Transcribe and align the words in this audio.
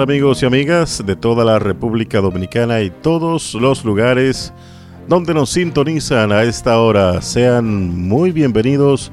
amigos 0.00 0.42
y 0.42 0.46
amigas 0.46 1.02
de 1.04 1.16
toda 1.16 1.44
la 1.44 1.58
República 1.58 2.20
Dominicana 2.20 2.80
y 2.82 2.90
todos 2.90 3.54
los 3.54 3.84
lugares 3.84 4.52
donde 5.08 5.34
nos 5.34 5.50
sintonizan 5.50 6.30
a 6.30 6.44
esta 6.44 6.78
hora? 6.78 7.20
Sean 7.20 8.08
muy 8.08 8.30
bienvenidos 8.30 9.10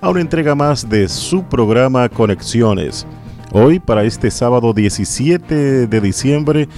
a 0.00 0.10
una 0.10 0.20
entrega 0.20 0.54
más 0.54 0.88
de 0.88 1.08
su 1.08 1.42
programa 1.42 2.08
Conexiones. 2.08 3.06
Hoy 3.52 3.80
para 3.80 4.04
este 4.04 4.30
sábado 4.30 4.72
17 4.72 5.86
de 5.86 6.00
diciembre, 6.00 6.68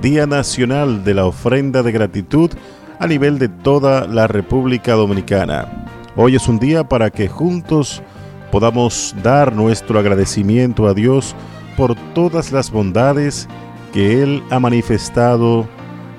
Día 0.00 0.26
Nacional 0.26 1.04
de 1.04 1.14
la 1.14 1.26
Ofrenda 1.26 1.82
de 1.82 1.92
Gratitud 1.92 2.50
a 2.98 3.06
nivel 3.06 3.38
de 3.38 3.48
toda 3.48 4.06
la 4.06 4.28
República 4.28 4.94
Dominicana. 4.94 5.86
Hoy 6.16 6.36
es 6.36 6.48
un 6.48 6.58
día 6.58 6.84
para 6.84 7.10
que 7.10 7.28
juntos 7.28 8.02
podamos 8.50 9.14
dar 9.22 9.54
nuestro 9.54 9.98
agradecimiento 9.98 10.86
a 10.86 10.94
Dios 10.94 11.34
por 11.76 11.94
todas 12.14 12.52
las 12.52 12.70
bondades 12.70 13.48
que 13.92 14.22
Él 14.22 14.42
ha 14.50 14.60
manifestado 14.60 15.66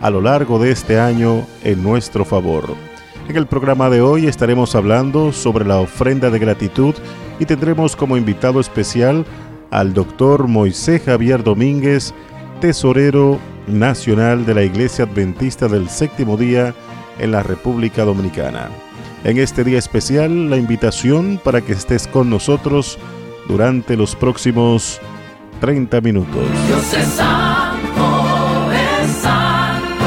a 0.02 0.10
lo 0.10 0.22
largo 0.22 0.60
de 0.60 0.72
este 0.72 1.00
año 1.00 1.46
en 1.64 1.84
nuestro 1.84 2.26
favor. 2.26 2.76
En 3.30 3.38
el 3.38 3.46
programa 3.46 3.90
de 3.90 4.02
hoy 4.02 4.28
estaremos 4.28 4.76
hablando 4.76 5.32
sobre 5.32 5.66
la 5.66 5.80
ofrenda 5.80 6.30
de 6.30 6.40
gratitud 6.40 6.96
y 7.40 7.46
tendremos 7.46 7.96
como 7.96 8.18
invitado 8.18 8.60
especial 8.60 9.26
al 9.70 9.94
doctor 9.94 10.48
Moisés 10.48 11.04
Javier 11.06 11.44
Domínguez, 11.44 12.14
tesorero 12.60 13.40
nacional 13.68 14.46
de 14.46 14.56
la 14.56 14.64
Iglesia 14.64 15.06
Adventista 15.06 15.68
del 15.68 15.88
Séptimo 15.88 16.36
Día 16.36 16.74
en 17.20 17.32
la 17.32 17.44
República 17.44 18.04
Dominicana. 18.04 18.70
En 19.24 19.38
este 19.38 19.64
día 19.64 19.78
especial, 19.78 20.50
la 20.50 20.58
invitación 20.58 21.40
para 21.44 21.62
que 21.62 21.74
estés 21.74 22.08
con 22.08 22.30
nosotros 22.30 22.98
durante 23.48 23.96
los 23.96 24.16
próximos 24.16 25.00
30 25.62 26.02
minutos. 26.02 26.42
Dios 26.66 26.94
es 26.96 27.08
santo, 27.10 28.72
es 28.74 29.12
santo, 29.12 30.06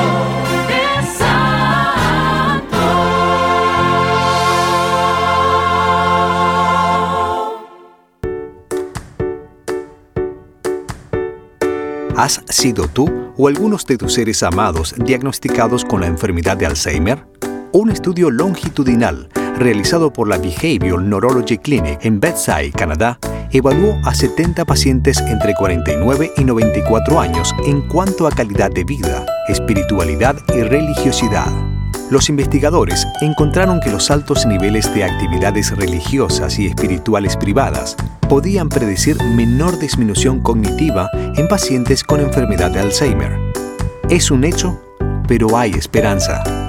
es 0.68 1.08
santo. 1.16 2.76
¿Has 12.16 12.42
sido 12.48 12.88
tú 12.88 13.32
o 13.36 13.46
algunos 13.46 13.86
de 13.86 13.96
tus 13.96 14.14
seres 14.14 14.42
amados 14.42 14.92
diagnosticados 14.98 15.84
con 15.84 16.00
la 16.00 16.08
enfermedad 16.08 16.56
de 16.56 16.66
Alzheimer? 16.66 17.28
Un 17.70 17.90
estudio 17.90 18.28
longitudinal 18.32 19.28
realizado 19.56 20.12
por 20.12 20.28
la 20.28 20.38
Behavioral 20.38 21.08
Neurology 21.08 21.58
Clinic 21.58 22.04
en 22.04 22.20
Bedside, 22.20 22.72
Canadá, 22.72 23.18
evaluó 23.50 23.98
a 24.04 24.14
70 24.14 24.64
pacientes 24.64 25.20
entre 25.20 25.54
49 25.54 26.32
y 26.36 26.44
94 26.44 27.20
años 27.20 27.54
en 27.66 27.82
cuanto 27.88 28.26
a 28.26 28.30
calidad 28.30 28.70
de 28.70 28.84
vida, 28.84 29.24
espiritualidad 29.48 30.36
y 30.54 30.62
religiosidad. 30.62 31.52
Los 32.10 32.28
investigadores 32.28 33.06
encontraron 33.22 33.80
que 33.80 33.90
los 33.90 34.10
altos 34.10 34.44
niveles 34.44 34.92
de 34.94 35.04
actividades 35.04 35.74
religiosas 35.76 36.58
y 36.58 36.66
espirituales 36.66 37.36
privadas 37.36 37.96
podían 38.28 38.68
predecir 38.68 39.16
menor 39.36 39.78
disminución 39.78 40.40
cognitiva 40.40 41.08
en 41.36 41.48
pacientes 41.48 42.04
con 42.04 42.20
enfermedad 42.20 42.70
de 42.70 42.80
Alzheimer. 42.80 43.38
Es 44.10 44.30
un 44.30 44.44
hecho, 44.44 44.80
pero 45.26 45.56
hay 45.56 45.70
esperanza. 45.72 46.63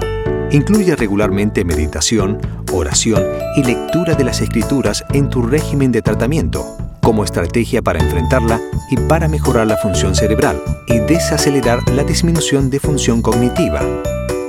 Incluye 0.50 0.94
regularmente 0.94 1.64
meditación, 1.64 2.38
oración 2.72 3.24
y 3.56 3.64
lectura 3.64 4.14
de 4.14 4.24
las 4.24 4.40
escrituras 4.40 5.04
en 5.12 5.28
tu 5.28 5.42
régimen 5.42 5.90
de 5.90 6.02
tratamiento, 6.02 6.64
como 7.02 7.24
estrategia 7.24 7.82
para 7.82 8.00
enfrentarla 8.00 8.60
y 8.90 8.96
para 8.96 9.28
mejorar 9.28 9.66
la 9.66 9.76
función 9.76 10.14
cerebral 10.14 10.62
y 10.86 10.98
desacelerar 11.00 11.88
la 11.90 12.04
disminución 12.04 12.70
de 12.70 12.80
función 12.80 13.22
cognitiva. 13.22 13.82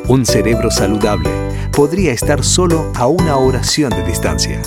Un 0.08 0.25
cerebro 0.25 0.69
saludable 0.72 1.30
podría 1.75 2.12
estar 2.12 2.44
solo 2.44 2.91
a 2.96 3.08
una 3.08 3.38
oración 3.38 3.90
de 3.90 4.03
distancia. 4.03 4.62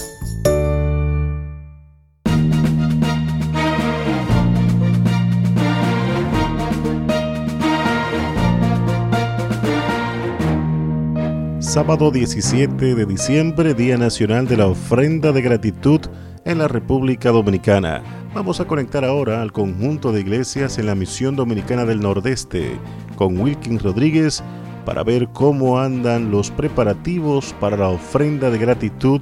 Sábado 11.70 12.10
17 12.10 12.96
de 12.96 13.06
diciembre, 13.06 13.74
Día 13.74 13.96
Nacional 13.96 14.48
de 14.48 14.56
la 14.56 14.66
Ofrenda 14.66 15.30
de 15.30 15.40
Gratitud 15.40 16.00
en 16.44 16.58
la 16.58 16.66
República 16.66 17.30
Dominicana. 17.30 18.02
Vamos 18.34 18.58
a 18.58 18.64
conectar 18.64 19.04
ahora 19.04 19.40
al 19.40 19.52
conjunto 19.52 20.10
de 20.10 20.18
iglesias 20.18 20.78
en 20.78 20.86
la 20.86 20.96
Misión 20.96 21.36
Dominicana 21.36 21.84
del 21.84 22.00
Nordeste 22.00 22.76
con 23.14 23.38
Wilkin 23.38 23.78
Rodríguez 23.78 24.42
para 24.84 25.04
ver 25.04 25.28
cómo 25.28 25.78
andan 25.78 26.32
los 26.32 26.50
preparativos 26.50 27.54
para 27.60 27.76
la 27.76 27.90
ofrenda 27.90 28.50
de 28.50 28.58
gratitud 28.58 29.20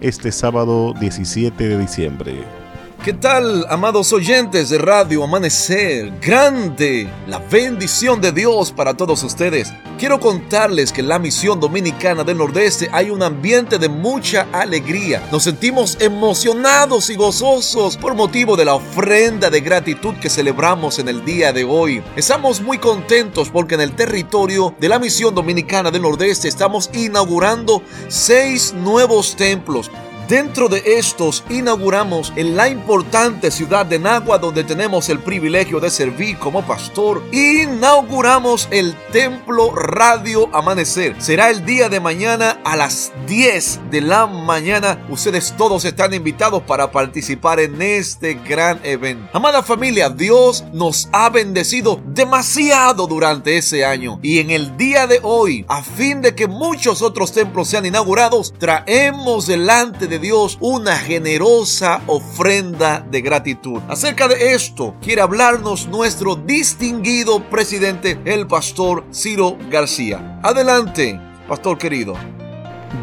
este 0.00 0.32
sábado 0.32 0.94
17 0.98 1.68
de 1.68 1.78
diciembre. 1.78 2.61
¿Qué 3.04 3.14
tal, 3.14 3.66
amados 3.68 4.12
oyentes 4.12 4.68
de 4.68 4.78
Radio 4.78 5.24
Amanecer? 5.24 6.12
Grande 6.20 7.10
la 7.26 7.40
bendición 7.40 8.20
de 8.20 8.30
Dios 8.30 8.70
para 8.70 8.94
todos 8.94 9.24
ustedes. 9.24 9.72
Quiero 9.98 10.20
contarles 10.20 10.92
que 10.92 11.00
en 11.00 11.08
la 11.08 11.18
misión 11.18 11.58
dominicana 11.58 12.22
del 12.22 12.38
Nordeste 12.38 12.88
hay 12.92 13.10
un 13.10 13.24
ambiente 13.24 13.78
de 13.80 13.88
mucha 13.88 14.46
alegría. 14.52 15.20
Nos 15.32 15.42
sentimos 15.42 15.96
emocionados 16.00 17.10
y 17.10 17.16
gozosos 17.16 17.96
por 17.96 18.14
motivo 18.14 18.56
de 18.56 18.66
la 18.66 18.74
ofrenda 18.74 19.50
de 19.50 19.60
gratitud 19.60 20.14
que 20.20 20.30
celebramos 20.30 21.00
en 21.00 21.08
el 21.08 21.24
día 21.24 21.52
de 21.52 21.64
hoy. 21.64 22.04
Estamos 22.14 22.60
muy 22.60 22.78
contentos 22.78 23.50
porque 23.50 23.74
en 23.74 23.80
el 23.80 23.96
territorio 23.96 24.76
de 24.78 24.88
la 24.88 25.00
misión 25.00 25.34
dominicana 25.34 25.90
del 25.90 26.02
Nordeste 26.02 26.46
estamos 26.46 26.88
inaugurando 26.92 27.82
seis 28.06 28.72
nuevos 28.72 29.34
templos 29.34 29.90
Dentro 30.32 30.70
de 30.70 30.82
estos 30.96 31.44
inauguramos 31.50 32.32
en 32.36 32.56
la 32.56 32.66
importante 32.70 33.50
ciudad 33.50 33.84
de 33.84 33.98
Nagua 33.98 34.38
donde 34.38 34.64
tenemos 34.64 35.10
el 35.10 35.18
privilegio 35.18 35.78
de 35.78 35.90
servir 35.90 36.38
como 36.38 36.62
pastor. 36.62 37.22
Inauguramos 37.32 38.66
el 38.70 38.96
Templo 39.12 39.74
Radio 39.74 40.48
Amanecer. 40.56 41.20
Será 41.20 41.50
el 41.50 41.66
día 41.66 41.90
de 41.90 42.00
mañana 42.00 42.58
a 42.64 42.76
las 42.76 43.12
10 43.26 43.90
de 43.90 44.00
la 44.00 44.26
mañana. 44.26 45.06
Ustedes 45.10 45.54
todos 45.58 45.84
están 45.84 46.14
invitados 46.14 46.62
para 46.62 46.90
participar 46.90 47.60
en 47.60 47.82
este 47.82 48.32
gran 48.32 48.80
evento. 48.84 49.28
Amada 49.34 49.62
familia, 49.62 50.08
Dios 50.08 50.64
nos 50.72 51.10
ha 51.12 51.28
bendecido 51.28 52.00
demasiado 52.06 53.06
durante 53.06 53.58
ese 53.58 53.84
año. 53.84 54.18
Y 54.22 54.38
en 54.38 54.50
el 54.50 54.78
día 54.78 55.06
de 55.06 55.20
hoy, 55.22 55.66
a 55.68 55.82
fin 55.82 56.22
de 56.22 56.34
que 56.34 56.46
muchos 56.46 57.02
otros 57.02 57.32
templos 57.32 57.68
sean 57.68 57.84
inaugurados, 57.84 58.54
traemos 58.58 59.46
delante 59.46 60.06
de 60.06 60.21
Dios 60.22 60.56
una 60.60 60.94
generosa 60.94 62.00
ofrenda 62.06 63.04
de 63.10 63.20
gratitud. 63.22 63.80
Acerca 63.88 64.28
de 64.28 64.54
esto 64.54 64.94
quiere 65.02 65.20
hablarnos 65.20 65.88
nuestro 65.88 66.36
distinguido 66.36 67.42
presidente, 67.50 68.20
el 68.24 68.46
pastor 68.46 69.02
Ciro 69.12 69.58
García. 69.68 70.38
Adelante, 70.44 71.20
pastor 71.48 71.76
querido. 71.76 72.14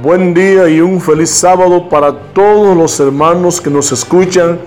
Buen 0.02 0.34
día 0.34 0.70
y 0.70 0.80
un 0.80 1.02
feliz 1.02 1.30
sábado 1.30 1.90
para 1.90 2.18
todos 2.32 2.78
los 2.78 2.98
hermanos 3.02 3.60
que 3.60 3.70
nos 3.70 3.92
escuchan 3.92 4.58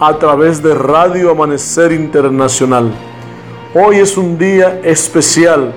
a 0.00 0.18
través 0.18 0.60
de 0.60 0.74
Radio 0.74 1.30
Amanecer 1.30 1.92
Internacional. 1.92 2.92
Hoy 3.72 3.98
es 3.98 4.16
un 4.16 4.36
día 4.36 4.80
especial, 4.82 5.72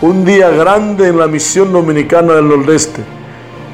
un 0.00 0.24
día 0.24 0.48
grande 0.48 1.08
en 1.08 1.18
la 1.18 1.26
misión 1.26 1.74
dominicana 1.74 2.32
del 2.32 2.48
Nordeste 2.48 3.02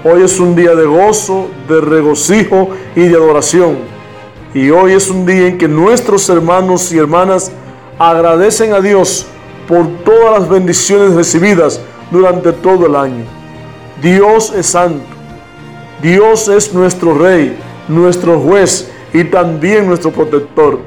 Hoy 0.03 0.22
es 0.22 0.41
un 0.41 0.57
día 0.57 0.75
de 0.75 0.86
gozo, 0.86 1.48
de 1.69 1.78
regocijo 1.78 2.71
y 2.97 3.03
de 3.03 3.16
adoración. 3.16 3.77
Y 4.54 4.71
hoy 4.71 4.92
es 4.92 5.10
un 5.10 5.27
día 5.27 5.48
en 5.48 5.59
que 5.59 5.69
nuestros 5.69 6.27
hermanos 6.30 6.91
y 6.91 6.97
hermanas 6.97 7.53
agradecen 7.98 8.72
a 8.72 8.80
Dios 8.80 9.27
por 9.69 9.86
todas 10.03 10.41
las 10.41 10.48
bendiciones 10.48 11.13
recibidas 11.13 11.83
durante 12.10 12.51
todo 12.53 12.86
el 12.86 12.97
año. 12.97 13.25
Dios 14.01 14.54
es 14.57 14.69
santo. 14.69 15.04
Dios 16.01 16.48
es 16.48 16.72
nuestro 16.72 17.19
rey, 17.19 17.59
nuestro 17.86 18.41
juez 18.41 18.91
y 19.13 19.25
también 19.25 19.86
nuestro 19.86 20.13
protector. 20.13 20.78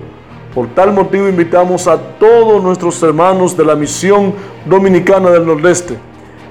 Por 0.56 0.70
tal 0.74 0.92
motivo 0.92 1.28
invitamos 1.28 1.88
a 1.88 2.00
todos 2.18 2.64
nuestros 2.64 3.02
hermanos 3.04 3.56
de 3.56 3.64
la 3.64 3.76
misión 3.76 4.34
dominicana 4.66 5.30
del 5.30 5.46
Nordeste 5.46 6.00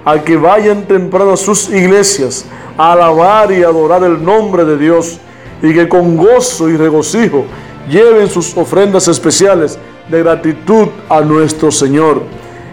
a 0.04 0.18
que 0.18 0.36
vayan 0.36 0.82
temprano 0.86 1.32
a 1.32 1.36
sus 1.36 1.68
iglesias 1.68 2.44
a 2.76 2.92
alabar 2.92 3.52
y 3.52 3.62
adorar 3.62 4.02
el 4.04 4.24
nombre 4.24 4.64
de 4.64 4.76
Dios 4.76 5.18
y 5.62 5.72
que 5.72 5.88
con 5.88 6.16
gozo 6.16 6.68
y 6.68 6.76
regocijo 6.76 7.44
lleven 7.88 8.28
sus 8.28 8.56
ofrendas 8.56 9.08
especiales 9.08 9.78
de 10.08 10.22
gratitud 10.22 10.88
a 11.08 11.20
nuestro 11.20 11.70
Señor. 11.70 12.22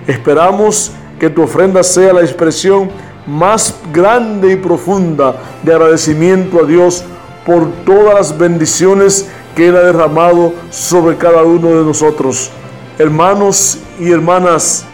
Esperamos 0.07 0.91
que 1.19 1.29
tu 1.29 1.43
ofrenda 1.43 1.83
sea 1.83 2.13
la 2.13 2.21
expresión 2.21 2.89
más 3.27 3.75
grande 3.93 4.53
y 4.53 4.55
profunda 4.55 5.35
de 5.61 5.73
agradecimiento 5.73 6.63
a 6.63 6.67
Dios 6.67 7.03
por 7.45 7.69
todas 7.85 8.15
las 8.15 8.37
bendiciones 8.37 9.29
que 9.55 9.67
Él 9.67 9.75
ha 9.75 9.81
derramado 9.81 10.53
sobre 10.69 11.17
cada 11.17 11.43
uno 11.43 11.69
de 11.69 11.83
nosotros. 11.83 12.49
Hermanos 12.97 13.79
y 13.99 14.11
hermanas, 14.11 14.85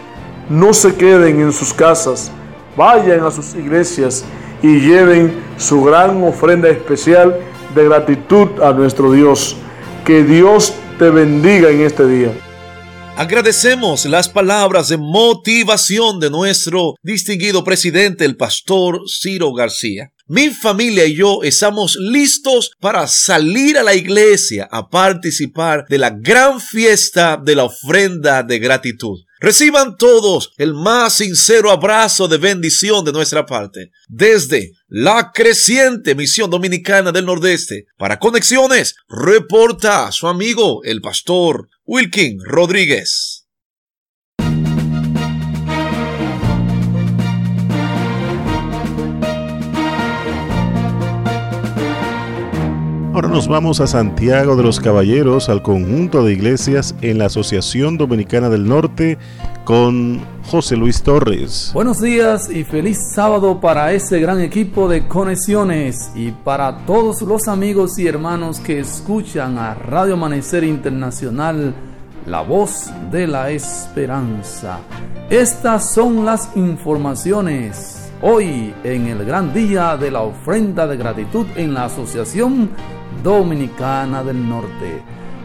no 0.49 0.73
se 0.73 0.95
queden 0.95 1.41
en 1.41 1.51
sus 1.51 1.73
casas, 1.73 2.31
vayan 2.75 3.23
a 3.25 3.31
sus 3.31 3.55
iglesias 3.55 4.25
y 4.61 4.79
lleven 4.79 5.33
su 5.57 5.83
gran 5.83 6.23
ofrenda 6.23 6.69
especial 6.69 7.39
de 7.73 7.85
gratitud 7.85 8.61
a 8.61 8.71
nuestro 8.73 9.11
Dios. 9.11 9.57
Que 10.05 10.23
Dios 10.23 10.73
te 10.99 11.09
bendiga 11.09 11.69
en 11.69 11.81
este 11.81 12.07
día. 12.07 12.31
Agradecemos 13.17 14.05
las 14.05 14.27
palabras 14.27 14.89
de 14.89 14.97
motivación 14.97 16.19
de 16.19 16.29
nuestro 16.29 16.95
distinguido 17.01 17.63
presidente, 17.63 18.25
el 18.25 18.35
pastor 18.35 18.99
Ciro 19.07 19.53
García. 19.53 20.11
Mi 20.27 20.49
familia 20.49 21.05
y 21.05 21.13
yo 21.13 21.43
estamos 21.43 21.97
listos 21.99 22.71
para 22.79 23.05
salir 23.05 23.77
a 23.77 23.83
la 23.83 23.93
iglesia 23.93 24.67
a 24.71 24.89
participar 24.89 25.85
de 25.87 25.99
la 25.99 26.09
gran 26.09 26.59
fiesta 26.59 27.37
de 27.37 27.55
la 27.55 27.65
ofrenda 27.65 28.41
de 28.41 28.57
gratitud. 28.57 29.19
Reciban 29.39 29.97
todos 29.97 30.51
el 30.57 30.73
más 30.73 31.13
sincero 31.13 31.69
abrazo 31.69 32.27
de 32.27 32.39
bendición 32.39 33.05
de 33.05 33.11
nuestra 33.11 33.45
parte. 33.45 33.91
Desde 34.07 34.71
la 34.87 35.31
creciente 35.31 36.15
misión 36.15 36.49
dominicana 36.49 37.11
del 37.11 37.27
Nordeste, 37.27 37.85
para 37.95 38.17
conexiones, 38.17 38.95
reporta 39.07 40.11
su 40.11 40.27
amigo 40.27 40.81
el 40.85 41.01
pastor 41.01 41.67
Wilkin 41.85 42.39
Rodríguez. 42.43 43.34
Ahora 53.15 53.29
nos 53.29 53.47
vamos 53.47 53.79
a 53.79 53.87
Santiago 53.87 54.57
de 54.57 54.63
los 54.63 54.81
Caballeros, 54.81 55.47
al 55.47 55.61
conjunto 55.61 56.25
de 56.25 56.33
iglesias 56.33 56.95
en 56.99 57.17
la 57.17 57.27
Asociación 57.27 57.97
Dominicana 57.97 58.49
del 58.49 58.67
Norte, 58.67 59.17
con 59.63 60.19
José 60.51 60.75
Luis 60.75 61.01
Torres. 61.01 61.71
Buenos 61.73 62.01
días 62.01 62.49
y 62.49 62.65
feliz 62.65 62.97
sábado 63.13 63.61
para 63.61 63.93
ese 63.93 64.19
gran 64.19 64.41
equipo 64.41 64.89
de 64.89 65.07
conexiones 65.07 66.11
y 66.13 66.31
para 66.31 66.85
todos 66.85 67.21
los 67.21 67.47
amigos 67.47 67.97
y 67.99 68.05
hermanos 68.05 68.59
que 68.59 68.79
escuchan 68.79 69.57
a 69.59 69.75
Radio 69.75 70.15
Amanecer 70.15 70.65
Internacional, 70.65 71.73
la 72.27 72.41
voz 72.41 72.89
de 73.11 73.27
la 73.27 73.49
esperanza. 73.49 74.79
Estas 75.29 75.93
son 75.93 76.25
las 76.25 76.49
informaciones 76.57 78.11
hoy 78.21 78.73
en 78.83 79.07
el 79.07 79.23
gran 79.23 79.53
día 79.53 79.95
de 79.95 80.11
la 80.11 80.21
ofrenda 80.21 80.85
de 80.85 80.97
gratitud 80.97 81.45
en 81.55 81.73
la 81.73 81.85
Asociación 81.85 82.71
Dominicana 83.23 84.23
del 84.23 84.47
Norte. 84.47 85.01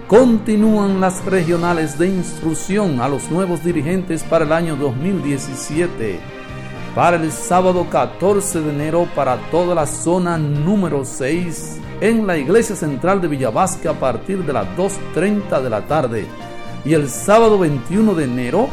Continúan 0.07 1.01
las 1.01 1.25
regionales 1.25 1.99
de 1.99 2.09
instrucción 2.09 3.01
a 3.01 3.09
los 3.09 3.31
nuevos 3.31 3.63
dirigentes 3.63 4.23
para 4.25 4.45
el 4.45 4.53
año 4.53 4.77
2017. 4.77 6.19
Para 6.95 7.17
el 7.17 7.31
sábado 7.31 7.87
14 7.89 8.61
de 8.61 8.71
enero 8.71 9.09
para 9.15 9.37
toda 9.51 9.75
la 9.75 9.87
zona 9.87 10.37
número 10.37 11.05
6 11.05 11.79
en 12.01 12.27
la 12.27 12.37
iglesia 12.37 12.75
central 12.75 13.21
de 13.21 13.29
Villavasque 13.29 13.89
a 13.89 13.93
partir 13.93 14.45
de 14.45 14.53
las 14.53 14.67
2.30 14.77 15.63
de 15.63 15.71
la 15.71 15.87
tarde. 15.87 16.27
Y 16.85 16.95
el 16.95 17.09
sábado 17.09 17.59
21 17.59 18.15
de 18.15 18.25
enero 18.25 18.69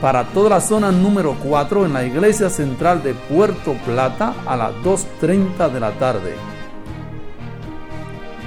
para 0.00 0.24
toda 0.24 0.50
la 0.50 0.60
zona 0.60 0.90
número 0.90 1.36
4 1.44 1.86
en 1.86 1.92
la 1.92 2.04
iglesia 2.04 2.48
central 2.48 3.02
de 3.02 3.14
Puerto 3.14 3.74
Plata 3.84 4.34
a 4.46 4.56
las 4.56 4.72
2.30 4.82 5.70
de 5.70 5.80
la 5.80 5.92
tarde. 5.92 6.34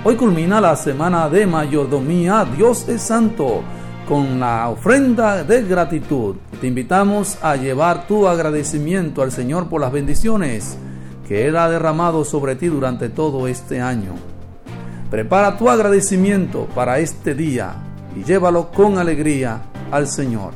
Hoy 0.05 0.17
culmina 0.17 0.59
la 0.59 0.75
semana 0.75 1.29
de 1.29 1.47
mayordomía 1.47 2.45
Dios 2.57 2.89
es 2.89 3.03
Santo 3.03 3.63
con 4.05 4.37
la 4.37 4.67
ofrenda 4.67 5.45
de 5.45 5.63
gratitud. 5.63 6.35
Te 6.59 6.67
invitamos 6.67 7.37
a 7.41 7.55
llevar 7.55 8.05
tu 8.05 8.27
agradecimiento 8.27 9.21
al 9.21 9.31
Señor 9.31 9.69
por 9.69 9.79
las 9.79 9.93
bendiciones 9.93 10.77
que 11.25 11.47
Él 11.47 11.55
ha 11.55 11.69
derramado 11.69 12.25
sobre 12.25 12.57
ti 12.57 12.67
durante 12.67 13.07
todo 13.07 13.47
este 13.47 13.79
año. 13.79 14.11
Prepara 15.09 15.57
tu 15.57 15.69
agradecimiento 15.69 16.67
para 16.75 16.99
este 16.99 17.33
día 17.33 17.75
y 18.13 18.25
llévalo 18.25 18.71
con 18.71 18.97
alegría 18.97 19.61
al 19.89 20.09
Señor. 20.09 20.51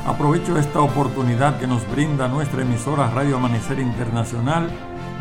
Aprovecho 0.06 0.58
esta 0.58 0.82
oportunidad 0.82 1.58
que 1.58 1.68
nos 1.68 1.90
brinda 1.90 2.28
nuestra 2.28 2.64
emisora 2.64 3.10
Radio 3.12 3.38
Amanecer 3.38 3.80
Internacional 3.80 4.70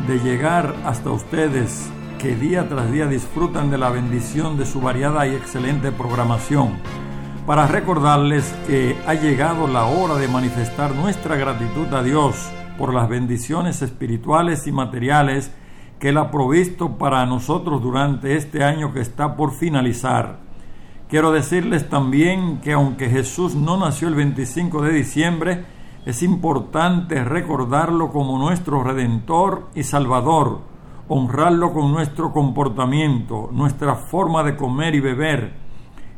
de 0.08 0.18
llegar 0.18 0.74
hasta 0.84 1.10
ustedes 1.10 1.92
que 2.22 2.36
día 2.36 2.68
tras 2.68 2.92
día 2.92 3.08
disfrutan 3.08 3.68
de 3.68 3.78
la 3.78 3.90
bendición 3.90 4.56
de 4.56 4.64
su 4.64 4.80
variada 4.80 5.26
y 5.26 5.34
excelente 5.34 5.90
programación, 5.90 6.74
para 7.48 7.66
recordarles 7.66 8.44
que 8.68 8.96
ha 9.08 9.14
llegado 9.14 9.66
la 9.66 9.86
hora 9.86 10.14
de 10.14 10.28
manifestar 10.28 10.94
nuestra 10.94 11.34
gratitud 11.34 11.92
a 11.92 12.04
Dios 12.04 12.48
por 12.78 12.94
las 12.94 13.08
bendiciones 13.08 13.82
espirituales 13.82 14.68
y 14.68 14.72
materiales 14.72 15.50
que 15.98 16.10
Él 16.10 16.18
ha 16.18 16.30
provisto 16.30 16.96
para 16.96 17.26
nosotros 17.26 17.82
durante 17.82 18.36
este 18.36 18.62
año 18.62 18.92
que 18.92 19.00
está 19.00 19.34
por 19.34 19.52
finalizar. 19.52 20.38
Quiero 21.08 21.32
decirles 21.32 21.88
también 21.88 22.60
que 22.60 22.72
aunque 22.74 23.10
Jesús 23.10 23.56
no 23.56 23.76
nació 23.76 24.06
el 24.06 24.14
25 24.14 24.80
de 24.82 24.92
diciembre, 24.92 25.64
es 26.06 26.22
importante 26.22 27.24
recordarlo 27.24 28.12
como 28.12 28.38
nuestro 28.38 28.84
Redentor 28.84 29.70
y 29.74 29.82
Salvador, 29.82 30.71
honrarlo 31.08 31.72
con 31.72 31.92
nuestro 31.92 32.32
comportamiento, 32.32 33.50
nuestra 33.52 33.94
forma 33.94 34.42
de 34.42 34.56
comer 34.56 34.94
y 34.94 35.00
beber, 35.00 35.54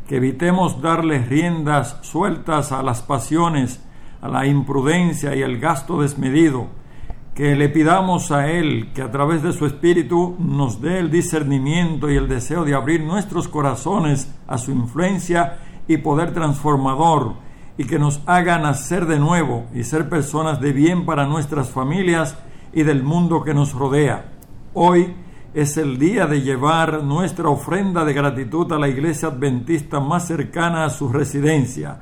que 0.09 0.17
evitemos 0.17 0.83
darle 0.83 1.19
riendas 1.19 1.99
sueltas 2.03 2.73
a 2.73 2.83
las 2.83 3.03
pasiones, 3.03 3.83
a 4.21 4.29
la 4.29 4.47
imprudencia 4.47 5.35
y 5.35 5.43
al 5.43 5.59
gasto 5.59 6.03
desmedido, 6.03 6.69
que 7.35 7.57
le 7.57 7.69
pidamos 7.69 8.31
a 8.31 8.51
Él 8.51 8.91
que 8.95 9.03
a 9.03 9.11
través 9.11 9.43
de 9.43 9.53
su 9.53 9.67
Espíritu 9.67 10.37
nos 10.39 10.81
dé 10.81 10.99
el 10.99 11.11
discernimiento 11.11 12.11
y 12.11 12.17
el 12.17 12.29
deseo 12.29 12.65
de 12.65 12.75
abrir 12.75 13.03
nuestros 13.03 13.49
corazones 13.49 14.33
a 14.47 14.59
su 14.59 14.71
influencia 14.71 15.59
y 15.89 15.97
poder 15.97 16.33
transformador, 16.33 17.35
y 17.77 17.85
que 17.85 17.99
nos 17.99 18.21
haga 18.27 18.59
nacer 18.59 19.07
de 19.07 19.19
nuevo 19.19 19.65
y 19.75 19.83
ser 19.83 20.09
personas 20.09 20.61
de 20.61 20.73
bien 20.73 21.07
para 21.07 21.27
nuestras 21.27 21.71
familias 21.71 22.37
y 22.73 22.85
del 22.85 23.03
mundo 23.03 23.43
que 23.43 23.55
nos 23.55 23.73
rodea. 23.73 24.34
Hoy 24.77 25.15
es 25.55 25.77
el 25.77 26.01
día 26.01 26.27
de 26.27 26.43
llevar 26.43 27.05
nuestra 27.05 27.49
ofrenda 27.49 28.05
de 28.05 28.13
gratitud 28.13 28.73
a 28.73 28.79
la 28.79 28.89
iglesia 28.89 29.29
adventista 29.29 30.01
más 30.01 30.27
cercana 30.27 30.85
a 30.85 30.91
su 30.91 31.09
residencia. 31.09 31.97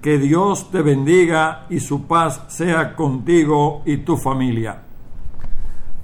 Que 0.00 0.16
Dios 0.16 0.70
te 0.70 0.80
bendiga 0.80 1.66
y 1.68 1.80
su 1.80 2.06
paz 2.06 2.40
sea 2.48 2.96
contigo 2.96 3.82
y 3.84 3.98
tu 3.98 4.16
familia. 4.16 4.80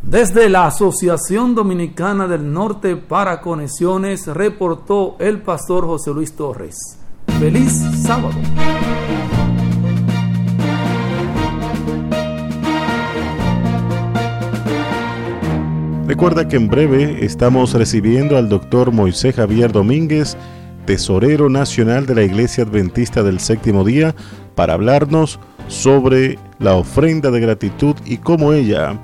Desde 0.02 0.50
la 0.50 0.66
Asociación 0.66 1.54
Dominicana 1.54 2.26
del 2.26 2.52
Norte 2.52 2.96
para 2.96 3.40
Conexiones 3.40 4.26
reportó 4.26 5.16
el 5.20 5.40
pastor 5.40 5.86
José 5.86 6.12
Luis 6.12 6.36
Torres. 6.36 6.76
Feliz 7.38 7.72
sábado. 8.02 8.36
Recuerda 16.10 16.48
que 16.48 16.56
en 16.56 16.66
breve 16.66 17.24
estamos 17.24 17.72
recibiendo 17.72 18.36
al 18.36 18.48
doctor 18.48 18.90
Moisés 18.90 19.36
Javier 19.36 19.70
Domínguez, 19.70 20.36
tesorero 20.84 21.48
nacional 21.48 22.04
de 22.04 22.16
la 22.16 22.24
Iglesia 22.24 22.64
Adventista 22.64 23.22
del 23.22 23.38
Séptimo 23.38 23.84
Día, 23.84 24.16
para 24.56 24.72
hablarnos 24.72 25.38
sobre 25.68 26.36
la 26.58 26.74
ofrenda 26.74 27.30
de 27.30 27.38
gratitud 27.38 27.94
y 28.04 28.16
cómo 28.16 28.52
ella 28.52 28.98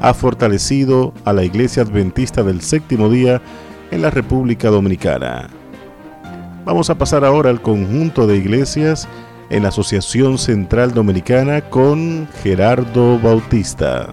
ha 0.00 0.12
fortalecido 0.12 1.14
a 1.24 1.32
la 1.32 1.44
Iglesia 1.44 1.84
Adventista 1.84 2.42
del 2.42 2.60
Séptimo 2.60 3.08
Día 3.08 3.40
en 3.92 4.02
la 4.02 4.10
República 4.10 4.68
Dominicana. 4.68 5.48
Vamos 6.64 6.90
a 6.90 6.98
pasar 6.98 7.24
ahora 7.24 7.50
al 7.50 7.62
conjunto 7.62 8.26
de 8.26 8.36
iglesias 8.36 9.06
en 9.48 9.62
la 9.62 9.68
Asociación 9.68 10.38
Central 10.38 10.92
Dominicana 10.92 11.60
con 11.60 12.26
Gerardo 12.42 13.16
Bautista. 13.20 14.12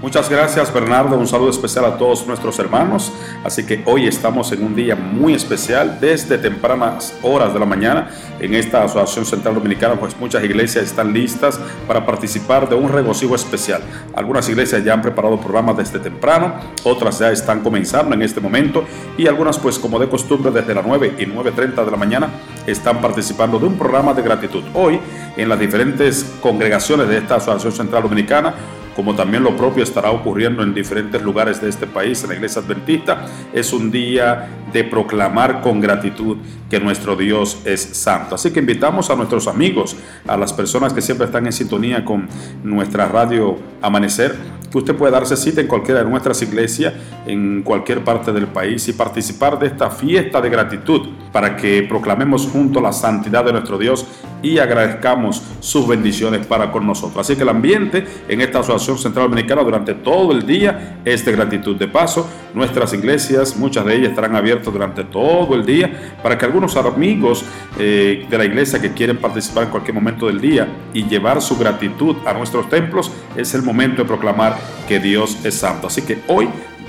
Muchas 0.00 0.30
gracias 0.30 0.72
Bernardo, 0.72 1.18
un 1.18 1.26
saludo 1.26 1.50
especial 1.50 1.84
a 1.84 1.98
todos 1.98 2.24
nuestros 2.24 2.56
hermanos. 2.60 3.12
Así 3.42 3.66
que 3.66 3.82
hoy 3.84 4.06
estamos 4.06 4.52
en 4.52 4.62
un 4.62 4.76
día 4.76 4.94
muy 4.94 5.34
especial 5.34 5.98
desde 6.00 6.38
tempranas 6.38 7.18
horas 7.20 7.52
de 7.52 7.58
la 7.58 7.66
mañana 7.66 8.08
en 8.38 8.54
esta 8.54 8.84
Asociación 8.84 9.26
Central 9.26 9.56
Dominicana, 9.56 9.96
pues 9.96 10.16
muchas 10.16 10.44
iglesias 10.44 10.84
están 10.84 11.12
listas 11.12 11.58
para 11.88 12.06
participar 12.06 12.68
de 12.68 12.76
un 12.76 12.92
regocijo 12.92 13.34
especial. 13.34 13.82
Algunas 14.14 14.48
iglesias 14.48 14.84
ya 14.84 14.92
han 14.92 15.02
preparado 15.02 15.36
programas 15.40 15.76
desde 15.76 15.98
temprano, 15.98 16.54
otras 16.84 17.18
ya 17.18 17.32
están 17.32 17.60
comenzando 17.64 18.14
en 18.14 18.22
este 18.22 18.40
momento 18.40 18.84
y 19.16 19.26
algunas 19.26 19.58
pues 19.58 19.80
como 19.80 19.98
de 19.98 20.08
costumbre 20.08 20.52
desde 20.52 20.74
las 20.74 20.86
9 20.86 21.16
y 21.18 21.26
9.30 21.26 21.84
de 21.84 21.90
la 21.90 21.96
mañana 21.96 22.28
están 22.68 23.00
participando 23.00 23.58
de 23.58 23.66
un 23.66 23.76
programa 23.76 24.14
de 24.14 24.22
gratitud. 24.22 24.62
Hoy 24.74 25.00
en 25.36 25.48
las 25.48 25.58
diferentes 25.58 26.24
congregaciones 26.40 27.08
de 27.08 27.18
esta 27.18 27.34
Asociación 27.34 27.72
Central 27.72 28.04
Dominicana 28.04 28.54
como 28.98 29.14
también 29.14 29.44
lo 29.44 29.56
propio 29.56 29.84
estará 29.84 30.10
ocurriendo 30.10 30.60
en 30.60 30.74
diferentes 30.74 31.22
lugares 31.22 31.60
de 31.62 31.68
este 31.68 31.86
país, 31.86 32.20
en 32.24 32.30
la 32.30 32.34
iglesia 32.34 32.62
adventista, 32.62 33.26
es 33.52 33.72
un 33.72 33.92
día 33.92 34.48
de 34.72 34.82
proclamar 34.82 35.60
con 35.60 35.80
gratitud 35.80 36.38
que 36.68 36.80
nuestro 36.80 37.14
Dios 37.14 37.62
es 37.64 37.80
santo. 37.80 38.34
Así 38.34 38.50
que 38.50 38.58
invitamos 38.58 39.08
a 39.08 39.14
nuestros 39.14 39.46
amigos, 39.46 39.94
a 40.26 40.36
las 40.36 40.52
personas 40.52 40.92
que 40.92 41.00
siempre 41.00 41.26
están 41.26 41.46
en 41.46 41.52
sintonía 41.52 42.04
con 42.04 42.28
nuestra 42.64 43.06
radio 43.06 43.56
Amanecer, 43.80 44.34
que 44.68 44.78
usted 44.78 44.96
puede 44.96 45.12
darse 45.12 45.36
cita 45.36 45.60
en 45.60 45.68
cualquiera 45.68 46.02
de 46.02 46.10
nuestras 46.10 46.42
iglesias, 46.42 46.92
en 47.24 47.62
cualquier 47.62 48.02
parte 48.02 48.32
del 48.32 48.48
país 48.48 48.88
y 48.88 48.94
participar 48.94 49.60
de 49.60 49.68
esta 49.68 49.90
fiesta 49.90 50.40
de 50.40 50.50
gratitud 50.50 51.02
para 51.32 51.56
que 51.56 51.82
proclamemos 51.82 52.46
junto 52.46 52.80
la 52.80 52.92
santidad 52.92 53.44
de 53.44 53.52
nuestro 53.52 53.78
Dios 53.78 54.06
y 54.42 54.58
agradezcamos 54.58 55.42
sus 55.60 55.86
bendiciones 55.86 56.46
para 56.46 56.70
con 56.70 56.86
nosotros. 56.86 57.18
Así 57.18 57.36
que 57.36 57.42
el 57.42 57.48
ambiente 57.48 58.06
en 58.28 58.40
esta 58.40 58.60
Asociación 58.60 58.98
Central 58.98 59.28
Dominicana 59.28 59.62
durante 59.62 59.94
todo 59.94 60.32
el 60.32 60.46
día 60.46 61.00
es 61.04 61.24
de 61.24 61.32
gratitud. 61.32 61.76
De 61.76 61.88
paso, 61.88 62.28
nuestras 62.54 62.92
iglesias, 62.92 63.56
muchas 63.56 63.84
de 63.84 63.96
ellas 63.96 64.10
estarán 64.10 64.36
abiertas 64.36 64.72
durante 64.72 65.04
todo 65.04 65.54
el 65.54 65.66
día 65.66 66.16
para 66.22 66.38
que 66.38 66.44
algunos 66.44 66.76
amigos 66.76 67.44
eh, 67.78 68.26
de 68.28 68.38
la 68.38 68.44
iglesia 68.44 68.80
que 68.80 68.92
quieren 68.92 69.18
participar 69.18 69.64
en 69.64 69.70
cualquier 69.70 69.94
momento 69.94 70.26
del 70.26 70.40
día 70.40 70.68
y 70.94 71.04
llevar 71.04 71.42
su 71.42 71.56
gratitud 71.56 72.16
a 72.24 72.32
nuestros 72.32 72.68
templos, 72.68 73.10
es 73.36 73.54
el 73.54 73.62
momento 73.62 74.02
de 74.02 74.08
proclamar 74.08 74.56
que 74.86 74.98
Dios 75.00 75.38
es 75.44 75.54
santo. 75.54 75.88
Así 75.88 76.02
que 76.02 76.18
hoy 76.28 76.48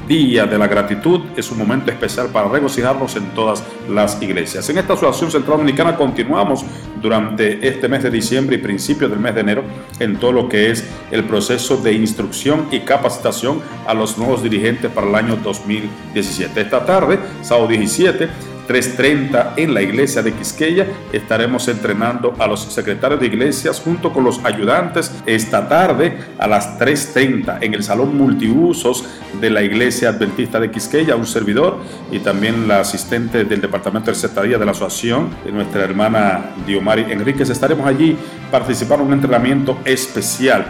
Día 0.09 0.47
de 0.47 0.57
la 0.57 0.65
Gratitud 0.65 1.21
es 1.37 1.51
un 1.51 1.59
momento 1.59 1.91
especial 1.91 2.29
para 2.29 2.49
regocijarnos 2.49 3.15
en 3.15 3.25
todas 3.35 3.63
las 3.87 4.19
iglesias. 4.23 4.67
En 4.67 4.79
esta 4.79 4.93
Asociación 4.93 5.29
Central 5.29 5.59
Dominicana 5.59 5.95
continuamos 5.95 6.65
durante 7.01 7.67
este 7.67 7.87
mes 7.87 8.03
de 8.03 8.11
diciembre 8.11 8.55
y 8.55 8.59
principios 8.59 9.09
del 9.09 9.19
mes 9.19 9.35
de 9.35 9.41
enero 9.41 9.63
en 9.99 10.17
todo 10.17 10.31
lo 10.31 10.49
que 10.49 10.71
es 10.71 10.83
el 11.11 11.23
proceso 11.23 11.77
de 11.77 11.93
instrucción 11.93 12.67
y 12.71 12.81
capacitación 12.81 13.61
a 13.87 13.93
los 13.93 14.17
nuevos 14.17 14.43
dirigentes 14.43 14.91
para 14.91 15.07
el 15.07 15.15
año 15.15 15.35
2017. 15.37 16.61
Esta 16.61 16.85
tarde, 16.85 17.19
sábado 17.41 17.67
17, 17.67 18.29
3.30 18.69 19.53
en 19.57 19.73
la 19.73 19.81
iglesia 19.81 20.21
de 20.21 20.31
Quisqueya. 20.31 20.85
Estaremos 21.11 21.67
entrenando 21.67 22.35
a 22.37 22.45
los 22.45 22.61
secretarios 22.61 23.19
de 23.19 23.25
iglesias 23.25 23.81
junto 23.83 24.13
con 24.13 24.23
los 24.23 24.45
ayudantes 24.45 25.11
esta 25.25 25.67
tarde 25.67 26.15
a 26.37 26.47
las 26.47 26.79
3.30 26.79 27.57
en 27.61 27.73
el 27.73 27.83
salón 27.83 28.15
multiusos 28.15 29.05
de 29.41 29.49
la 29.49 29.63
iglesia 29.63 30.09
adventista 30.09 30.59
de 30.59 30.69
Quisqueya, 30.69 31.15
un 31.15 31.25
servidor 31.25 31.79
y 32.11 32.19
también 32.19 32.67
la 32.67 32.81
asistente 32.81 33.43
del 33.43 33.59
departamento 33.59 34.11
de 34.11 34.15
secretaría 34.15 34.59
de 34.59 34.65
la 34.65 34.71
asociación, 34.71 35.29
nuestra 35.51 35.83
hermana 35.83 36.51
Enríquez. 36.97 37.49
Estaremos 37.49 37.85
allí 37.87 38.17
participando 38.51 39.03
en 39.03 39.07
un 39.09 39.13
entrenamiento 39.13 39.77
especial 39.85 40.65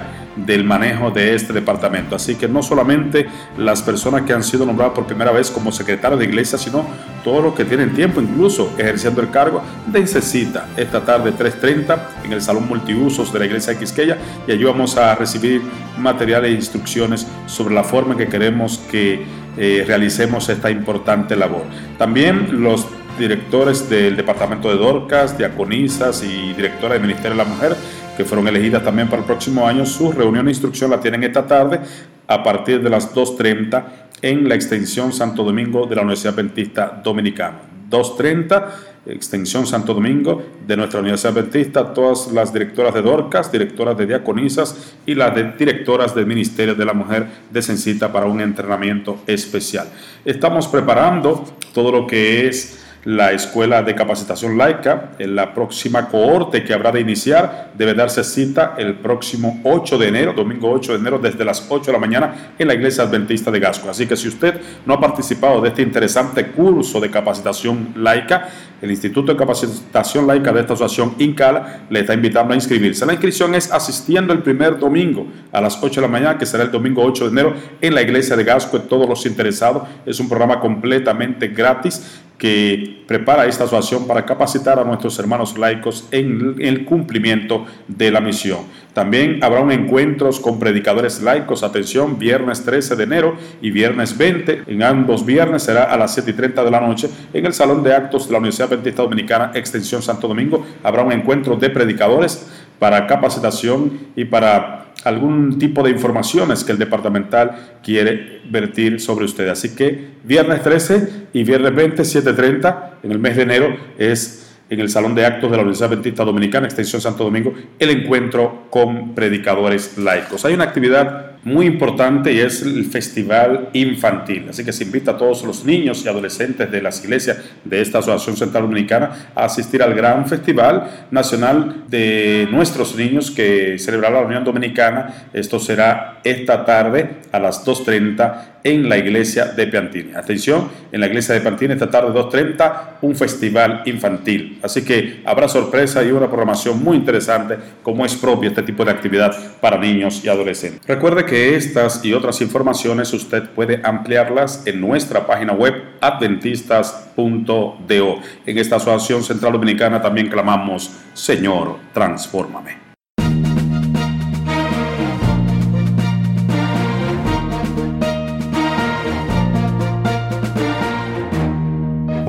del 0.45 0.63
manejo 0.63 1.11
de 1.11 1.35
este 1.35 1.53
departamento. 1.53 2.15
Así 2.15 2.35
que 2.35 2.47
no 2.47 2.61
solamente 2.63 3.27
las 3.57 3.81
personas 3.81 4.23
que 4.23 4.33
han 4.33 4.43
sido 4.43 4.65
nombradas 4.65 4.93
por 4.93 5.05
primera 5.05 5.31
vez 5.31 5.49
como 5.49 5.71
secretario 5.71 6.17
de 6.17 6.25
iglesia, 6.25 6.57
sino 6.57 6.85
todos 7.23 7.43
los 7.43 7.53
que 7.53 7.65
tienen 7.65 7.93
tiempo, 7.93 8.21
incluso 8.21 8.73
ejerciendo 8.77 9.21
el 9.21 9.29
cargo, 9.29 9.61
dense 9.87 10.21
cita 10.21 10.67
esta 10.77 11.01
tarde 11.01 11.33
3.30 11.33 11.99
en 12.23 12.33
el 12.33 12.41
Salón 12.41 12.67
Multiusos 12.67 13.33
de 13.33 13.39
la 13.39 13.45
Iglesia 13.45 13.73
de 13.73 13.79
Quisqueya 13.79 14.17
y 14.47 14.51
allí 14.51 14.63
vamos 14.63 14.97
a 14.97 15.15
recibir 15.15 15.61
materiales 15.97 16.51
e 16.51 16.55
instrucciones 16.55 17.27
sobre 17.45 17.73
la 17.73 17.83
forma 17.83 18.13
en 18.13 18.19
que 18.19 18.27
queremos 18.27 18.79
que 18.89 19.25
eh, 19.57 19.83
realicemos 19.85 20.47
esta 20.49 20.69
importante 20.69 21.35
labor. 21.35 21.63
También 21.97 22.63
los 22.63 22.87
directores 23.19 23.89
del 23.89 24.15
Departamento 24.15 24.69
de 24.69 24.77
Dorcas, 24.77 25.37
diaconisas 25.37 26.23
y 26.23 26.53
directora 26.53 26.93
del 26.93 27.03
Ministerio 27.03 27.31
de 27.31 27.43
la 27.43 27.49
Mujer 27.49 27.75
que 28.19 28.25
fueron 28.25 28.49
elegidas 28.49 28.83
también 28.83 29.07
para 29.07 29.21
el 29.21 29.25
próximo 29.25 29.65
año, 29.65 29.85
su 29.85 30.11
reunión 30.11 30.43
de 30.43 30.51
instrucción 30.51 30.91
la 30.91 30.99
tienen 30.99 31.23
esta 31.23 31.47
tarde 31.47 31.79
a 32.27 32.43
partir 32.43 32.83
de 32.83 32.89
las 32.89 33.15
2.30 33.15 33.83
en 34.21 34.49
la 34.49 34.55
extensión 34.55 35.13
Santo 35.13 35.41
Domingo 35.41 35.85
de 35.85 35.95
la 35.95 36.01
Universidad 36.01 36.33
Adventista 36.33 37.01
Dominicana. 37.01 37.61
2.30, 37.89 38.65
extensión 39.05 39.65
Santo 39.65 39.93
Domingo 39.93 40.43
de 40.67 40.75
nuestra 40.75 40.99
Universidad 40.99 41.37
Adventista, 41.37 41.93
todas 41.93 42.29
las 42.33 42.51
directoras 42.51 42.93
de 42.93 43.01
Dorcas, 43.01 43.51
directoras 43.53 43.97
de 43.97 44.05
Diaconisas 44.05 44.95
y 45.05 45.15
las 45.15 45.33
directoras 45.57 46.13
del 46.13 46.25
Ministerio 46.25 46.75
de 46.75 46.83
la 46.83 46.93
Mujer 46.93 47.25
de 47.49 47.61
Sencita 47.61 48.11
para 48.11 48.25
un 48.25 48.41
entrenamiento 48.41 49.19
especial. 49.27 49.87
Estamos 50.25 50.67
preparando 50.67 51.45
todo 51.73 51.89
lo 51.89 52.05
que 52.05 52.47
es 52.47 52.78
la 53.05 53.31
Escuela 53.31 53.81
de 53.81 53.95
Capacitación 53.95 54.57
Laica. 54.57 55.11
En 55.19 55.35
la 55.35 55.53
próxima 55.53 56.07
cohorte 56.07 56.63
que 56.63 56.73
habrá 56.73 56.91
de 56.91 56.99
iniciar 56.99 57.71
debe 57.77 57.93
darse 57.93 58.23
cita 58.23 58.75
el 58.77 58.95
próximo 58.95 59.61
8 59.63 59.97
de 59.97 60.07
enero, 60.07 60.33
domingo 60.33 60.69
8 60.71 60.93
de 60.93 60.99
enero, 60.99 61.19
desde 61.19 61.45
las 61.45 61.65
8 61.69 61.85
de 61.85 61.93
la 61.93 61.99
mañana 61.99 62.53
en 62.57 62.67
la 62.67 62.73
Iglesia 62.73 63.03
Adventista 63.03 63.51
de 63.51 63.59
Gasco. 63.59 63.89
Así 63.89 64.05
que 64.05 64.17
si 64.17 64.27
usted 64.27 64.59
no 64.85 64.93
ha 64.93 64.99
participado 64.99 65.61
de 65.61 65.69
este 65.69 65.81
interesante 65.81 66.47
curso 66.47 66.99
de 66.99 67.09
capacitación 67.09 67.93
laica, 67.95 68.49
el 68.81 68.91
Instituto 68.91 69.33
de 69.33 69.37
Capacitación 69.37 70.25
Laica 70.25 70.53
de 70.53 70.61
esta 70.61 70.73
asociación 70.73 71.13
INCALA 71.19 71.81
le 71.89 71.99
está 71.99 72.13
invitando 72.13 72.53
a 72.53 72.55
inscribirse. 72.55 73.05
La 73.05 73.11
inscripción 73.11 73.53
es 73.53 73.71
asistiendo 73.71 74.31
el 74.31 74.41
primer 74.41 74.79
domingo 74.79 75.27
a 75.51 75.59
las 75.59 75.77
8 75.81 75.99
de 75.99 76.07
la 76.07 76.11
mañana, 76.11 76.37
que 76.37 76.45
será 76.45 76.63
el 76.63 76.71
domingo 76.71 77.03
8 77.03 77.25
de 77.25 77.31
enero, 77.31 77.53
en 77.81 77.93
la 77.93 78.01
iglesia 78.01 78.37
de 78.37 78.45
Gasco. 78.45 78.79
Todos 78.81 79.07
los 79.07 79.25
interesados. 79.25 79.83
Es 80.05 80.19
un 80.21 80.29
programa 80.29 80.61
completamente 80.61 81.49
gratis 81.49 82.21
que 82.39 83.03
prepara 83.05 83.45
esta 83.47 83.65
asociación 83.65 84.07
para 84.07 84.25
capacitar 84.25 84.79
a 84.79 84.83
nuestros 84.83 85.19
hermanos 85.19 85.57
laicos 85.57 86.07
en 86.11 86.55
el 86.59 86.85
cumplimiento 86.85 87.65
de 87.87 88.11
la 88.11 88.21
misión. 88.21 88.59
También 88.93 89.43
habrá 89.43 89.59
un 89.59 89.71
encuentro 89.71 90.29
con 90.41 90.57
predicadores 90.57 91.21
laicos, 91.21 91.63
atención, 91.63 92.17
viernes 92.17 92.63
13 92.63 92.95
de 92.95 93.03
enero 93.03 93.35
y 93.61 93.71
viernes 93.71 94.17
20. 94.17 94.63
En 94.67 94.83
ambos 94.83 95.25
viernes 95.25 95.63
será 95.63 95.83
a 95.83 95.97
las 95.97 96.13
7 96.13 96.31
y 96.31 96.33
30 96.33 96.63
de 96.63 96.71
la 96.71 96.81
noche 96.81 97.09
en 97.33 97.45
el 97.45 97.53
Salón 97.53 97.83
de 97.83 97.93
Actos 97.93 98.27
de 98.27 98.31
la 98.31 98.39
Universidad 98.39 98.69
Adventista 98.69 99.03
Dominicana, 99.03 99.51
Extensión 99.53 100.01
Santo 100.01 100.27
Domingo. 100.27 100.65
Habrá 100.83 101.03
un 101.03 101.11
encuentro 101.11 101.55
de 101.55 101.69
predicadores 101.69 102.47
para 102.79 103.05
capacitación 103.07 103.99
y 104.15 104.25
para 104.25 104.85
algún 105.03 105.59
tipo 105.59 105.83
de 105.83 105.91
informaciones 105.91 106.63
que 106.63 106.71
el 106.71 106.77
departamental 106.77 107.79
quiere 107.83 108.41
vertir 108.49 108.99
sobre 108.99 109.25
usted. 109.25 109.47
Así 109.47 109.75
que 109.75 110.09
viernes 110.23 110.61
13 110.61 111.27
y 111.33 111.43
viernes 111.43 111.75
20, 111.75 112.03
7.30 112.03 112.83
en 113.03 113.11
el 113.11 113.19
mes 113.19 113.35
de 113.35 113.43
enero 113.43 113.77
es 113.97 114.57
en 114.69 114.79
el 114.79 114.89
Salón 114.89 115.15
de 115.15 115.25
Actos 115.25 115.49
de 115.49 115.57
la 115.57 115.63
Universidad 115.63 115.91
Adventista 115.91 116.23
Dominicana, 116.23 116.67
Extensión 116.67 117.01
Santo 117.01 117.23
Domingo, 117.23 117.53
el 117.79 117.89
encuentro 117.89 118.67
con 118.69 119.15
predicadores 119.15 119.97
laicos. 119.97 120.45
Hay 120.45 120.53
una 120.53 120.65
actividad 120.65 121.28
muy 121.43 121.65
importante 121.65 122.33
y 122.33 122.39
es 122.39 122.61
el 122.61 122.85
festival 122.85 123.69
infantil. 123.73 124.47
Así 124.49 124.65
que 124.65 124.73
se 124.73 124.83
invita 124.83 125.11
a 125.11 125.17
todos 125.17 125.43
los 125.43 125.63
niños 125.63 126.03
y 126.03 126.09
adolescentes 126.09 126.69
de 126.69 126.81
las 126.81 127.03
iglesias 127.03 127.37
de 127.63 127.81
esta 127.81 127.99
Asociación 127.99 128.35
Central 128.35 128.63
Dominicana 128.63 129.31
a 129.35 129.45
asistir 129.45 129.81
al 129.81 129.93
gran 129.93 130.27
festival 130.27 131.07
nacional 131.11 131.85
de 131.87 132.47
nuestros 132.51 132.95
niños 132.95 133.31
que 133.31 133.77
celebrará 133.79 134.21
la 134.21 134.27
Unión 134.27 134.43
Dominicana. 134.43 135.29
Esto 135.33 135.59
será 135.59 136.19
esta 136.23 136.65
tarde 136.65 137.17
a 137.31 137.39
las 137.39 137.65
2.30 137.65 138.58
en 138.63 138.89
la 138.89 138.97
iglesia 138.97 139.45
de 139.45 139.67
Piantini. 139.67 140.13
Atención, 140.13 140.69
en 140.91 140.99
la 140.99 141.07
iglesia 141.07 141.35
de 141.35 141.41
Piantini 141.41 141.73
esta 141.73 141.89
tarde 141.89 142.09
2.30 142.09 142.73
un 143.01 143.15
festival 143.15 143.83
infantil. 143.85 144.59
Así 144.61 144.83
que 144.83 145.21
habrá 145.25 145.47
sorpresa 145.47 146.03
y 146.03 146.11
una 146.11 146.27
programación 146.27 146.83
muy 146.83 146.97
interesante 146.97 147.57
como 147.83 148.05
es 148.05 148.15
propio 148.15 148.49
este 148.49 148.63
tipo 148.63 148.83
de 148.83 148.91
actividad 148.91 149.33
para 149.61 149.77
niños 149.77 150.23
y 150.23 150.29
adolescentes. 150.29 150.81
Recuerde 150.85 151.25
que 151.25 151.55
estas 151.55 152.03
y 152.03 152.13
otras 152.13 152.41
informaciones 152.41 153.13
usted 153.13 153.49
puede 153.49 153.79
ampliarlas 153.83 154.63
en 154.65 154.81
nuestra 154.81 155.25
página 155.25 155.53
web 155.53 155.75
adventistas.do. 156.01 158.21
En 158.45 158.57
esta 158.57 158.75
Asociación 158.77 159.23
Central 159.23 159.53
Dominicana 159.53 160.01
también 160.01 160.29
clamamos, 160.29 160.91
Señor, 161.13 161.77
transfórmame. 161.93 162.88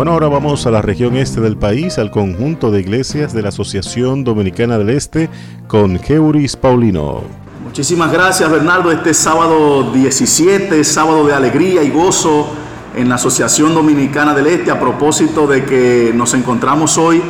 Bueno, 0.00 0.12
ahora 0.12 0.28
vamos 0.28 0.64
a 0.64 0.71
la 0.71 0.80
región 0.80 1.14
este 1.14 1.42
del 1.42 1.59
país, 1.59 1.99
al 1.99 2.11
conjunto 2.11 2.71
de 2.71 2.80
iglesias 2.80 3.35
de 3.35 3.42
la 3.42 3.50
Asociación 3.50 4.25
Dominicana 4.25 4.78
del 4.78 4.88
Este, 4.88 5.28
con 5.69 5.99
Geuris 5.99 6.57
Paulino. 6.57 7.21
Muchísimas 7.62 8.11
gracias 8.11 8.50
Bernardo, 8.50 8.90
este 8.90 9.12
sábado 9.12 9.92
17, 9.92 10.83
sábado 10.85 11.26
de 11.26 11.35
alegría 11.35 11.83
y 11.83 11.90
gozo 11.90 12.49
en 12.97 13.11
la 13.11 13.16
Asociación 13.16 13.75
Dominicana 13.75 14.33
del 14.33 14.47
Este, 14.47 14.71
a 14.71 14.80
propósito 14.80 15.47
de 15.47 15.66
que 15.66 16.12
nos 16.14 16.33
encontramos 16.33 16.97
hoy 16.97 17.21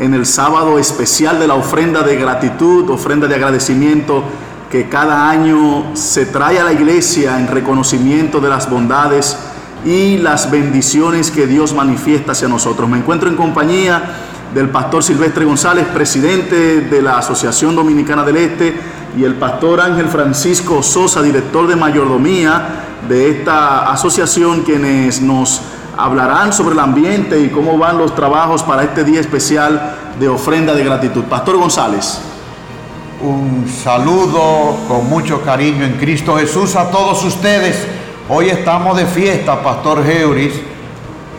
en 0.00 0.12
el 0.12 0.26
sábado 0.26 0.80
especial 0.80 1.38
de 1.38 1.46
la 1.46 1.54
ofrenda 1.54 2.02
de 2.02 2.16
gratitud, 2.16 2.90
ofrenda 2.90 3.28
de 3.28 3.36
agradecimiento 3.36 4.24
que 4.68 4.88
cada 4.88 5.30
año 5.30 5.94
se 5.94 6.26
trae 6.26 6.58
a 6.58 6.64
la 6.64 6.72
iglesia 6.72 7.38
en 7.38 7.46
reconocimiento 7.46 8.40
de 8.40 8.48
las 8.48 8.68
bondades 8.68 9.36
y 9.84 10.18
las 10.18 10.50
bendiciones 10.50 11.30
que 11.30 11.46
Dios 11.46 11.74
manifiesta 11.74 12.32
hacia 12.32 12.48
nosotros. 12.48 12.88
Me 12.88 12.98
encuentro 12.98 13.28
en 13.28 13.36
compañía 13.36 14.02
del 14.54 14.70
pastor 14.70 15.02
Silvestre 15.02 15.44
González, 15.44 15.86
presidente 15.92 16.80
de 16.80 17.02
la 17.02 17.18
Asociación 17.18 17.76
Dominicana 17.76 18.24
del 18.24 18.36
Este, 18.36 18.74
y 19.16 19.24
el 19.24 19.34
pastor 19.34 19.80
Ángel 19.80 20.06
Francisco 20.06 20.82
Sosa, 20.82 21.22
director 21.22 21.66
de 21.66 21.76
mayordomía 21.76 22.84
de 23.08 23.30
esta 23.30 23.90
asociación, 23.90 24.62
quienes 24.62 25.20
nos 25.20 25.62
hablarán 25.96 26.52
sobre 26.52 26.74
el 26.74 26.80
ambiente 26.80 27.40
y 27.40 27.48
cómo 27.48 27.78
van 27.78 27.98
los 27.98 28.14
trabajos 28.14 28.62
para 28.62 28.82
este 28.84 29.04
día 29.04 29.20
especial 29.20 29.96
de 30.18 30.28
ofrenda 30.28 30.74
de 30.74 30.84
gratitud. 30.84 31.24
Pastor 31.24 31.56
González. 31.56 32.18
Un 33.22 33.66
saludo 33.66 34.76
con 34.86 35.08
mucho 35.08 35.40
cariño 35.40 35.84
en 35.84 35.94
Cristo 35.94 36.36
Jesús 36.36 36.76
a 36.76 36.90
todos 36.90 37.24
ustedes 37.24 37.86
Hoy 38.28 38.48
estamos 38.48 38.96
de 38.96 39.06
fiesta, 39.06 39.62
Pastor 39.62 40.04
Geuris, 40.04 40.54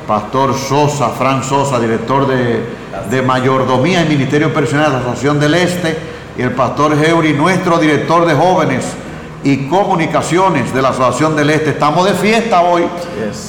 Pastor 0.07 0.57
Sosa, 0.57 1.09
Fran 1.09 1.43
Sosa, 1.43 1.81
director 1.81 2.25
de, 2.25 3.21
mayordomía 3.23 4.03
y 4.03 4.07
ministerio 4.07 4.53
personal 4.53 4.85
de 4.85 4.91
la 4.93 4.99
Asociación 4.99 5.37
del 5.37 5.55
Este, 5.55 5.97
y 6.37 6.41
el 6.43 6.51
Pastor 6.51 6.97
Geuris, 6.97 7.35
nuestro 7.35 7.77
director 7.77 8.25
de 8.25 8.35
jóvenes 8.35 8.85
y 9.43 9.67
comunicaciones 9.67 10.73
de 10.73 10.81
la 10.81 10.89
Asociación 10.89 11.35
del 11.35 11.49
Este. 11.49 11.71
Estamos 11.71 12.05
de 12.05 12.13
fiesta 12.13 12.61
hoy 12.61 12.85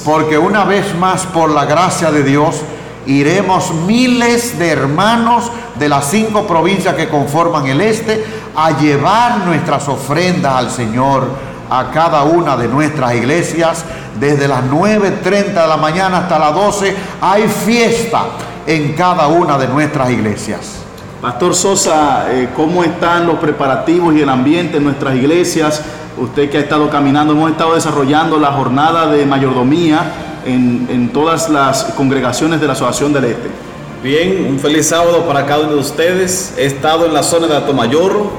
porque 0.03 0.37
una 0.37 0.65
vez 0.65 0.93
más, 0.95 1.25
por 1.25 1.49
la 1.49 1.63
gracia 1.63 2.11
de 2.11 2.23
Dios, 2.23 2.61
iremos 3.05 3.73
miles 3.87 4.59
de 4.59 4.67
hermanos 4.67 5.49
de 5.79 5.87
las 5.87 6.11
cinco 6.11 6.45
provincias 6.45 6.95
que 6.95 7.07
conforman 7.07 7.67
el 7.67 7.79
Este 7.79 8.21
a 8.53 8.77
llevar 8.77 9.45
nuestras 9.45 9.87
ofrendas 9.87 10.55
al 10.55 10.69
Señor 10.69 11.48
a 11.69 11.91
cada 11.91 12.23
una 12.23 12.57
de 12.57 12.67
nuestras 12.67 13.13
iglesias. 13.15 13.85
Desde 14.19 14.47
las 14.47 14.63
9.30 14.63 15.53
de 15.53 15.67
la 15.67 15.77
mañana 15.77 16.19
hasta 16.19 16.39
las 16.39 16.53
12 16.53 16.95
hay 17.21 17.47
fiesta 17.47 18.25
en 18.65 18.93
cada 18.93 19.27
una 19.27 19.57
de 19.57 19.67
nuestras 19.67 20.09
iglesias. 20.09 20.79
Pastor 21.21 21.53
Sosa, 21.53 22.27
eh, 22.31 22.49
¿cómo 22.55 22.83
están 22.83 23.27
los 23.27 23.39
preparativos 23.39 24.15
y 24.15 24.21
el 24.21 24.29
ambiente 24.29 24.77
en 24.77 24.85
nuestras 24.85 25.15
iglesias? 25.15 25.81
Usted 26.17 26.49
que 26.49 26.57
ha 26.57 26.61
estado 26.61 26.89
caminando, 26.89 27.33
hemos 27.33 27.51
estado 27.51 27.75
desarrollando 27.75 28.39
la 28.39 28.51
jornada 28.53 29.07
de 29.07 29.25
mayordomía 29.25 29.99
en, 30.45 30.87
en 30.89 31.09
todas 31.09 31.49
las 31.49 31.83
congregaciones 31.95 32.61
de 32.61 32.67
la 32.67 32.73
Asociación 32.73 33.11
del 33.13 33.25
Este. 33.25 33.49
Bien, 34.01 34.47
un 34.49 34.59
feliz 34.59 34.87
sábado 34.87 35.25
para 35.25 35.45
cada 35.45 35.65
uno 35.65 35.73
de 35.73 35.79
ustedes. 35.79 36.53
He 36.57 36.65
estado 36.65 37.05
en 37.05 37.13
la 37.13 37.21
zona 37.21 37.47
de 37.47 37.57
Atomayorro 37.57 38.31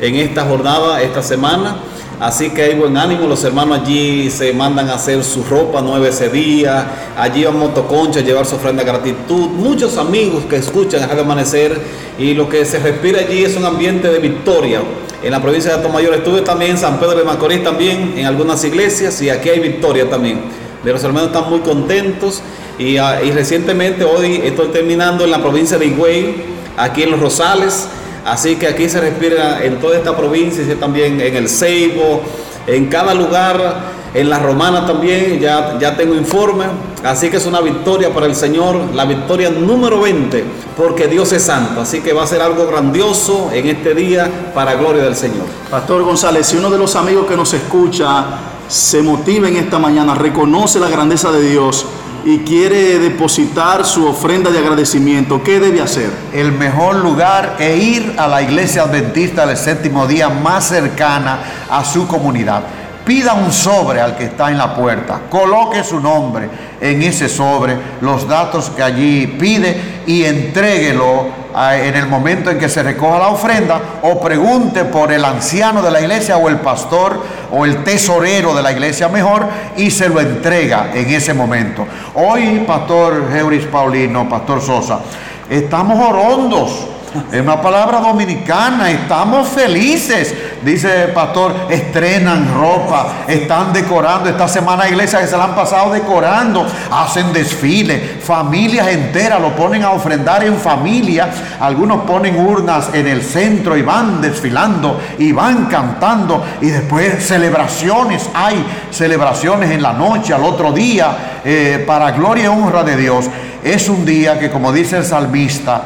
en 0.00 0.14
esta 0.14 0.44
jornada, 0.44 1.02
esta 1.02 1.24
semana. 1.24 1.76
Así 2.20 2.50
que 2.50 2.62
hay 2.62 2.74
buen 2.74 2.96
ánimo, 2.96 3.28
los 3.28 3.44
hermanos 3.44 3.78
allí 3.80 4.28
se 4.28 4.52
mandan 4.52 4.90
a 4.90 4.94
hacer 4.94 5.22
su 5.22 5.44
ropa 5.44 5.80
nueve 5.80 6.08
ese 6.08 6.28
día, 6.28 7.14
allí 7.16 7.44
a 7.44 7.52
Motoconcha 7.52 8.18
a 8.18 8.22
llevar 8.24 8.44
su 8.44 8.56
ofrenda 8.56 8.82
de 8.82 8.90
gratitud, 8.90 9.50
muchos 9.50 9.96
amigos 9.96 10.42
que 10.50 10.56
escuchan 10.56 11.08
a 11.08 11.20
Amanecer. 11.20 11.80
Y 12.18 12.34
lo 12.34 12.48
que 12.48 12.64
se 12.64 12.80
respira 12.80 13.20
allí 13.20 13.44
es 13.44 13.56
un 13.56 13.64
ambiente 13.64 14.08
de 14.08 14.18
victoria. 14.18 14.80
En 15.22 15.30
la 15.30 15.40
provincia 15.40 15.70
de 15.70 15.78
Atomayor 15.78 16.14
estuve 16.14 16.40
también 16.40 16.72
en 16.72 16.78
San 16.78 16.98
Pedro 16.98 17.18
de 17.18 17.24
Macorís 17.24 17.62
también, 17.62 18.14
en 18.16 18.26
algunas 18.26 18.64
iglesias 18.64 19.22
y 19.22 19.30
aquí 19.30 19.50
hay 19.50 19.60
victoria 19.60 20.10
también. 20.10 20.40
De 20.82 20.92
los 20.92 21.04
hermanos 21.04 21.28
están 21.28 21.48
muy 21.48 21.60
contentos. 21.60 22.42
Y, 22.80 22.96
ah, 22.96 23.20
recientemente 23.32 24.02
hoy 24.02 24.40
estoy 24.44 24.68
terminando 24.68 25.24
en 25.24 25.30
la 25.30 25.40
provincia 25.40 25.78
de 25.78 25.86
Higüey, 25.86 26.34
aquí 26.76 27.04
en 27.04 27.12
Los 27.12 27.20
Rosales 27.20 27.88
Así 28.24 28.56
que 28.56 28.66
aquí 28.68 28.88
se 28.88 29.00
respira 29.00 29.64
en 29.64 29.80
toda 29.80 29.96
esta 29.96 30.16
provincia 30.16 30.64
también 30.78 31.20
en 31.20 31.36
el 31.36 31.48
Ceibo, 31.48 32.22
en 32.66 32.86
cada 32.86 33.14
lugar, 33.14 33.98
en 34.14 34.28
la 34.30 34.38
Romana 34.38 34.86
también, 34.86 35.38
ya, 35.38 35.78
ya 35.78 35.96
tengo 35.96 36.14
informe. 36.14 36.64
Así 37.04 37.30
que 37.30 37.36
es 37.36 37.46
una 37.46 37.60
victoria 37.60 38.12
para 38.12 38.26
el 38.26 38.34
Señor, 38.34 38.76
la 38.94 39.04
victoria 39.04 39.50
número 39.50 40.00
20, 40.00 40.44
porque 40.76 41.06
Dios 41.06 41.32
es 41.32 41.42
santo. 41.42 41.80
Así 41.80 42.00
que 42.00 42.12
va 42.12 42.24
a 42.24 42.26
ser 42.26 42.42
algo 42.42 42.66
grandioso 42.66 43.50
en 43.52 43.68
este 43.68 43.94
día 43.94 44.50
para 44.54 44.74
gloria 44.74 45.04
del 45.04 45.14
Señor. 45.14 45.46
Pastor 45.70 46.02
González, 46.02 46.46
si 46.46 46.56
uno 46.56 46.70
de 46.70 46.78
los 46.78 46.96
amigos 46.96 47.26
que 47.26 47.36
nos 47.36 47.52
escucha 47.54 48.24
se 48.66 49.00
motiva 49.02 49.48
en 49.48 49.56
esta 49.56 49.78
mañana, 49.78 50.14
reconoce 50.14 50.80
la 50.80 50.88
grandeza 50.88 51.30
de 51.30 51.42
Dios, 51.48 51.86
y 52.24 52.38
quiere 52.38 52.98
depositar 52.98 53.84
su 53.84 54.06
ofrenda 54.06 54.50
de 54.50 54.58
agradecimiento, 54.58 55.42
¿qué 55.42 55.60
debe 55.60 55.80
hacer? 55.80 56.10
El 56.32 56.52
mejor 56.52 56.96
lugar 56.96 57.56
es 57.58 57.82
ir 57.82 58.14
a 58.16 58.26
la 58.26 58.42
iglesia 58.42 58.82
adventista 58.82 59.46
del 59.46 59.56
séptimo 59.56 60.06
día 60.06 60.28
más 60.28 60.68
cercana 60.68 61.66
a 61.70 61.84
su 61.84 62.06
comunidad. 62.06 62.62
Pida 63.08 63.32
un 63.32 63.50
sobre 63.50 64.02
al 64.02 64.18
que 64.18 64.24
está 64.24 64.50
en 64.50 64.58
la 64.58 64.74
puerta, 64.74 65.22
coloque 65.30 65.82
su 65.82 65.98
nombre 65.98 66.46
en 66.78 67.02
ese 67.02 67.26
sobre, 67.26 67.74
los 68.02 68.28
datos 68.28 68.68
que 68.68 68.82
allí 68.82 69.26
pide 69.26 70.02
y 70.06 70.24
entréguelo 70.24 71.26
en 71.72 71.96
el 71.96 72.06
momento 72.06 72.50
en 72.50 72.58
que 72.58 72.68
se 72.68 72.82
recoja 72.82 73.18
la 73.18 73.28
ofrenda 73.28 73.80
o 74.02 74.20
pregunte 74.20 74.84
por 74.84 75.10
el 75.10 75.24
anciano 75.24 75.80
de 75.80 75.90
la 75.90 76.02
iglesia 76.02 76.36
o 76.36 76.50
el 76.50 76.58
pastor 76.58 77.18
o 77.50 77.64
el 77.64 77.82
tesorero 77.82 78.54
de 78.54 78.62
la 78.62 78.72
iglesia 78.72 79.08
mejor 79.08 79.46
y 79.78 79.90
se 79.90 80.10
lo 80.10 80.20
entrega 80.20 80.90
en 80.92 81.08
ese 81.08 81.32
momento. 81.32 81.86
Hoy, 82.14 82.62
Pastor 82.66 83.30
Heuris 83.34 83.64
Paulino, 83.68 84.28
Pastor 84.28 84.60
Sosa, 84.60 85.00
estamos 85.48 85.98
orondos 85.98 86.97
es 87.32 87.40
una 87.40 87.60
palabra 87.60 88.00
dominicana, 88.00 88.90
estamos 88.90 89.48
felices. 89.48 90.34
Dice 90.62 91.04
el 91.04 91.12
pastor, 91.12 91.54
estrenan 91.70 92.52
ropa, 92.54 93.24
están 93.28 93.72
decorando. 93.72 94.28
Esta 94.28 94.48
semana 94.48 94.84
hay 94.84 94.90
iglesias 94.90 95.22
que 95.22 95.28
se 95.28 95.36
la 95.36 95.44
han 95.44 95.54
pasado 95.54 95.92
decorando, 95.92 96.66
hacen 96.90 97.32
desfile, 97.32 98.18
familias 98.20 98.88
enteras 98.88 99.40
lo 99.40 99.54
ponen 99.54 99.84
a 99.84 99.90
ofrendar 99.90 100.44
en 100.44 100.56
familia. 100.56 101.28
Algunos 101.60 102.02
ponen 102.02 102.38
urnas 102.38 102.90
en 102.92 103.06
el 103.06 103.22
centro 103.22 103.76
y 103.76 103.82
van 103.82 104.20
desfilando 104.20 105.00
y 105.18 105.32
van 105.32 105.66
cantando. 105.66 106.44
Y 106.60 106.66
después 106.66 107.24
celebraciones, 107.24 108.28
hay 108.34 108.64
celebraciones 108.90 109.70
en 109.70 109.82
la 109.82 109.92
noche, 109.92 110.34
al 110.34 110.44
otro 110.44 110.72
día, 110.72 111.40
eh, 111.44 111.84
para 111.86 112.10
gloria 112.10 112.44
y 112.44 112.48
honra 112.48 112.82
de 112.82 112.96
Dios. 112.96 113.26
Es 113.62 113.88
un 113.88 114.04
día 114.04 114.38
que, 114.38 114.50
como 114.50 114.72
dice 114.72 114.98
el 114.98 115.04
salmista, 115.04 115.82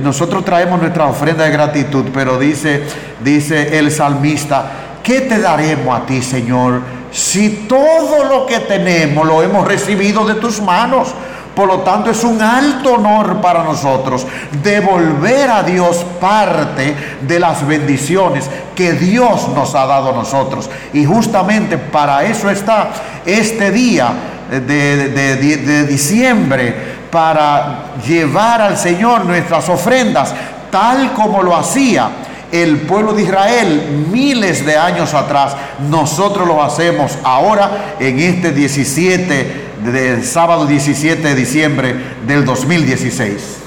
nosotros 0.00 0.44
traemos 0.44 0.80
nuestra 0.80 1.06
ofrenda 1.06 1.44
de 1.44 1.50
gratitud, 1.50 2.06
pero 2.14 2.38
dice, 2.38 2.82
dice 3.22 3.78
el 3.78 3.90
salmista, 3.90 4.70
¿qué 5.02 5.20
te 5.22 5.38
daremos 5.38 6.00
a 6.00 6.06
ti, 6.06 6.22
Señor, 6.22 6.80
si 7.10 7.66
todo 7.68 8.24
lo 8.24 8.46
que 8.46 8.60
tenemos 8.60 9.26
lo 9.26 9.42
hemos 9.42 9.68
recibido 9.68 10.24
de 10.24 10.34
tus 10.36 10.62
manos? 10.62 11.14
Por 11.54 11.68
lo 11.68 11.80
tanto, 11.80 12.10
es 12.10 12.24
un 12.24 12.40
alto 12.40 12.94
honor 12.94 13.42
para 13.42 13.62
nosotros 13.62 14.26
devolver 14.62 15.50
a 15.50 15.62
Dios 15.62 15.98
parte 16.18 16.96
de 17.20 17.38
las 17.38 17.66
bendiciones 17.66 18.48
que 18.74 18.94
Dios 18.94 19.48
nos 19.54 19.74
ha 19.74 19.84
dado 19.84 20.10
a 20.10 20.14
nosotros. 20.14 20.70
Y 20.94 21.04
justamente 21.04 21.76
para 21.76 22.24
eso 22.24 22.48
está 22.48 22.90
este 23.26 23.70
día 23.70 24.14
de 24.48 25.86
diciembre, 25.86 27.01
para 27.12 27.92
llevar 28.06 28.62
al 28.62 28.78
Señor 28.78 29.26
nuestras 29.26 29.68
ofrendas, 29.68 30.34
tal 30.70 31.12
como 31.12 31.42
lo 31.42 31.54
hacía 31.54 32.08
el 32.50 32.78
pueblo 32.80 33.12
de 33.12 33.22
Israel 33.22 34.06
miles 34.10 34.64
de 34.64 34.78
años 34.78 35.12
atrás. 35.12 35.54
Nosotros 35.90 36.48
lo 36.48 36.62
hacemos 36.62 37.18
ahora 37.22 37.96
en 38.00 38.18
este 38.18 38.52
17, 38.52 39.72
de 39.84 40.24
sábado 40.24 40.66
17 40.66 41.22
de 41.22 41.34
diciembre 41.34 41.94
del 42.26 42.46
2016. 42.46 43.61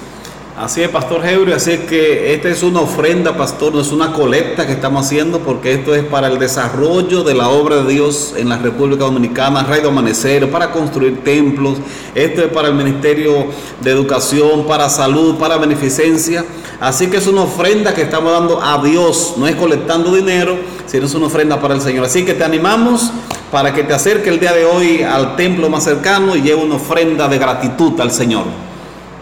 Así 0.57 0.81
es, 0.81 0.87
Pastor 0.87 1.25
Heuri, 1.25 1.51
así 1.51 1.71
es 1.71 1.79
que 1.81 2.33
esta 2.33 2.47
es 2.47 2.63
una 2.63 2.79
ofrenda, 2.79 3.35
Pastor, 3.35 3.73
no 3.73 3.81
es 3.81 3.91
una 3.91 4.13
colecta 4.13 4.65
que 4.65 4.71
estamos 4.71 5.05
haciendo 5.05 5.39
porque 5.39 5.73
esto 5.73 5.93
es 5.93 6.05
para 6.05 6.27
el 6.27 6.39
desarrollo 6.39 7.23
de 7.23 7.33
la 7.33 7.49
obra 7.49 7.83
de 7.83 7.91
Dios 7.91 8.33
en 8.37 8.47
la 8.47 8.57
República 8.57 9.03
Dominicana, 9.03 9.63
Radio 9.63 9.89
Amanecer, 9.89 10.49
para 10.49 10.71
construir 10.71 11.25
templos, 11.25 11.79
esto 12.15 12.41
es 12.41 12.47
para 12.53 12.69
el 12.69 12.75
Ministerio 12.75 13.47
de 13.81 13.91
Educación, 13.91 14.65
para 14.65 14.87
salud, 14.87 15.35
para 15.35 15.57
beneficencia, 15.57 16.45
así 16.79 17.07
que 17.07 17.17
es 17.17 17.27
una 17.27 17.41
ofrenda 17.41 17.93
que 17.93 18.03
estamos 18.03 18.31
dando 18.31 18.63
a 18.63 18.81
Dios, 18.81 19.33
no 19.35 19.47
es 19.47 19.57
colectando 19.57 20.15
dinero, 20.15 20.57
sino 20.85 21.05
es 21.05 21.13
una 21.15 21.25
ofrenda 21.25 21.59
para 21.59 21.73
el 21.73 21.81
Señor. 21.81 22.05
Así 22.05 22.23
que 22.23 22.33
te 22.33 22.45
animamos 22.45 23.11
para 23.51 23.73
que 23.73 23.83
te 23.83 23.93
acerque 23.93 24.29
el 24.29 24.39
día 24.39 24.53
de 24.53 24.63
hoy 24.63 25.03
al 25.03 25.35
templo 25.35 25.69
más 25.69 25.83
cercano 25.83 26.33
y 26.33 26.41
lleve 26.41 26.63
una 26.63 26.75
ofrenda 26.75 27.27
de 27.27 27.39
gratitud 27.39 27.99
al 27.99 28.11
Señor. 28.11 28.74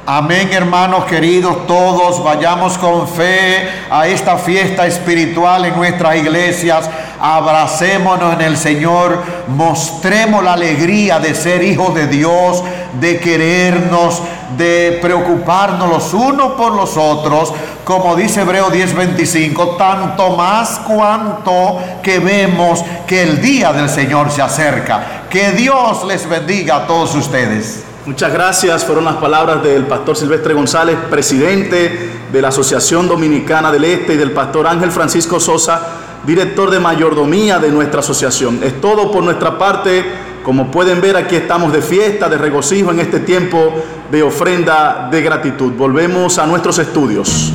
Amén, 0.06 0.50
hermanos 0.52 1.06
queridos, 1.06 1.66
todos 1.66 2.22
vayamos 2.22 2.78
con 2.78 3.08
fe 3.08 3.70
a 3.90 4.06
esta 4.06 4.38
fiesta 4.38 4.86
espiritual 4.86 5.64
en 5.64 5.78
nuestras 5.78 6.18
iglesias. 6.18 6.90
Abracémonos 7.22 8.34
en 8.34 8.42
el 8.42 8.58
Señor, 8.58 9.24
mostremos 9.48 10.44
la 10.44 10.54
alegría 10.54 11.20
de 11.20 11.34
ser 11.34 11.64
hijos 11.64 11.96
de 11.96 12.08
Dios, 12.08 12.62
de 13.00 13.18
querernos, 13.22 14.22
de 14.58 15.00
preocuparnos 15.02 15.88
los 15.88 16.14
unos 16.14 16.52
por 16.54 16.74
los 16.74 16.98
otros, 16.98 17.54
como 17.86 18.14
dice 18.18 18.42
Hebreo 18.42 18.70
10:25, 18.72 19.78
tanto 19.78 20.36
más 20.36 20.80
cuanto 20.80 21.80
que 22.04 22.20
vemos 22.20 22.84
que 23.08 23.24
el 23.24 23.42
día 23.42 23.72
del 23.72 23.90
Señor 23.90 24.32
se 24.32 24.42
acerca. 24.42 25.24
Que 25.30 25.52
Dios 25.52 26.04
les 26.04 26.28
bendiga 26.28 26.76
a 26.76 26.88
todos 26.88 27.16
ustedes. 27.16 27.93
Muchas 28.06 28.34
gracias, 28.34 28.84
fueron 28.84 29.06
las 29.06 29.16
palabras 29.16 29.64
del 29.64 29.86
pastor 29.86 30.18
Silvestre 30.18 30.54
González, 30.54 30.98
presidente 31.10 32.10
de 32.34 32.42
la 32.42 32.50
Asociación 32.50 33.08
Dominicana 33.08 33.72
del 33.72 33.86
Este, 33.86 34.16
y 34.16 34.18
del 34.18 34.32
pastor 34.32 34.68
Ángel 34.68 34.92
Francisco 34.92 35.40
Sosa, 35.40 36.20
director 36.26 36.70
de 36.70 36.82
mayordomía 36.82 37.60
de 37.60 37.72
nuestra 37.72 38.02
asociación. 38.02 38.60
Es 38.62 38.82
todo 38.82 39.10
por 39.10 39.24
nuestra 39.24 39.58
parte. 39.58 40.04
Como 40.44 40.70
pueden 40.70 41.00
ver, 41.00 41.16
aquí 41.16 41.38
estamos 41.38 41.72
de 41.72 41.82
fiesta, 41.82 42.28
de 42.28 42.38
regocijo 42.38 42.92
en 42.92 43.00
este 43.00 43.22
tiempo 43.22 43.74
de 44.12 44.22
ofrenda 44.22 45.08
de 45.10 45.22
gratitud. 45.22 45.72
Volvemos 45.72 46.38
a 46.40 46.46
nuestros 46.46 46.80
estudios. 46.80 47.54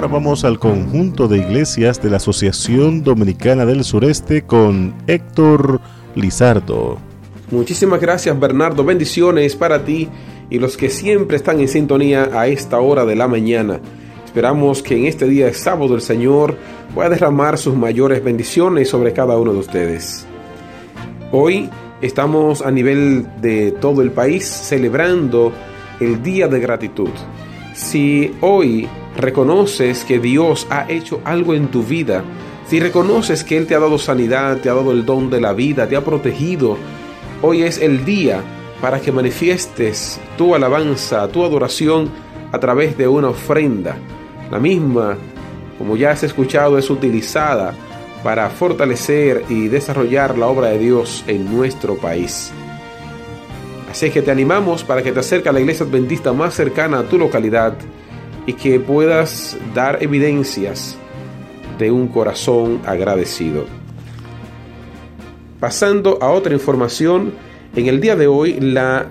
Ahora 0.00 0.14
vamos 0.14 0.44
al 0.46 0.58
conjunto 0.58 1.28
de 1.28 1.36
iglesias 1.36 2.00
de 2.00 2.08
la 2.08 2.16
Asociación 2.16 3.04
Dominicana 3.04 3.66
del 3.66 3.84
Sureste 3.84 4.46
con 4.46 4.94
Héctor 5.06 5.78
Lizardo. 6.14 6.96
Muchísimas 7.50 8.00
gracias 8.00 8.40
Bernardo, 8.40 8.82
bendiciones 8.82 9.56
para 9.56 9.84
ti 9.84 10.08
y 10.48 10.58
los 10.58 10.78
que 10.78 10.88
siempre 10.88 11.36
están 11.36 11.60
en 11.60 11.68
sintonía 11.68 12.30
a 12.32 12.46
esta 12.46 12.80
hora 12.80 13.04
de 13.04 13.14
la 13.14 13.28
mañana. 13.28 13.78
Esperamos 14.24 14.82
que 14.82 14.96
en 14.96 15.04
este 15.04 15.28
día 15.28 15.44
de 15.44 15.52
sábado 15.52 15.94
el 15.94 16.00
Señor 16.00 16.56
pueda 16.94 17.10
derramar 17.10 17.58
sus 17.58 17.76
mayores 17.76 18.24
bendiciones 18.24 18.88
sobre 18.88 19.12
cada 19.12 19.36
uno 19.36 19.52
de 19.52 19.58
ustedes. 19.58 20.24
Hoy 21.30 21.68
estamos 22.00 22.62
a 22.62 22.70
nivel 22.70 23.26
de 23.42 23.72
todo 23.72 24.00
el 24.00 24.12
país 24.12 24.46
celebrando 24.46 25.52
el 26.00 26.22
Día 26.22 26.48
de 26.48 26.58
Gratitud. 26.58 27.10
Si 27.74 28.32
hoy 28.40 28.88
reconoces 29.20 30.04
que 30.04 30.18
Dios 30.18 30.66
ha 30.70 30.90
hecho 30.90 31.20
algo 31.24 31.54
en 31.54 31.68
tu 31.68 31.82
vida, 31.82 32.24
si 32.70 32.78
reconoces 32.78 33.42
que 33.42 33.56
Él 33.56 33.66
te 33.66 33.74
ha 33.74 33.80
dado 33.80 33.98
sanidad, 33.98 34.58
te 34.58 34.70
ha 34.70 34.74
dado 34.74 34.92
el 34.92 35.04
don 35.04 35.28
de 35.28 35.40
la 35.40 35.52
vida, 35.52 35.88
te 35.88 35.96
ha 35.96 36.04
protegido, 36.04 36.76
hoy 37.42 37.62
es 37.62 37.78
el 37.78 38.04
día 38.04 38.42
para 38.80 39.00
que 39.00 39.10
manifiestes 39.10 40.20
tu 40.38 40.54
alabanza, 40.54 41.26
tu 41.28 41.44
adoración 41.44 42.08
a 42.52 42.58
través 42.60 42.96
de 42.96 43.08
una 43.08 43.30
ofrenda. 43.30 43.96
La 44.50 44.60
misma, 44.60 45.16
como 45.78 45.96
ya 45.96 46.12
has 46.12 46.22
escuchado, 46.22 46.78
es 46.78 46.90
utilizada 46.90 47.74
para 48.22 48.48
fortalecer 48.50 49.44
y 49.48 49.68
desarrollar 49.68 50.38
la 50.38 50.46
obra 50.46 50.68
de 50.68 50.78
Dios 50.78 51.24
en 51.26 51.52
nuestro 51.52 51.96
país. 51.96 52.52
Así 53.90 54.10
que 54.10 54.22
te 54.22 54.30
animamos 54.30 54.84
para 54.84 55.02
que 55.02 55.10
te 55.10 55.18
acerques 55.18 55.48
a 55.48 55.52
la 55.52 55.60
iglesia 55.60 55.84
adventista 55.84 56.32
más 56.32 56.54
cercana 56.54 57.00
a 57.00 57.02
tu 57.02 57.18
localidad 57.18 57.74
y 58.50 58.54
que 58.54 58.80
puedas 58.80 59.56
dar 59.76 60.02
evidencias 60.02 60.96
de 61.78 61.92
un 61.92 62.08
corazón 62.08 62.80
agradecido. 62.84 63.64
Pasando 65.60 66.18
a 66.20 66.30
otra 66.30 66.52
información, 66.52 67.32
en 67.76 67.86
el 67.86 68.00
día 68.00 68.16
de 68.16 68.26
hoy 68.26 68.58
la 68.58 69.06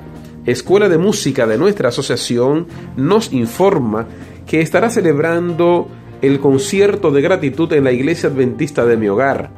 Escuela 0.45 0.89
de 0.89 0.97
Música 0.97 1.47
de 1.47 1.57
nuestra 1.57 1.87
asociación 1.87 2.67
nos 2.97 3.31
informa 3.31 4.07
que 4.45 4.59
estará 4.59 4.89
celebrando 4.89 5.87
el 6.21 6.41
concierto 6.41 7.09
de 7.09 7.21
gratitud 7.21 7.71
en 7.71 7.85
la 7.85 7.93
iglesia 7.93 8.27
adventista 8.27 8.85
de 8.85 8.97
mi 8.97 9.07
hogar. 9.07 9.51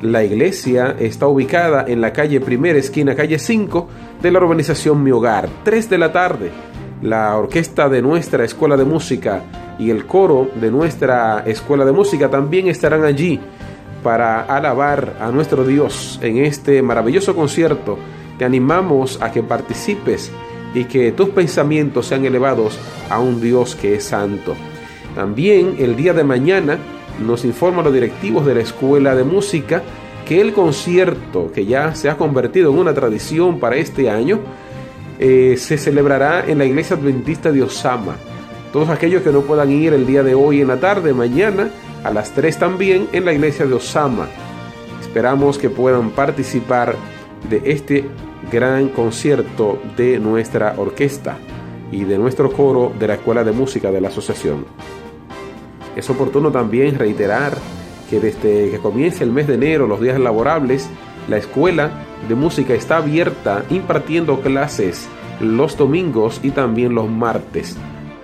La 0.00 0.24
iglesia 0.24 0.96
está 0.98 1.26
ubicada 1.26 1.84
en 1.86 2.00
la 2.00 2.14
calle 2.14 2.40
Primera 2.40 2.78
Esquina, 2.78 3.14
calle 3.14 3.38
5 3.38 3.86
de 4.22 4.30
la 4.30 4.38
urbanización 4.38 5.02
Mi 5.02 5.10
Hogar, 5.10 5.46
3 5.62 5.90
de 5.90 5.98
la 5.98 6.10
tarde. 6.10 6.69
La 7.02 7.36
orquesta 7.36 7.88
de 7.88 8.02
nuestra 8.02 8.44
escuela 8.44 8.76
de 8.76 8.84
música 8.84 9.42
y 9.78 9.90
el 9.90 10.04
coro 10.04 10.50
de 10.60 10.70
nuestra 10.70 11.42
escuela 11.46 11.86
de 11.86 11.92
música 11.92 12.28
también 12.28 12.68
estarán 12.68 13.04
allí 13.04 13.40
para 14.02 14.42
alabar 14.42 15.16
a 15.18 15.30
nuestro 15.30 15.64
Dios 15.64 16.18
en 16.22 16.38
este 16.38 16.82
maravilloso 16.82 17.34
concierto. 17.34 17.98
Te 18.38 18.44
animamos 18.44 19.20
a 19.22 19.32
que 19.32 19.42
participes 19.42 20.30
y 20.74 20.84
que 20.84 21.12
tus 21.12 21.30
pensamientos 21.30 22.06
sean 22.06 22.26
elevados 22.26 22.78
a 23.08 23.18
un 23.18 23.40
Dios 23.40 23.74
que 23.76 23.94
es 23.94 24.04
santo. 24.04 24.54
También 25.14 25.76
el 25.78 25.96
día 25.96 26.12
de 26.12 26.24
mañana 26.24 26.78
nos 27.18 27.46
informan 27.46 27.84
los 27.84 27.94
directivos 27.94 28.44
de 28.44 28.54
la 28.54 28.60
Escuela 28.60 29.14
de 29.14 29.24
Música 29.24 29.82
que 30.26 30.40
el 30.40 30.52
concierto, 30.52 31.50
que 31.50 31.64
ya 31.64 31.94
se 31.94 32.10
ha 32.10 32.16
convertido 32.16 32.70
en 32.70 32.78
una 32.78 32.94
tradición 32.94 33.58
para 33.58 33.76
este 33.76 34.10
año, 34.10 34.40
eh, 35.22 35.56
se 35.58 35.76
celebrará 35.76 36.46
en 36.46 36.56
la 36.56 36.64
iglesia 36.64 36.96
adventista 36.96 37.52
de 37.52 37.62
Osama. 37.62 38.16
Todos 38.72 38.88
aquellos 38.88 39.22
que 39.22 39.30
no 39.30 39.42
puedan 39.42 39.70
ir 39.70 39.92
el 39.92 40.06
día 40.06 40.22
de 40.22 40.34
hoy 40.34 40.62
en 40.62 40.68
la 40.68 40.80
tarde, 40.80 41.12
mañana 41.12 41.70
a 42.02 42.10
las 42.10 42.32
3 42.32 42.58
también 42.58 43.06
en 43.12 43.26
la 43.26 43.34
iglesia 43.34 43.66
de 43.66 43.74
Osama. 43.74 44.28
Esperamos 44.98 45.58
que 45.58 45.68
puedan 45.68 46.10
participar 46.10 46.96
de 47.50 47.60
este 47.66 48.06
gran 48.50 48.88
concierto 48.88 49.78
de 49.94 50.18
nuestra 50.18 50.74
orquesta 50.78 51.36
y 51.92 52.04
de 52.04 52.16
nuestro 52.16 52.50
coro 52.50 52.90
de 52.98 53.08
la 53.08 53.14
Escuela 53.14 53.44
de 53.44 53.52
Música 53.52 53.90
de 53.90 54.00
la 54.00 54.08
Asociación. 54.08 54.64
Es 55.96 56.08
oportuno 56.08 56.50
también 56.50 56.98
reiterar 56.98 57.52
que 58.08 58.20
desde 58.20 58.70
que 58.70 58.78
comience 58.78 59.22
el 59.22 59.32
mes 59.32 59.46
de 59.46 59.54
enero, 59.56 59.86
los 59.86 60.00
días 60.00 60.18
laborables, 60.18 60.88
la 61.28 61.36
Escuela 61.36 61.90
de 62.28 62.34
Música 62.34 62.74
está 62.74 62.98
abierta 62.98 63.64
impartiendo 63.70 64.40
clases 64.40 65.08
los 65.40 65.76
domingos 65.76 66.40
y 66.42 66.50
también 66.50 66.94
los 66.94 67.08
martes. 67.08 67.76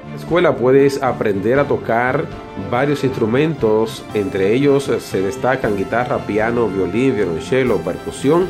En 0.04 0.10
la 0.10 0.16
escuela 0.16 0.56
puedes 0.56 1.02
aprender 1.02 1.58
a 1.58 1.64
tocar 1.68 2.24
varios 2.70 3.04
instrumentos, 3.04 4.04
entre 4.14 4.54
ellos 4.54 4.90
se 4.98 5.20
destacan 5.20 5.76
guitarra, 5.76 6.18
piano, 6.26 6.68
violín, 6.68 7.16
violonchelo, 7.16 7.78
percusión 7.78 8.46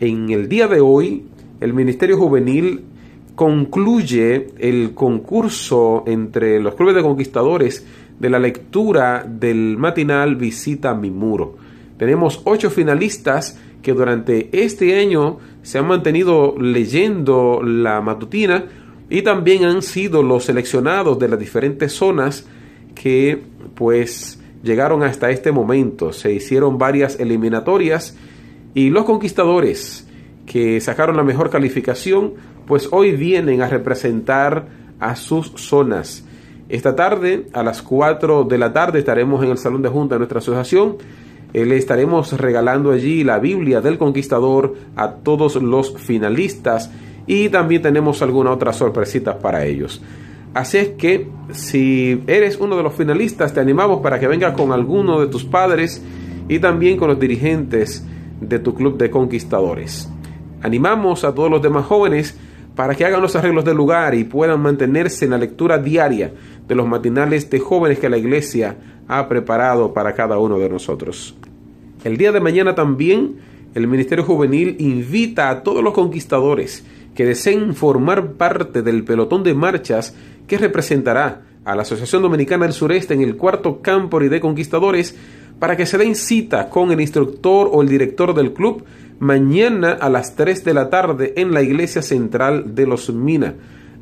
en 0.00 0.30
el 0.30 0.48
día 0.48 0.66
de 0.66 0.80
hoy 0.80 1.26
el 1.60 1.74
Ministerio 1.74 2.16
Juvenil 2.16 2.84
concluye 3.34 4.48
el 4.58 4.94
concurso 4.94 6.04
entre 6.06 6.58
los 6.60 6.74
clubes 6.74 6.94
de 6.94 7.02
conquistadores 7.02 7.86
de 8.18 8.30
la 8.30 8.38
lectura 8.38 9.26
del 9.26 9.76
matinal 9.78 10.36
Visita 10.36 10.94
mi 10.94 11.10
muro. 11.10 11.56
Tenemos 12.00 12.40
ocho 12.44 12.70
finalistas 12.70 13.58
que 13.82 13.92
durante 13.92 14.48
este 14.52 14.98
año 14.98 15.36
se 15.60 15.76
han 15.76 15.86
mantenido 15.86 16.54
leyendo 16.58 17.60
la 17.62 18.00
matutina 18.00 18.64
y 19.10 19.20
también 19.20 19.66
han 19.66 19.82
sido 19.82 20.22
los 20.22 20.46
seleccionados 20.46 21.18
de 21.18 21.28
las 21.28 21.38
diferentes 21.38 21.92
zonas 21.92 22.46
que 22.94 23.42
pues 23.74 24.40
llegaron 24.62 25.02
hasta 25.02 25.28
este 25.28 25.52
momento. 25.52 26.14
Se 26.14 26.32
hicieron 26.32 26.78
varias 26.78 27.20
eliminatorias 27.20 28.16
y 28.72 28.88
los 28.88 29.04
conquistadores 29.04 30.08
que 30.46 30.80
sacaron 30.80 31.18
la 31.18 31.22
mejor 31.22 31.50
calificación 31.50 32.32
pues 32.66 32.88
hoy 32.92 33.12
vienen 33.12 33.60
a 33.60 33.68
representar 33.68 34.68
a 35.00 35.16
sus 35.16 35.52
zonas. 35.56 36.24
Esta 36.70 36.96
tarde, 36.96 37.48
a 37.52 37.62
las 37.62 37.82
4 37.82 38.44
de 38.44 38.56
la 38.56 38.72
tarde, 38.72 39.00
estaremos 39.00 39.44
en 39.44 39.50
el 39.50 39.58
Salón 39.58 39.82
de 39.82 39.90
Junta 39.90 40.14
de 40.14 40.20
nuestra 40.20 40.38
asociación. 40.38 40.96
Eh, 41.52 41.64
Le 41.64 41.76
estaremos 41.76 42.32
regalando 42.38 42.92
allí 42.92 43.24
la 43.24 43.38
Biblia 43.38 43.80
del 43.80 43.98
Conquistador 43.98 44.74
a 44.96 45.14
todos 45.14 45.56
los 45.56 45.96
finalistas 45.98 46.90
y 47.26 47.48
también 47.48 47.82
tenemos 47.82 48.22
algunas 48.22 48.54
otras 48.54 48.76
sorpresitas 48.76 49.36
para 49.36 49.64
ellos. 49.64 50.02
Así 50.52 50.78
es 50.78 50.88
que 50.90 51.28
si 51.52 52.22
eres 52.26 52.58
uno 52.58 52.76
de 52.76 52.82
los 52.82 52.94
finalistas, 52.94 53.54
te 53.54 53.60
animamos 53.60 54.00
para 54.00 54.18
que 54.18 54.26
vengas 54.26 54.56
con 54.56 54.72
alguno 54.72 55.20
de 55.20 55.28
tus 55.28 55.44
padres 55.44 56.02
y 56.48 56.58
también 56.58 56.96
con 56.96 57.08
los 57.08 57.20
dirigentes 57.20 58.04
de 58.40 58.58
tu 58.58 58.74
club 58.74 58.96
de 58.98 59.10
conquistadores. 59.10 60.10
Animamos 60.62 61.24
a 61.24 61.34
todos 61.34 61.50
los 61.50 61.62
demás 61.62 61.86
jóvenes 61.86 62.36
para 62.74 62.94
que 62.94 63.04
hagan 63.04 63.22
los 63.22 63.36
arreglos 63.36 63.64
del 63.64 63.76
lugar 63.76 64.14
y 64.14 64.24
puedan 64.24 64.60
mantenerse 64.60 65.24
en 65.24 65.32
la 65.32 65.38
lectura 65.38 65.78
diaria 65.78 66.32
de 66.70 66.76
los 66.76 66.86
matinales 66.86 67.50
de 67.50 67.58
jóvenes 67.58 67.98
que 67.98 68.08
la 68.08 68.16
iglesia 68.16 68.76
ha 69.08 69.26
preparado 69.26 69.92
para 69.92 70.14
cada 70.14 70.38
uno 70.38 70.56
de 70.60 70.68
nosotros. 70.68 71.34
El 72.04 72.16
día 72.16 72.30
de 72.30 72.38
mañana 72.38 72.76
también 72.76 73.38
el 73.74 73.88
Ministerio 73.88 74.22
Juvenil 74.22 74.76
invita 74.78 75.50
a 75.50 75.64
todos 75.64 75.82
los 75.82 75.92
conquistadores 75.92 76.84
que 77.16 77.26
deseen 77.26 77.74
formar 77.74 78.34
parte 78.34 78.82
del 78.82 79.02
pelotón 79.02 79.42
de 79.42 79.52
marchas 79.52 80.14
que 80.46 80.58
representará 80.58 81.42
a 81.64 81.74
la 81.74 81.82
Asociación 81.82 82.22
Dominicana 82.22 82.66
del 82.66 82.72
Sureste 82.72 83.14
en 83.14 83.22
el 83.22 83.36
cuarto 83.36 83.82
campo 83.82 84.20
de 84.20 84.40
conquistadores 84.40 85.16
para 85.58 85.76
que 85.76 85.86
se 85.86 85.98
den 85.98 86.14
cita 86.14 86.70
con 86.70 86.92
el 86.92 87.00
instructor 87.00 87.68
o 87.72 87.82
el 87.82 87.88
director 87.88 88.32
del 88.32 88.52
club 88.52 88.84
mañana 89.18 89.90
a 89.90 90.08
las 90.08 90.36
3 90.36 90.62
de 90.64 90.74
la 90.74 90.88
tarde 90.88 91.34
en 91.36 91.52
la 91.52 91.62
iglesia 91.62 92.00
central 92.00 92.76
de 92.76 92.86
los 92.86 93.12
Mina. 93.12 93.54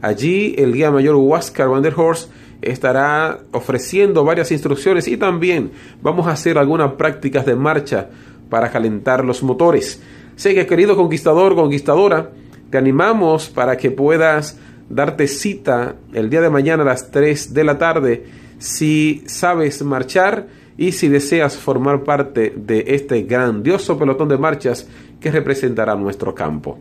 Allí 0.02 0.54
el 0.58 0.74
guía 0.74 0.90
mayor 0.90 1.16
Huáscar 1.16 1.70
Van 1.70 1.82
der 1.82 1.94
Horst 1.96 2.30
estará 2.62 3.40
ofreciendo 3.52 4.24
varias 4.24 4.50
instrucciones 4.50 5.08
y 5.08 5.16
también 5.16 5.72
vamos 6.02 6.26
a 6.26 6.32
hacer 6.32 6.58
algunas 6.58 6.92
prácticas 6.92 7.46
de 7.46 7.56
marcha 7.56 8.08
para 8.50 8.70
calentar 8.70 9.24
los 9.24 9.42
motores. 9.42 10.02
Sé 10.36 10.54
que 10.54 10.66
querido 10.66 10.96
conquistador, 10.96 11.54
conquistadora, 11.54 12.30
te 12.70 12.78
animamos 12.78 13.48
para 13.48 13.76
que 13.76 13.90
puedas 13.90 14.58
darte 14.88 15.26
cita 15.26 15.96
el 16.12 16.30
día 16.30 16.40
de 16.40 16.50
mañana 16.50 16.82
a 16.82 16.86
las 16.86 17.10
3 17.10 17.52
de 17.52 17.64
la 17.64 17.78
tarde 17.78 18.24
si 18.58 19.22
sabes 19.26 19.82
marchar 19.82 20.46
y 20.76 20.92
si 20.92 21.08
deseas 21.08 21.56
formar 21.56 22.04
parte 22.04 22.52
de 22.56 22.84
este 22.88 23.22
grandioso 23.22 23.98
pelotón 23.98 24.28
de 24.28 24.38
marchas 24.38 24.88
que 25.20 25.30
representará 25.30 25.94
nuestro 25.96 26.34
campo. 26.34 26.78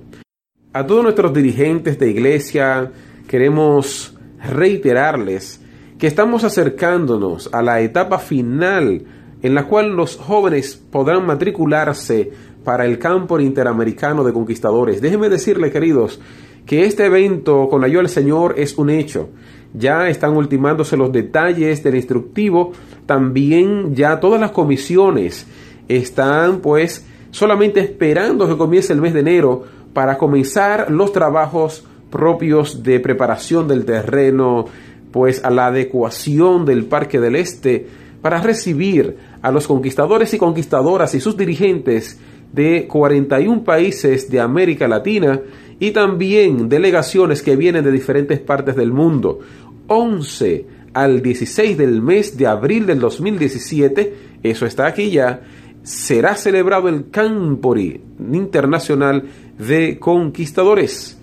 A 0.73 0.85
todos 0.85 1.03
nuestros 1.03 1.33
dirigentes 1.33 1.97
de 1.97 2.09
iglesia 2.09 2.91
queremos 3.27 4.15
reiterarles 4.39 5.61
que 5.97 6.07
estamos 6.07 6.43
acercándonos 6.43 7.49
a 7.53 7.61
la 7.61 7.81
etapa 7.81 8.19
final 8.19 9.03
en 9.41 9.55
la 9.55 9.67
cual 9.67 9.95
los 9.95 10.17
jóvenes 10.17 10.81
podrán 10.91 11.25
matricularse 11.25 12.31
para 12.63 12.85
el 12.85 12.99
campo 12.99 13.39
interamericano 13.39 14.23
de 14.23 14.33
conquistadores. 14.33 15.01
Déjenme 15.01 15.29
decirle, 15.29 15.71
queridos, 15.71 16.19
que 16.65 16.85
este 16.85 17.05
evento 17.05 17.69
con 17.69 17.81
la 17.81 17.87
ayuda 17.87 18.01
del 18.01 18.09
Señor 18.09 18.55
es 18.57 18.77
un 18.77 18.89
hecho. 18.89 19.29
Ya 19.73 20.09
están 20.09 20.35
ultimándose 20.35 20.97
los 20.97 21.11
detalles 21.11 21.83
del 21.83 21.95
instructivo. 21.95 22.73
También 23.05 23.95
ya 23.95 24.19
todas 24.19 24.39
las 24.39 24.51
comisiones 24.51 25.47
están 25.87 26.59
pues 26.59 27.05
solamente 27.31 27.79
esperando 27.79 28.47
que 28.47 28.57
comience 28.57 28.91
el 28.93 29.01
mes 29.01 29.13
de 29.13 29.21
enero 29.21 29.63
para 29.93 30.17
comenzar 30.17 30.91
los 30.91 31.13
trabajos 31.13 31.85
propios 32.09 32.83
de 32.83 32.99
preparación 32.99 33.67
del 33.67 33.85
terreno, 33.85 34.65
pues 35.11 35.43
a 35.43 35.49
la 35.49 35.67
adecuación 35.67 36.65
del 36.65 36.85
Parque 36.85 37.19
del 37.19 37.35
Este 37.35 37.87
para 38.21 38.41
recibir 38.41 39.17
a 39.41 39.51
los 39.51 39.67
conquistadores 39.67 40.33
y 40.33 40.37
conquistadoras 40.37 41.13
y 41.15 41.19
sus 41.19 41.37
dirigentes 41.37 42.19
de 42.51 42.87
41 42.87 43.63
países 43.63 44.29
de 44.29 44.39
América 44.39 44.87
Latina 44.87 45.41
y 45.79 45.91
también 45.91 46.69
delegaciones 46.69 47.41
que 47.41 47.55
vienen 47.55 47.83
de 47.83 47.91
diferentes 47.91 48.39
partes 48.39 48.75
del 48.75 48.91
mundo. 48.91 49.39
11 49.87 50.65
al 50.93 51.21
16 51.21 51.77
del 51.77 52.01
mes 52.01 52.37
de 52.37 52.47
abril 52.47 52.85
del 52.85 52.99
2017, 52.99 54.15
eso 54.43 54.65
está 54.65 54.87
aquí 54.87 55.11
ya, 55.11 55.41
será 55.83 56.35
celebrado 56.35 56.89
el 56.89 57.09
Campori 57.09 58.01
Internacional 58.33 59.23
de 59.57 59.99
Conquistadores, 59.99 61.17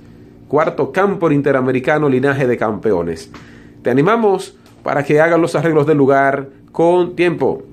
cuarto 0.49 0.93
Campori 0.93 1.35
Interamericano 1.35 2.09
Linaje 2.09 2.47
de 2.47 2.57
Campeones. 2.57 3.31
Te 3.85 3.91
animamos 3.91 4.55
para 4.83 5.05
que 5.05 5.21
hagan 5.21 5.43
los 5.43 5.55
arreglos 5.55 5.87
del 5.87 5.99
lugar 5.99 6.49
con 6.73 7.15
tiempo. 7.17 7.65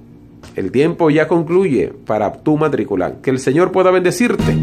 El 0.57 0.69
tiempo 0.69 1.09
ya 1.09 1.29
concluye 1.29 1.93
para 2.05 2.33
tu 2.33 2.57
matrícula. 2.57 3.21
Que 3.21 3.29
el 3.29 3.39
Señor 3.39 3.71
pueda 3.71 3.91
bendecirte. 3.91 4.57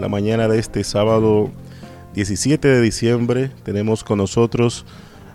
La 0.00 0.08
mañana 0.08 0.48
de 0.48 0.58
este 0.58 0.82
sábado 0.82 1.52
17 2.14 2.66
de 2.66 2.80
diciembre 2.80 3.52
tenemos 3.62 4.02
con 4.02 4.18
nosotros 4.18 4.84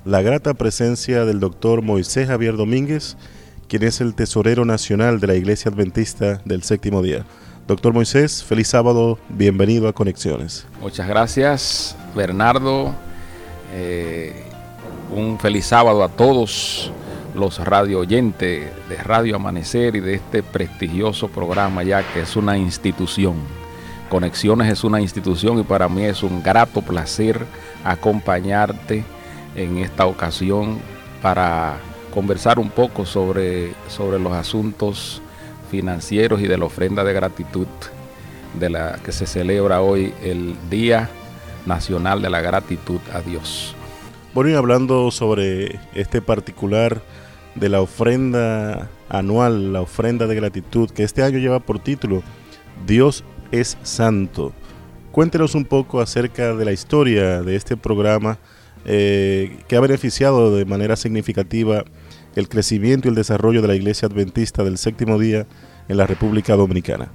la 0.03 0.21
grata 0.21 0.53
presencia 0.53 1.23
del 1.23 1.39
doctor 1.39 1.81
Moisés 1.81 2.27
Javier 2.27 2.57
Domínguez, 2.57 3.15
quien 3.73 3.81
es 3.81 4.01
el 4.01 4.13
tesorero 4.13 4.65
nacional 4.65 5.19
de 5.19 5.25
la 5.25 5.33
Iglesia 5.33 5.71
Adventista 5.71 6.39
del 6.45 6.61
Séptimo 6.61 7.01
Día. 7.01 7.25
Doctor 7.67 7.91
Moisés, 7.91 8.43
feliz 8.43 8.67
sábado, 8.67 9.17
bienvenido 9.29 9.87
a 9.87 9.93
Conexiones. 9.93 10.67
Muchas 10.79 11.07
gracias, 11.07 11.97
Bernardo. 12.15 12.93
Eh, 13.73 14.43
un 15.09 15.39
feliz 15.39 15.65
sábado 15.65 16.03
a 16.03 16.09
todos 16.09 16.91
los 17.33 17.57
radio 17.65 18.01
oyentes 18.01 18.69
de 18.87 18.95
Radio 18.97 19.37
Amanecer 19.37 19.95
y 19.95 20.01
de 20.01 20.13
este 20.13 20.43
prestigioso 20.43 21.29
programa 21.29 21.81
ya 21.81 22.03
que 22.13 22.21
es 22.21 22.35
una 22.35 22.55
institución. 22.55 23.37
Conexiones 24.07 24.71
es 24.71 24.83
una 24.83 25.01
institución 25.01 25.57
y 25.57 25.63
para 25.63 25.89
mí 25.89 26.03
es 26.03 26.21
un 26.21 26.43
grato 26.43 26.83
placer 26.83 27.43
acompañarte 27.83 29.03
en 29.55 29.79
esta 29.79 30.05
ocasión 30.05 30.77
para 31.23 31.79
conversar 32.13 32.59
un 32.59 32.69
poco 32.69 33.05
sobre, 33.05 33.73
sobre 33.87 34.19
los 34.19 34.33
asuntos 34.33 35.21
financieros 35.71 36.41
y 36.41 36.47
de 36.47 36.57
la 36.57 36.65
ofrenda 36.65 37.03
de 37.03 37.13
gratitud 37.13 37.67
de 38.59 38.69
la 38.69 38.99
que 39.03 39.11
se 39.11 39.25
celebra 39.25 39.81
hoy 39.81 40.13
el 40.21 40.55
Día 40.69 41.09
Nacional 41.65 42.21
de 42.21 42.29
la 42.29 42.41
Gratitud 42.41 42.99
a 43.11 43.21
Dios. 43.21 43.75
Bueno, 44.33 44.51
y 44.51 44.53
hablando 44.53 45.09
sobre 45.09 45.79
este 45.95 46.21
particular 46.21 47.01
de 47.55 47.69
la 47.69 47.81
ofrenda 47.81 48.89
anual, 49.09 49.73
la 49.73 49.81
ofrenda 49.81 50.27
de 50.27 50.35
gratitud, 50.35 50.89
que 50.89 51.03
este 51.03 51.23
año 51.23 51.37
lleva 51.39 51.59
por 51.59 51.79
título 51.79 52.23
Dios 52.85 53.23
es 53.51 53.77
Santo. 53.83 54.53
Cuéntenos 55.11 55.53
un 55.55 55.65
poco 55.65 56.01
acerca 56.01 56.55
de 56.55 56.65
la 56.65 56.71
historia 56.71 57.41
de 57.41 57.55
este 57.55 57.77
programa 57.77 58.39
eh, 58.85 59.59
que 59.67 59.75
ha 59.75 59.79
beneficiado 59.79 60.55
de 60.55 60.65
manera 60.65 60.95
significativa 60.95 61.85
el 62.35 62.49
crecimiento 62.49 63.07
y 63.07 63.09
el 63.09 63.15
desarrollo 63.15 63.61
de 63.61 63.67
la 63.67 63.75
Iglesia 63.75 64.07
Adventista 64.07 64.63
del 64.63 64.77
Séptimo 64.77 65.19
Día 65.19 65.45
en 65.87 65.97
la 65.97 66.07
República 66.07 66.55
Dominicana. 66.55 67.09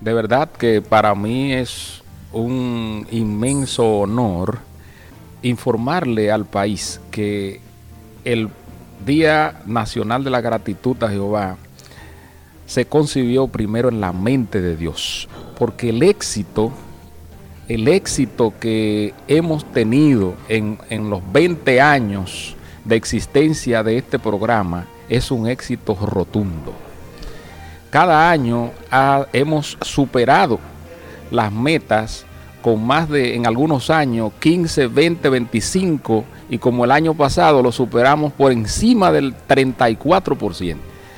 De 0.00 0.12
verdad 0.12 0.50
que 0.50 0.82
para 0.82 1.14
mí 1.14 1.52
es 1.52 2.02
un 2.32 3.06
inmenso 3.10 4.00
honor 4.00 4.58
informarle 5.42 6.30
al 6.30 6.44
país 6.44 7.00
que 7.10 7.60
el 8.24 8.48
Día 9.06 9.62
Nacional 9.66 10.24
de 10.24 10.30
la 10.30 10.40
Gratitud 10.40 11.02
a 11.02 11.10
Jehová 11.10 11.56
se 12.66 12.86
concibió 12.86 13.46
primero 13.48 13.88
en 13.88 14.00
la 14.00 14.12
mente 14.12 14.60
de 14.62 14.76
Dios, 14.76 15.28
porque 15.58 15.90
el 15.90 16.02
éxito, 16.02 16.72
el 17.68 17.88
éxito 17.88 18.54
que 18.58 19.12
hemos 19.28 19.70
tenido 19.72 20.34
en, 20.48 20.78
en 20.88 21.10
los 21.10 21.20
20 21.32 21.80
años 21.80 22.53
de 22.84 22.96
existencia 22.96 23.82
de 23.82 23.96
este 23.98 24.18
programa 24.18 24.86
es 25.08 25.30
un 25.30 25.46
éxito 25.48 25.94
rotundo. 25.94 26.72
Cada 27.90 28.30
año 28.30 28.70
ha- 28.90 29.26
hemos 29.32 29.78
superado 29.80 30.58
las 31.30 31.52
metas 31.52 32.26
con 32.62 32.84
más 32.84 33.08
de, 33.10 33.34
en 33.34 33.46
algunos 33.46 33.90
años, 33.90 34.32
15, 34.40 34.86
20, 34.86 35.28
25, 35.28 36.24
y 36.48 36.58
como 36.58 36.84
el 36.84 36.90
año 36.92 37.14
pasado 37.14 37.62
lo 37.62 37.70
superamos 37.70 38.32
por 38.32 38.52
encima 38.52 39.12
del 39.12 39.34
34%. 39.46 40.76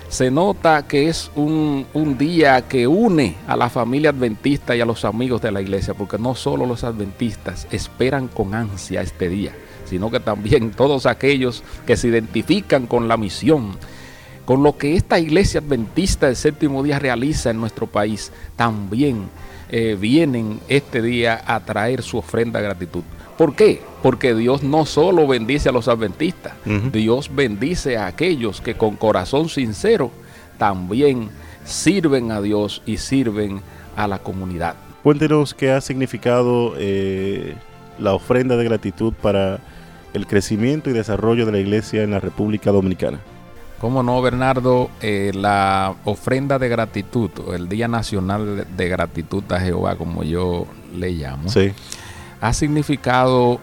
Se 0.09 0.31
nota 0.31 0.87
que 0.87 1.09
es 1.09 1.31
un, 1.35 1.87
un 1.93 2.17
día 2.19 2.63
que 2.69 2.87
une 2.87 3.35
a 3.49 3.57
la 3.57 3.69
familia 3.69 4.11
adventista 4.11 4.75
y 4.77 4.81
a 4.81 4.85
los 4.87 5.05
amigos 5.05 5.41
de 5.43 5.51
la 5.53 5.61
iglesia, 5.61 5.95
porque 5.95 6.19
no 6.19 6.35
solo 6.35 6.65
los 6.67 6.85
adventistas 6.85 7.67
esperan 7.73 8.29
con 8.29 8.55
ansia 8.55 9.01
este 9.03 9.29
día, 9.29 9.53
sino 9.87 10.11
que 10.11 10.21
también 10.21 10.71
todos 10.77 11.07
aquellos 11.07 11.63
que 11.87 11.97
se 11.97 12.09
identifican 12.09 12.87
con 12.87 13.09
la 13.09 13.17
misión, 13.17 13.77
con 14.45 14.63
lo 14.63 14.77
que 14.77 14.95
esta 14.95 15.19
iglesia 15.19 15.61
adventista 15.61 16.27
del 16.27 16.37
séptimo 16.37 16.83
día 16.83 16.99
realiza 16.99 17.51
en 17.51 17.61
nuestro 17.61 17.87
país, 17.87 18.33
también 18.55 19.29
eh, 19.69 19.97
vienen 19.99 20.61
este 20.69 21.03
día 21.03 21.43
a 21.47 21.61
traer 21.61 22.03
su 22.03 22.19
ofrenda 22.19 22.61
de 22.61 22.67
gratitud. 22.67 23.03
¿Por 23.37 23.55
qué? 23.55 23.83
Porque 24.03 24.35
Dios 24.35 24.63
no 24.63 24.87
solo 24.87 25.27
bendice 25.27 25.69
a 25.69 25.73
los 25.73 25.89
adventistas. 25.89 26.55
Dios 26.91 27.31
bendice 27.35 27.97
a 27.99 28.07
aquellos 28.07 28.61
que 28.63 28.77
con 28.77 28.97
corazón 28.97 29.51
sincero 29.51 30.11
también 30.57 31.29
sirven 31.65 32.33
a 32.33 32.41
Dios 32.41 32.83
y 32.87 32.97
sirven 32.97 33.61
a 33.95 34.09
la 34.09 34.21
comunidad. 34.21 34.77
Cuéntenos 35.03 35.53
qué 35.53 35.71
ha 35.71 35.81
significado 35.81 36.75
eh, 36.79 37.55
la 37.99 38.15
ofrenda 38.15 38.57
de 38.57 38.65
gratitud 38.65 39.13
para 39.13 39.61
el 40.17 40.27
crecimiento 40.27 40.89
y 40.91 40.95
desarrollo 40.95 41.45
de 41.47 41.53
la 41.53 41.59
iglesia 41.59 42.03
en 42.03 42.11
la 42.11 42.21
República 42.21 42.73
Dominicana. 42.73 43.21
¿Cómo 43.81 44.03
no, 44.03 44.23
Bernardo? 44.23 44.89
Eh, 45.03 45.33
la 45.35 45.95
ofrenda 46.05 46.59
de 46.59 46.69
gratitud, 46.71 47.31
el 47.55 47.69
Día 47.69 47.87
Nacional 47.89 48.67
de- 48.75 48.89
Gratitud 48.89 49.45
a 49.53 49.61
Jehová, 49.61 49.97
como 49.97 50.23
yo 50.25 50.67
le 50.95 51.11
llamo, 51.11 51.51
Sí. 51.51 51.73
ha 52.41 52.53
significado 52.55 53.61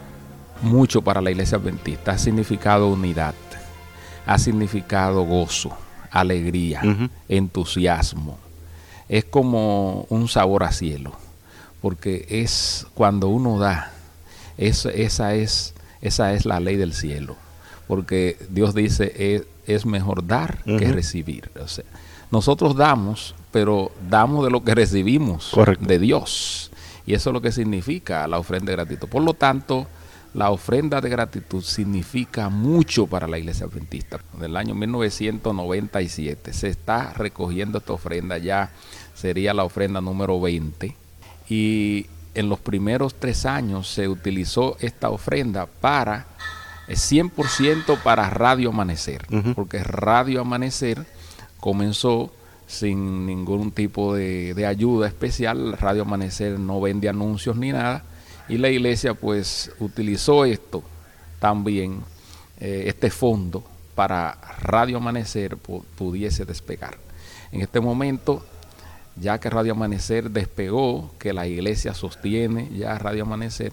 mucho 0.61 1.01
para 1.01 1.19
la 1.21 1.31
iglesia 1.31 1.57
adventista. 1.57 2.11
Ha 2.11 2.17
significado 2.19 2.87
unidad, 2.89 3.33
ha 4.27 4.37
significado 4.37 5.23
gozo, 5.23 5.75
alegría, 6.11 6.81
entusiasmo. 7.27 8.37
Es 9.09 9.25
como 9.25 10.05
un 10.09 10.27
sabor 10.27 10.63
a 10.63 10.71
cielo, 10.71 11.13
porque 11.81 12.25
es 12.29 12.85
cuando 12.93 13.27
uno 13.29 13.57
da, 13.57 13.91
es- 14.57 14.85
esa, 14.85 15.33
es, 15.33 15.72
esa 16.03 16.33
es 16.33 16.45
la 16.45 16.59
ley 16.59 16.75
del 16.75 16.93
cielo, 16.93 17.37
porque 17.87 18.37
Dios 18.49 18.75
dice 18.75 19.13
es, 19.17 19.43
es 19.65 19.85
mejor 19.85 20.27
dar 20.27 20.61
que 20.65 20.91
recibir. 20.91 21.49
O 21.59 21.67
sea, 21.67 21.85
nosotros 22.29 22.75
damos, 22.75 23.35
pero 23.51 23.89
damos 24.09 24.43
de 24.43 24.51
lo 24.51 24.63
que 24.63 24.75
recibimos 24.75 25.49
Correcto. 25.51 25.85
de 25.85 25.99
Dios. 25.99 26.71
Y 27.05 27.13
eso 27.13 27.29
es 27.29 27.33
lo 27.33 27.41
que 27.41 27.53
significa 27.53 28.27
la 28.27 28.37
ofrenda 28.37 28.71
de 28.71 28.77
gratitud. 28.77 29.07
Por 29.07 29.23
lo 29.23 29.33
tanto, 29.33 29.87
la 30.33 30.51
ofrenda 30.51 30.99
de 30.99 31.09
gratitud 31.09 31.63
significa 31.63 32.49
mucho 32.49 33.07
para 33.07 33.27
la 33.27 33.37
iglesia 33.37 33.65
adventista. 33.65 34.19
Del 34.39 34.57
año 34.57 34.75
1997 34.75 36.51
se 36.51 36.67
está 36.67 37.13
recogiendo 37.13 37.77
esta 37.77 37.93
ofrenda, 37.93 38.37
ya 38.39 38.71
sería 39.13 39.53
la 39.53 39.63
ofrenda 39.63 40.01
número 40.01 40.41
20. 40.41 40.95
Y 41.49 42.07
en 42.35 42.49
los 42.49 42.59
primeros 42.59 43.15
tres 43.15 43.45
años 43.45 43.87
se 43.87 44.07
utilizó 44.07 44.77
esta 44.79 45.09
ofrenda 45.09 45.65
para 45.67 46.25
eh, 46.87 46.93
100% 46.95 48.01
para 48.01 48.29
Radio 48.29 48.69
Amanecer, 48.69 49.25
porque 49.55 49.83
Radio 49.83 50.41
Amanecer 50.41 51.05
comenzó 51.59 52.31
sin 52.67 53.25
ningún 53.25 53.71
tipo 53.71 54.15
de, 54.15 54.53
de 54.53 54.65
ayuda 54.65 55.07
especial. 55.07 55.77
Radio 55.77 56.01
Amanecer 56.03 56.59
no 56.59 56.81
vende 56.81 57.07
anuncios 57.09 57.55
ni 57.55 57.71
nada. 57.71 58.03
Y 58.49 58.57
la 58.57 58.69
iglesia 58.69 59.13
pues 59.13 59.71
utilizó 59.79 60.43
esto 60.45 60.83
también, 61.39 62.01
eh, 62.59 62.85
este 62.87 63.09
fondo, 63.09 63.63
para 63.95 64.31
Radio 64.61 64.97
Amanecer 64.97 65.55
pu- 65.57 65.83
pudiese 65.97 66.45
despegar. 66.45 66.97
En 67.51 67.61
este 67.61 67.79
momento, 67.79 68.43
ya 69.15 69.39
que 69.39 69.49
Radio 69.49 69.73
Amanecer 69.73 70.31
despegó, 70.31 71.11
que 71.19 71.33
la 71.33 71.47
iglesia 71.47 71.93
sostiene 71.93 72.69
ya 72.75 72.97
Radio 72.97 73.23
Amanecer, 73.23 73.71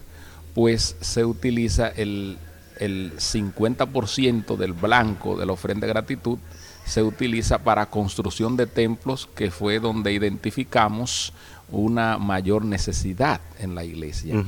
pues 0.54 0.96
se 1.00 1.24
utiliza 1.24 1.88
el, 1.88 2.38
el 2.78 3.12
50% 3.16 4.56
del 4.56 4.72
blanco 4.72 5.36
de 5.36 5.46
la 5.46 5.52
ofrenda 5.52 5.86
de 5.86 5.92
gratitud, 5.92 6.38
se 6.84 7.02
utiliza 7.02 7.58
para 7.58 7.86
construcción 7.86 8.56
de 8.56 8.66
templos, 8.66 9.28
que 9.34 9.50
fue 9.50 9.78
donde 9.78 10.12
identificamos 10.12 11.32
una 11.70 12.18
mayor 12.18 12.64
necesidad 12.64 13.40
en 13.60 13.74
la 13.74 13.84
iglesia. 13.84 14.42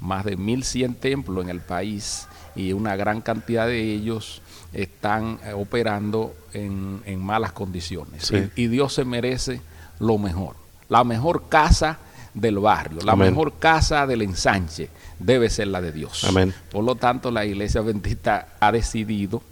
Más 0.00 0.24
de 0.24 0.38
1.100 0.38 0.96
templos 1.00 1.44
en 1.44 1.50
el 1.50 1.60
país 1.60 2.28
y 2.54 2.72
una 2.72 2.94
gran 2.94 3.20
cantidad 3.20 3.66
de 3.66 3.82
ellos 3.92 4.42
están 4.72 5.40
operando 5.56 6.34
en, 6.52 7.02
en 7.04 7.20
malas 7.20 7.52
condiciones. 7.52 8.26
Sí. 8.26 8.48
Y, 8.54 8.64
y 8.64 8.66
Dios 8.68 8.94
se 8.94 9.04
merece 9.04 9.60
lo 10.00 10.18
mejor. 10.18 10.56
La 10.88 11.04
mejor 11.04 11.48
casa 11.48 11.98
del 12.34 12.58
barrio, 12.58 13.00
la 13.02 13.12
Amén. 13.12 13.30
mejor 13.30 13.54
casa 13.58 14.06
del 14.06 14.22
ensanche 14.22 14.88
debe 15.18 15.50
ser 15.50 15.68
la 15.68 15.80
de 15.80 15.92
Dios. 15.92 16.24
Amén. 16.24 16.54
Por 16.70 16.84
lo 16.84 16.94
tanto, 16.94 17.30
la 17.30 17.44
iglesia 17.44 17.80
adventista 17.80 18.48
ha 18.60 18.70
decidido 18.72 19.42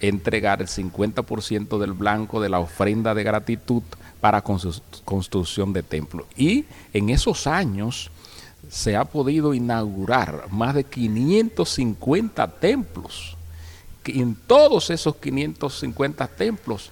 entregar 0.00 0.62
el 0.62 0.68
50% 0.68 1.78
del 1.78 1.92
blanco 1.92 2.40
de 2.40 2.48
la 2.48 2.58
ofrenda 2.58 3.14
de 3.14 3.22
gratitud 3.22 3.82
para 4.20 4.42
constru- 4.42 4.80
construcción 5.04 5.72
de 5.74 5.82
templos. 5.82 6.26
Y 6.36 6.64
en 6.94 7.10
esos 7.10 7.46
años 7.46 8.10
se 8.70 8.96
ha 8.96 9.04
podido 9.04 9.52
inaugurar 9.52 10.44
más 10.50 10.74
de 10.74 10.84
550 10.84 12.46
templos. 12.60 13.36
Que 14.02 14.12
en 14.20 14.34
todos 14.34 14.88
esos 14.90 15.16
550 15.16 16.26
templos, 16.28 16.90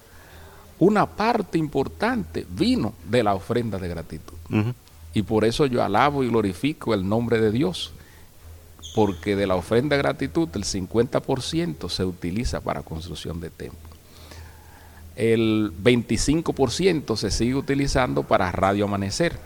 una 0.79 1.05
parte 1.05 1.57
importante 1.57 2.45
vino 2.49 2.93
de 3.09 3.21
la 3.21 3.35
ofrenda 3.35 3.77
de 3.77 3.89
gratitud. 3.89 4.35
Y 5.13 5.23
por 5.23 5.43
eso 5.43 5.65
yo 5.65 5.83
alabo 5.83 6.23
y 6.23 6.29
glorifico 6.29 6.93
el 6.93 7.07
nombre 7.07 7.39
de 7.41 7.51
Dios, 7.51 7.91
porque 8.95 9.35
de 9.35 9.45
la 9.45 9.55
ofrenda 9.55 9.95
de 9.95 10.01
gratitud 10.01 10.49
el 10.53 10.63
50% 10.63 11.89
se 11.89 12.05
utiliza 12.05 12.61
para 12.61 12.81
construcción 12.81 13.39
de 13.41 13.49
templos. 13.49 13.91
El 15.15 15.73
25% 15.83 17.17
se 17.17 17.29
sigue 17.29 17.55
utilizando 17.55 18.23
para 18.23 18.51
Radio 18.51 18.85
Amanecer. 18.85 19.37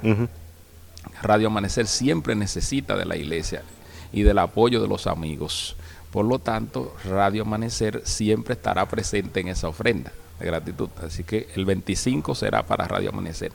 Radio 1.23 1.47
Amanecer 1.47 1.87
siempre 1.87 2.35
necesita 2.35 2.95
de 2.95 3.05
la 3.05 3.17
iglesia 3.17 3.63
y 4.11 4.21
del 4.21 4.37
apoyo 4.37 4.79
de 4.81 4.87
los 4.87 5.07
amigos. 5.07 5.75
Por 6.11 6.25
lo 6.25 6.37
tanto, 6.37 6.95
Radio 7.05 7.41
Amanecer 7.41 8.03
siempre 8.05 8.53
estará 8.53 8.87
presente 8.87 9.39
en 9.39 9.47
esa 9.47 9.67
ofrenda 9.67 10.11
de 10.39 10.45
gratitud. 10.45 10.89
Así 11.01 11.23
que 11.23 11.47
el 11.55 11.65
25 11.65 12.35
será 12.35 12.63
para 12.65 12.87
Radio 12.87 13.09
Amanecer. 13.09 13.51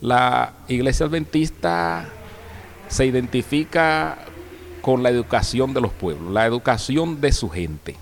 La 0.00 0.52
iglesia 0.68 1.06
adventista 1.06 2.08
se 2.88 3.06
identifica 3.06 4.18
con 4.82 5.02
la 5.02 5.10
educación 5.10 5.74
de 5.74 5.80
los 5.80 5.92
pueblos, 5.92 6.32
la 6.32 6.46
educación 6.46 7.20
de 7.20 7.32
su 7.32 7.48
gente. 7.50 7.96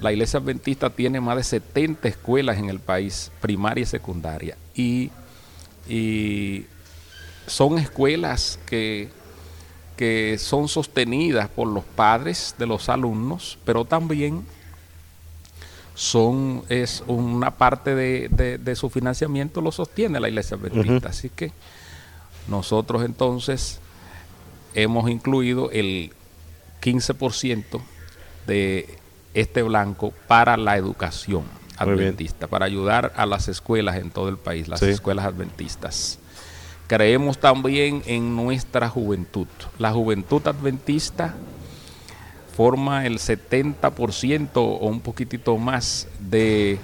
La 0.00 0.12
iglesia 0.12 0.40
adventista 0.40 0.90
tiene 0.90 1.20
más 1.20 1.36
de 1.36 1.44
70 1.44 2.08
escuelas 2.08 2.58
en 2.58 2.68
el 2.68 2.80
país, 2.80 3.30
primaria 3.40 3.82
y 3.82 3.86
secundaria, 3.86 4.56
y, 4.74 5.10
y 5.88 6.66
son 7.46 7.78
escuelas 7.78 8.58
que, 8.66 9.10
que 9.96 10.38
son 10.38 10.68
sostenidas 10.68 11.48
por 11.48 11.68
los 11.68 11.84
padres 11.84 12.54
de 12.58 12.66
los 12.66 12.88
alumnos, 12.88 13.58
pero 13.64 13.84
también 13.84 14.44
son 15.94 16.62
es 16.68 17.02
una 17.06 17.52
parte 17.52 17.94
de, 17.94 18.28
de- 18.30 18.58
de 18.58 18.76
su 18.76 18.88
financiamiento 18.90 19.60
lo 19.60 19.72
sostiene 19.72 20.20
la 20.20 20.28
iglesia 20.28 20.56
adventista. 20.56 21.08
Así 21.10 21.28
que 21.28 21.52
nosotros 22.48 23.04
entonces 23.04 23.78
hemos 24.74 25.10
incluido 25.10 25.70
el 25.70 26.12
15% 26.80 27.80
de 28.46 28.98
este 29.34 29.62
blanco 29.62 30.12
para 30.26 30.56
la 30.56 30.76
educación 30.76 31.44
adventista, 31.76 32.46
para 32.48 32.66
ayudar 32.66 33.12
a 33.16 33.26
las 33.26 33.48
escuelas 33.48 33.96
en 33.96 34.10
todo 34.10 34.28
el 34.28 34.36
país, 34.38 34.68
las 34.68 34.80
Sí. 34.80 34.86
escuelas 34.86 35.24
adventistas. 35.26 36.18
Creemos 36.86 37.38
también 37.38 38.02
en 38.06 38.36
nuestra 38.36 38.88
juventud. 38.88 39.46
La 39.78 39.92
juventud 39.92 40.46
adventista 40.46 41.34
forma 42.52 43.06
el 43.06 43.18
70% 43.18 44.50
o 44.54 44.86
un 44.86 45.00
poquitito 45.00 45.56
más 45.56 46.06
de, 46.20 46.78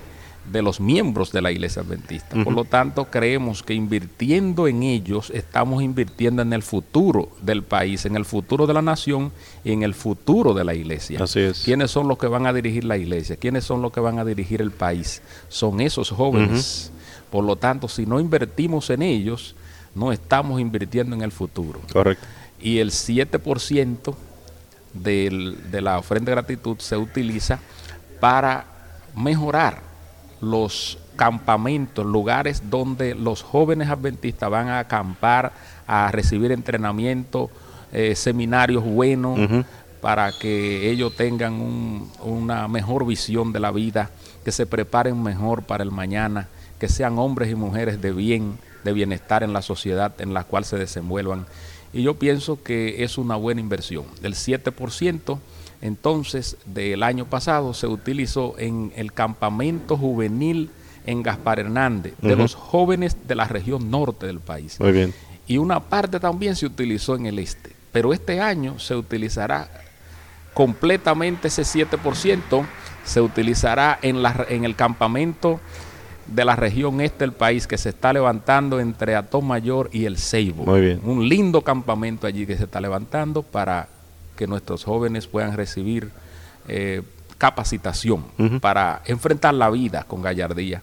de 0.50 0.62
los 0.62 0.80
miembros 0.80 1.30
de 1.32 1.42
la 1.42 1.52
iglesia 1.52 1.82
adventista. 1.82 2.42
Por 2.42 2.52
lo 2.52 2.64
tanto, 2.64 3.04
creemos 3.06 3.62
que 3.62 3.74
invirtiendo 3.74 4.66
en 4.66 4.82
ellos, 4.82 5.30
estamos 5.30 5.82
invirtiendo 5.82 6.42
en 6.42 6.52
el 6.52 6.62
futuro 6.62 7.30
del 7.42 7.62
país, 7.62 8.06
en 8.06 8.16
el 8.16 8.24
futuro 8.24 8.66
de 8.66 8.74
la 8.74 8.82
nación 8.82 9.30
y 9.64 9.72
en 9.72 9.82
el 9.82 9.94
futuro 9.94 10.54
de 10.54 10.64
la 10.64 10.74
iglesia. 10.74 11.22
Así 11.22 11.40
es. 11.40 11.62
¿Quiénes 11.64 11.90
son 11.90 12.08
los 12.08 12.18
que 12.18 12.26
van 12.26 12.46
a 12.46 12.52
dirigir 12.52 12.84
la 12.84 12.96
iglesia? 12.96 13.36
¿Quiénes 13.36 13.64
son 13.64 13.82
los 13.82 13.92
que 13.92 14.00
van 14.00 14.18
a 14.18 14.24
dirigir 14.24 14.60
el 14.60 14.70
país? 14.70 15.22
Son 15.48 15.80
esos 15.80 16.10
jóvenes. 16.10 16.92
Por 17.30 17.44
lo 17.44 17.56
tanto, 17.56 17.88
si 17.88 18.06
no 18.06 18.20
invertimos 18.20 18.88
en 18.88 19.02
ellos, 19.02 19.54
no 19.94 20.12
estamos 20.12 20.60
invirtiendo 20.60 21.14
en 21.14 21.22
el 21.22 21.32
futuro. 21.32 21.80
Correcto. 21.92 22.26
Y 22.60 22.78
el 22.78 22.90
7% 22.90 24.14
del- 25.03 25.70
de 25.70 25.80
la 25.80 25.99
ofrenda 25.99 26.30
de 26.30 26.36
gratitud 26.36 26.78
se 26.78 26.96
utiliza 26.96 27.59
para 28.20 28.64
mejorar 29.14 29.80
los 30.40 30.99
campamentos, 31.16 32.07
lugares 32.07 32.62
donde 32.70 33.14
los 33.14 33.42
jóvenes 33.42 33.88
adventistas 33.88 34.49
van 34.51 34.68
a 34.68 34.78
acampar, 34.78 35.53
a 35.86 36.11
recibir 36.12 36.53
entrenamiento, 36.53 37.51
eh, 37.92 38.14
seminarios 38.14 38.84
buenos, 38.84 39.38
para 40.01 40.30
que 40.30 40.90
ellos 40.90 41.16
tengan 41.16 41.55
un- 41.55 42.09
una 42.22 42.68
mejor 42.68 43.05
visión 43.05 43.53
de 43.53 43.59
la 43.59 43.72
vida, 43.72 44.11
que 44.44 44.53
se 44.53 44.64
preparen 44.66 45.20
mejor 45.22 45.62
para 45.64 45.82
el 45.82 45.90
mañana, 45.90 46.46
que 46.78 46.88
sean 46.88 47.18
hombres 47.18 47.51
y 47.51 47.57
mujeres 47.57 48.01
de 48.01 48.12
bien, 48.12 48.59
de 48.84 48.92
bienestar 48.92 49.42
en 49.42 49.53
la 49.53 49.61
sociedad 49.62 50.12
en 50.20 50.32
la 50.34 50.44
cual 50.44 50.64
se 50.64 50.76
desenvuelvan. 50.76 51.46
Y 51.93 52.03
yo 52.03 52.14
pienso 52.14 52.62
que 52.62 53.03
es 53.03 53.18
una 53.18 53.36
buena 53.36 53.61
inversión. 53.61 54.05
El 54.22 54.34
7% 54.34 55.39
entonces 55.80 56.57
del 56.66 57.03
año 57.03 57.24
pasado 57.26 57.72
se 57.72 57.86
utilizó 57.86 58.55
en 58.59 58.93
el 58.97 59.12
campamento 59.12 59.97
juvenil 59.97 60.70
en 61.07 61.22
Gaspar 61.22 61.61
Hernández, 61.61 62.14
de 62.20 62.36
los 62.36 62.55
jóvenes 62.55 63.16
de 63.26 63.34
la 63.34 63.47
región 63.47 63.91
norte 63.91 64.26
del 64.26 64.41
país 64.41 64.78
Muy 64.78 64.93
bien. 64.93 65.14
y 65.47 65.57
una 65.57 65.80
parte 65.80 66.20
también 66.20 66.55
se 66.55 66.66
utilizó 66.66 67.16
en 67.16 67.26
el 67.26 67.39
este. 67.39 67.72
Pero 67.93 68.12
este 68.12 68.41
año 68.41 68.78
se 68.78 68.95
utilizará 68.95 69.70
completamente 70.53 71.49
ese 71.49 71.62
7%, 71.62 72.66
se 73.05 73.20
utilizará 73.22 73.99
en, 74.03 74.22
la, 74.22 74.45
en 74.51 74.64
el 74.64 74.76
campamento 74.76 75.61
de 76.29 76.45
la 76.45 76.57
región 76.57 77.01
este 77.01 77.24
del 77.24 77.33
país 77.33 77.66
que 77.66 77.79
se 77.79 77.89
está 77.89 78.12
levantando 78.12 78.81
entre 78.81 79.16
Atón 79.16 79.47
Mayor 79.47 79.89
y 79.93 80.05
el 80.05 80.18
Ceibo. 80.18 80.64
Muy 80.64 80.81
bien. 80.81 81.01
Un 81.05 81.29
lindo 81.29 81.62
campamento 81.62 82.26
allí 82.26 82.47
que 82.47 82.57
se 82.57 82.64
está 82.64 82.81
levantando 82.81 83.43
para 83.43 83.89
que 84.37 84.47
nuestros 84.47 84.85
jóvenes 84.85 85.26
puedan 85.26 85.57
recibir 85.57 86.11
eh, 86.68 87.03
capacitación 87.39 88.24
para 88.61 89.03
enfrentar 89.07 89.55
la 89.55 89.70
vida 89.70 90.05
con 90.05 90.22
gallardía 90.22 90.83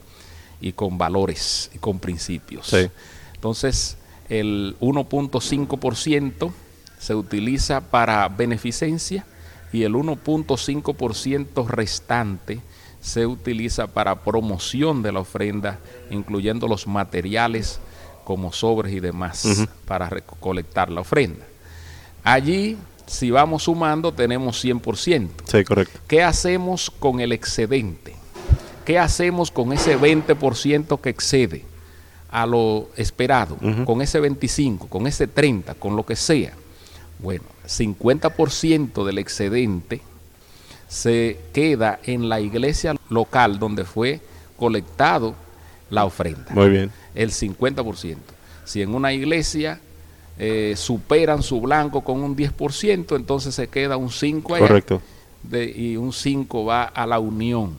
y 0.62 0.72
con 0.72 0.98
valores 0.98 1.70
y 1.74 1.80
con 1.80 2.00
principios. 2.00 2.68
Sí. 2.68 2.90
Entonces, 3.34 3.98
el 4.30 4.76
1.5% 4.80 6.52
se 6.98 7.16
utiliza 7.16 7.82
para 7.82 8.28
beneficencia 8.30 9.26
y 9.72 9.84
el 9.84 9.94
1.5% 9.94 11.68
restante 11.68 12.62
se 13.06 13.28
utiliza 13.28 13.86
para 13.86 14.24
promoción 14.24 15.04
de 15.04 15.12
la 15.12 15.20
ofrenda, 15.20 15.78
incluyendo 16.10 16.68
los 16.68 16.88
materiales 16.88 17.80
como 18.24 18.52
sobres 18.52 18.94
y 18.94 19.00
demás 19.00 19.68
para 19.86 20.10
recolectar 20.10 20.90
la 20.90 21.02
ofrenda. 21.02 21.46
Allí, 22.24 22.76
si 23.06 23.30
vamos 23.30 23.64
sumando, 23.64 24.12
tenemos 24.12 24.66
100%. 24.66 25.30
Sí, 25.46 25.64
correcto. 25.64 26.00
¿Qué 26.08 26.24
hacemos 26.24 26.90
con 26.90 27.20
el 27.20 27.32
excedente? 27.32 28.16
¿Qué 28.86 28.98
hacemos 28.98 29.52
con 29.52 29.72
ese 29.72 30.00
20% 30.00 31.00
que 31.00 31.10
excede 31.10 31.64
a 32.32 32.48
lo 32.48 32.90
esperado? 32.98 33.58
Con 33.86 34.02
ese 34.02 34.20
25, 34.20 34.88
con 34.88 35.06
ese 35.06 35.28
30, 35.28 35.76
con 35.76 35.96
lo 35.96 36.08
que 36.08 36.16
sea. 36.16 36.54
Bueno, 37.20 37.46
50% 37.68 39.06
del 39.06 39.20
excedente 39.20 40.02
se 40.88 41.40
queda 41.54 42.00
en 42.04 42.30
la 42.30 42.40
iglesia 42.42 42.96
local 43.10 43.60
donde 43.60 43.86
fue 43.86 44.22
colectado 44.58 45.36
la 45.90 46.06
ofrenda. 46.06 46.46
Muy 46.52 46.70
bien. 46.70 46.92
El 47.14 47.32
50%. 47.32 48.18
Si 48.66 48.82
en 48.82 48.94
una 48.96 49.14
iglesia 49.14 49.80
eh, 50.38 50.74
superan 50.78 51.44
su 51.44 51.62
blanco 51.62 52.02
con 52.04 52.22
un 52.24 52.36
10%, 52.36 53.16
entonces 53.16 53.56
se 53.56 53.68
queda 53.68 53.96
un 53.98 54.10
5 54.12 54.56
allá 54.56 54.68
Correcto. 54.68 55.02
de- 55.44 55.70
y 55.72 55.98
un 55.98 56.12
5 56.14 56.66
va 56.66 56.84
a 56.84 57.06
la 57.06 57.20
unión. 57.20 57.78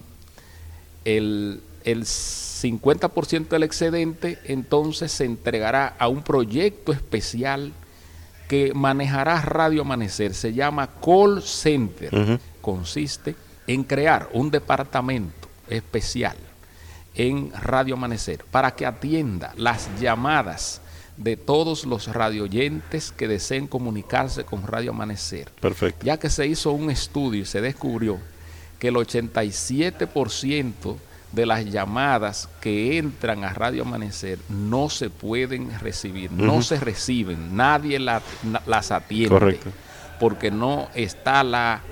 El, 1.04 1.60
el 1.84 2.04
50% 2.04 3.48
del 3.48 3.62
excedente 3.62 4.38
entonces 4.44 5.12
se 5.12 5.24
entregará 5.24 5.94
a 5.98 6.08
un 6.08 6.22
proyecto 6.22 6.92
especial 6.92 7.72
que 8.48 8.72
manejará 8.74 9.40
Radio 9.42 9.82
Amanecer. 9.82 10.32
Se 10.34 10.52
llama 10.54 10.88
Call 11.04 11.42
Center. 11.42 12.38
Consiste 12.66 13.36
en 13.68 13.84
crear 13.84 14.28
un 14.32 14.50
departamento 14.50 15.48
especial 15.68 16.36
en 17.14 17.52
Radio 17.62 17.94
Amanecer 17.94 18.44
para 18.50 18.72
que 18.74 18.84
atienda 18.84 19.52
las 19.56 19.88
llamadas 20.00 20.80
de 21.16 21.36
todos 21.36 21.86
los 21.86 22.08
radioyentes 22.08 23.12
que 23.12 23.28
deseen 23.28 23.68
comunicarse 23.68 24.42
con 24.42 24.66
Radio 24.66 24.90
Amanecer 24.90 25.48
Perfecto. 25.60 26.04
ya 26.04 26.18
que 26.18 26.28
se 26.28 26.44
hizo 26.48 26.72
un 26.72 26.90
estudio 26.90 27.42
y 27.42 27.46
se 27.46 27.60
descubrió 27.60 28.18
que 28.80 28.88
el 28.88 28.96
87% 28.96 30.96
de 31.32 31.46
las 31.46 31.64
llamadas 31.66 32.48
que 32.60 32.98
entran 32.98 33.44
a 33.44 33.52
Radio 33.52 33.82
Amanecer 33.82 34.40
no 34.48 34.90
se 34.90 35.08
pueden 35.08 35.70
recibir, 35.78 36.32
no 36.32 36.62
se 36.62 36.80
reciben, 36.80 37.54
nadie 37.56 38.00
la- 38.00 38.22
na- 38.42 38.62
las 38.66 38.90
atiende. 38.90 39.28
Correcto. 39.28 39.70
Porque 40.18 40.50
no 40.50 40.88
está 40.94 41.44
la, 41.44 41.82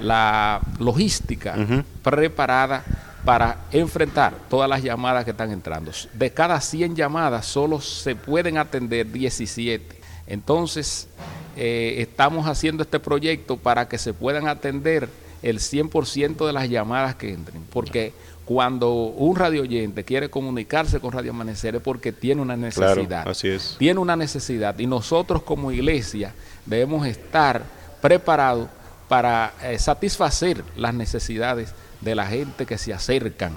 la 0.00 0.60
logística 0.78 1.56
preparada 2.02 2.84
para 3.24 3.58
enfrentar 3.72 4.34
todas 4.48 4.68
las 4.70 4.82
llamadas 4.82 5.24
que 5.24 5.32
están 5.32 5.50
entrando. 5.50 5.90
De 6.12 6.30
cada 6.32 6.60
100 6.60 6.94
llamadas 6.94 7.46
solo 7.46 7.80
se 7.80 8.14
pueden 8.14 8.56
atender 8.56 9.10
17. 9.10 9.96
Entonces, 10.28 11.08
eh, 11.56 11.96
estamos 11.98 12.46
haciendo 12.46 12.82
este 12.82 13.00
proyecto 13.00 13.56
para 13.56 13.88
que 13.88 13.98
se 13.98 14.12
puedan 14.14 14.46
atender 14.46 15.08
el 15.42 15.58
100% 15.58 16.46
de 16.46 16.52
las 16.52 16.68
llamadas 16.68 17.16
que 17.16 17.32
entren. 17.32 17.64
Porque 17.72 18.12
cuando 18.44 18.92
un 18.92 19.34
radio 19.34 19.62
oyente 19.62 20.04
quiere 20.04 20.30
comunicarse 20.30 21.00
con 21.00 21.10
Radio 21.10 21.32
Amanecer 21.32 21.74
es 21.76 21.82
porque 21.82 22.12
tiene 22.12 22.40
una 22.42 22.56
necesidad 22.56 23.06
Claro, 23.08 23.30
así 23.32 23.48
es. 23.48 23.74
tiene 23.76 23.98
una 23.98 24.14
necesidad 24.14 24.78
y 24.78 24.86
nosotros 24.86 25.42
como 25.42 25.72
iglesia 25.72 26.32
debemos 26.64 27.04
estar 27.08 27.62
preparados 28.00 28.68
para 29.08 29.54
eh, 29.62 29.78
satisfacer 29.78 30.64
las 30.76 30.94
necesidades 30.94 31.74
de 32.00 32.14
la 32.14 32.26
gente 32.26 32.66
que 32.66 32.78
se 32.78 32.92
acercan 32.92 33.52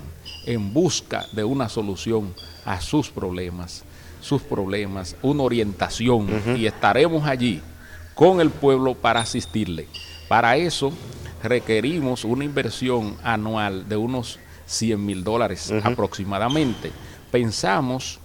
en 0.45 0.74
busca 0.74 1.26
de 1.34 1.43
una 1.43 1.70
solución 1.70 2.34
a 2.66 2.82
sus 2.82 3.10
problemas, 3.10 3.84
sus 4.22 4.41
problemas, 4.41 5.16
una 5.22 5.43
orientación 5.43 6.28
y 6.58 6.66
estaremos 6.66 7.28
allí 7.28 7.62
con 8.16 8.41
el 8.41 8.50
pueblo 8.50 8.95
para 8.95 9.22
asistirle. 9.22 9.88
Para 10.28 10.58
eso 10.58 10.93
requerimos 11.43 12.24
una 12.24 12.43
inversión 12.43 13.18
anual 13.24 13.88
de 13.88 13.97
unos 13.97 14.39
100 14.66 15.06
mil 15.06 15.24
dólares 15.24 15.72
aproximadamente. 15.84 16.91
Pensamos 17.32 18.20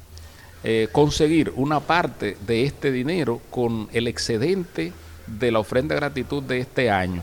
eh, 0.63 0.89
conseguir 0.93 1.53
una 1.57 1.81
parte 1.81 2.37
de 2.47 2.65
este 2.65 2.91
dinero 2.91 3.41
con 3.51 3.89
el 3.93 4.07
excedente 4.09 4.93
de 5.27 5.51
la 5.51 5.59
ofrenda 5.59 5.95
de 5.95 6.01
gratitud 6.01 6.43
de 6.43 6.61
este 6.61 6.91
año 6.91 7.23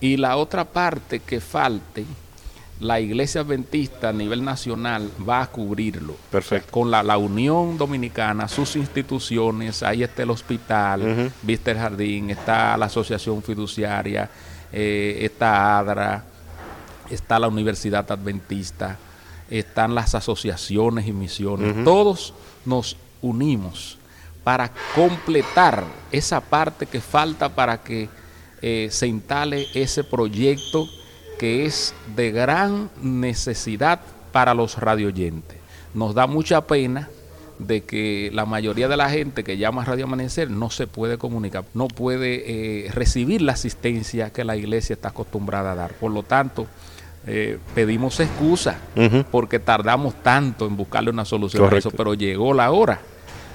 y 0.00 0.16
la 0.16 0.36
otra 0.36 0.64
parte 0.64 1.20
que 1.20 1.40
falte 1.40 2.04
la 2.80 2.98
iglesia 2.98 3.42
adventista 3.42 4.08
a 4.08 4.12
nivel 4.12 4.42
nacional 4.42 5.10
va 5.28 5.42
a 5.42 5.46
cubrirlo 5.48 6.16
Perfecto. 6.30 6.72
con 6.72 6.90
la, 6.90 7.02
la 7.02 7.18
Unión 7.18 7.76
Dominicana, 7.76 8.48
sus 8.48 8.74
instituciones, 8.76 9.82
ahí 9.82 10.02
está 10.02 10.22
el 10.22 10.30
hospital, 10.30 11.30
vista 11.42 11.70
el 11.70 11.78
jardín, 11.78 12.30
está 12.30 12.76
la 12.78 12.86
asociación 12.86 13.42
fiduciaria, 13.42 14.30
eh, 14.72 15.18
está 15.20 15.78
ADRA, 15.78 16.24
está 17.10 17.38
la 17.38 17.48
Universidad 17.48 18.10
Adventista, 18.10 18.96
están 19.50 19.94
las 19.94 20.14
asociaciones 20.14 21.06
y 21.06 21.12
misiones. 21.12 21.84
Todos 21.84 22.32
nos 22.64 22.96
unimos 23.20 23.99
para 24.50 24.72
completar 24.96 25.84
esa 26.10 26.40
parte 26.40 26.86
que 26.86 27.00
falta 27.00 27.50
para 27.50 27.84
que 27.84 28.08
eh, 28.60 28.88
se 28.90 29.06
instale 29.06 29.68
ese 29.74 30.02
proyecto 30.02 30.88
que 31.38 31.66
es 31.66 31.94
de 32.16 32.32
gran 32.32 32.90
necesidad 33.00 34.00
para 34.32 34.52
los 34.52 34.76
radioyentes. 34.76 35.56
Nos 35.94 36.16
da 36.16 36.26
mucha 36.26 36.66
pena 36.66 37.08
de 37.60 37.84
que 37.84 38.32
la 38.34 38.44
mayoría 38.44 38.88
de 38.88 38.96
la 38.96 39.08
gente 39.08 39.44
que 39.44 39.56
llama 39.56 39.82
a 39.82 39.84
Radio 39.84 40.06
Amanecer 40.06 40.50
no 40.50 40.68
se 40.68 40.88
puede 40.88 41.16
comunicar, 41.16 41.62
no 41.72 41.86
puede 41.86 42.86
eh, 42.86 42.90
recibir 42.90 43.42
la 43.42 43.52
asistencia 43.52 44.32
que 44.32 44.42
la 44.42 44.56
iglesia 44.56 44.94
está 44.94 45.10
acostumbrada 45.10 45.70
a 45.70 45.74
dar. 45.76 45.92
Por 45.92 46.10
lo 46.10 46.24
tanto, 46.24 46.66
eh, 47.24 47.56
pedimos 47.76 48.18
excusa 48.18 48.80
porque 49.30 49.60
tardamos 49.60 50.20
tanto 50.24 50.66
en 50.66 50.76
buscarle 50.76 51.10
una 51.10 51.24
solución 51.24 51.62
a 51.62 51.66
Correcto. 51.66 51.90
eso, 51.90 51.96
pero 51.96 52.14
llegó 52.14 52.52
la 52.52 52.72
hora 52.72 53.00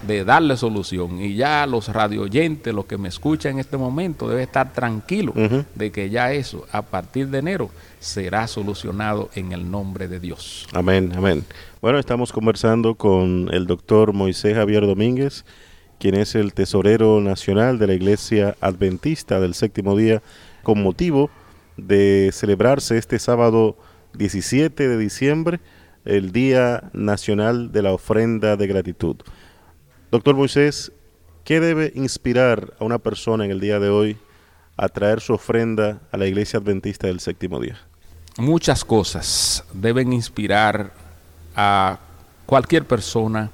de 0.03 0.23
darle 0.23 0.57
solución 0.57 1.21
y 1.21 1.35
ya 1.35 1.65
los 1.65 1.87
radio 1.89 2.23
oyentes, 2.23 2.73
los 2.73 2.85
que 2.85 2.97
me 2.97 3.09
escuchan 3.09 3.53
en 3.53 3.59
este 3.59 3.77
momento, 3.77 4.27
deben 4.27 4.43
estar 4.43 4.71
tranquilos 4.73 5.35
de 5.73 5.91
que 5.91 6.09
ya 6.09 6.31
eso 6.31 6.65
a 6.71 6.81
partir 6.81 7.27
de 7.29 7.39
enero 7.39 7.69
será 7.99 8.47
solucionado 8.47 9.29
en 9.35 9.51
el 9.51 9.69
nombre 9.69 10.07
de 10.07 10.19
Dios. 10.19 10.67
Amén, 10.73 11.11
amén. 11.15 11.43
Bueno, 11.81 11.99
estamos 11.99 12.31
conversando 12.31 12.95
con 12.95 13.49
el 13.51 13.65
doctor 13.65 14.13
Moisés 14.13 14.55
Javier 14.55 14.85
Domínguez, 14.85 15.45
quien 15.99 16.15
es 16.15 16.35
el 16.35 16.53
tesorero 16.53 17.21
nacional 17.21 17.79
de 17.79 17.87
la 17.87 17.93
Iglesia 17.93 18.55
Adventista 18.61 19.39
del 19.39 19.53
Séptimo 19.53 19.95
Día, 19.97 20.21
con 20.63 20.83
motivo 20.83 21.29
de 21.77 22.29
celebrarse 22.31 22.97
este 22.97 23.19
sábado 23.19 23.77
17 24.17 24.87
de 24.87 24.97
diciembre, 24.97 25.59
el 26.05 26.31
Día 26.31 26.89
Nacional 26.93 27.71
de 27.71 27.81
la 27.81 27.93
Ofrenda 27.93 28.55
de 28.55 28.67
Gratitud. 28.67 29.17
Doctor 30.15 30.37
Moisés, 30.37 30.93
¿qué 31.43 31.59
debe 31.59 31.91
inspirar 31.93 32.73
a 32.79 32.85
una 32.85 32.99
persona 32.99 33.43
en 33.43 33.51
el 33.51 33.59
día 33.59 33.81
de 33.81 33.89
hoy 33.89 34.17
a 34.77 34.87
traer 34.87 35.19
su 35.19 35.33
ofrenda 35.33 35.99
a 36.09 36.15
la 36.15 36.25
Iglesia 36.25 36.57
Adventista 36.57 37.07
del 37.07 37.19
Séptimo 37.19 37.59
Día? 37.59 37.77
Muchas 38.37 38.85
cosas 38.85 39.65
deben 39.73 40.13
inspirar 40.13 40.93
a 41.53 41.99
cualquier 42.45 42.85
persona 42.85 43.51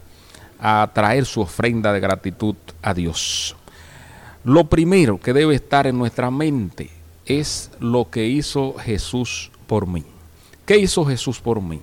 a 0.59 0.87
traer 0.93 1.25
su 1.25 1.41
ofrenda 1.41 1.91
de 1.93 1.99
gratitud 1.99 2.55
a 2.83 2.93
Dios. 2.93 3.55
Lo 4.43 4.65
primero 4.65 5.19
que 5.19 5.33
debe 5.33 5.55
estar 5.55 5.87
en 5.87 5.97
nuestra 5.97 6.29
mente 6.29 6.91
es 7.25 7.71
lo 7.79 8.11
que 8.11 8.27
hizo 8.27 8.75
Jesús 8.75 9.49
por 9.65 9.87
mí. 9.87 10.03
¿Qué 10.67 10.77
hizo 10.77 11.05
Jesús 11.05 11.39
por 11.39 11.59
mí? 11.59 11.81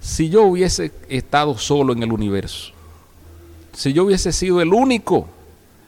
Si 0.00 0.30
yo 0.30 0.44
hubiese 0.44 0.90
estado 1.10 1.58
solo 1.58 1.92
en 1.92 2.02
el 2.02 2.12
universo, 2.12 2.77
si 3.78 3.92
yo 3.92 4.06
hubiese 4.06 4.32
sido 4.32 4.60
el 4.60 4.74
único 4.74 5.28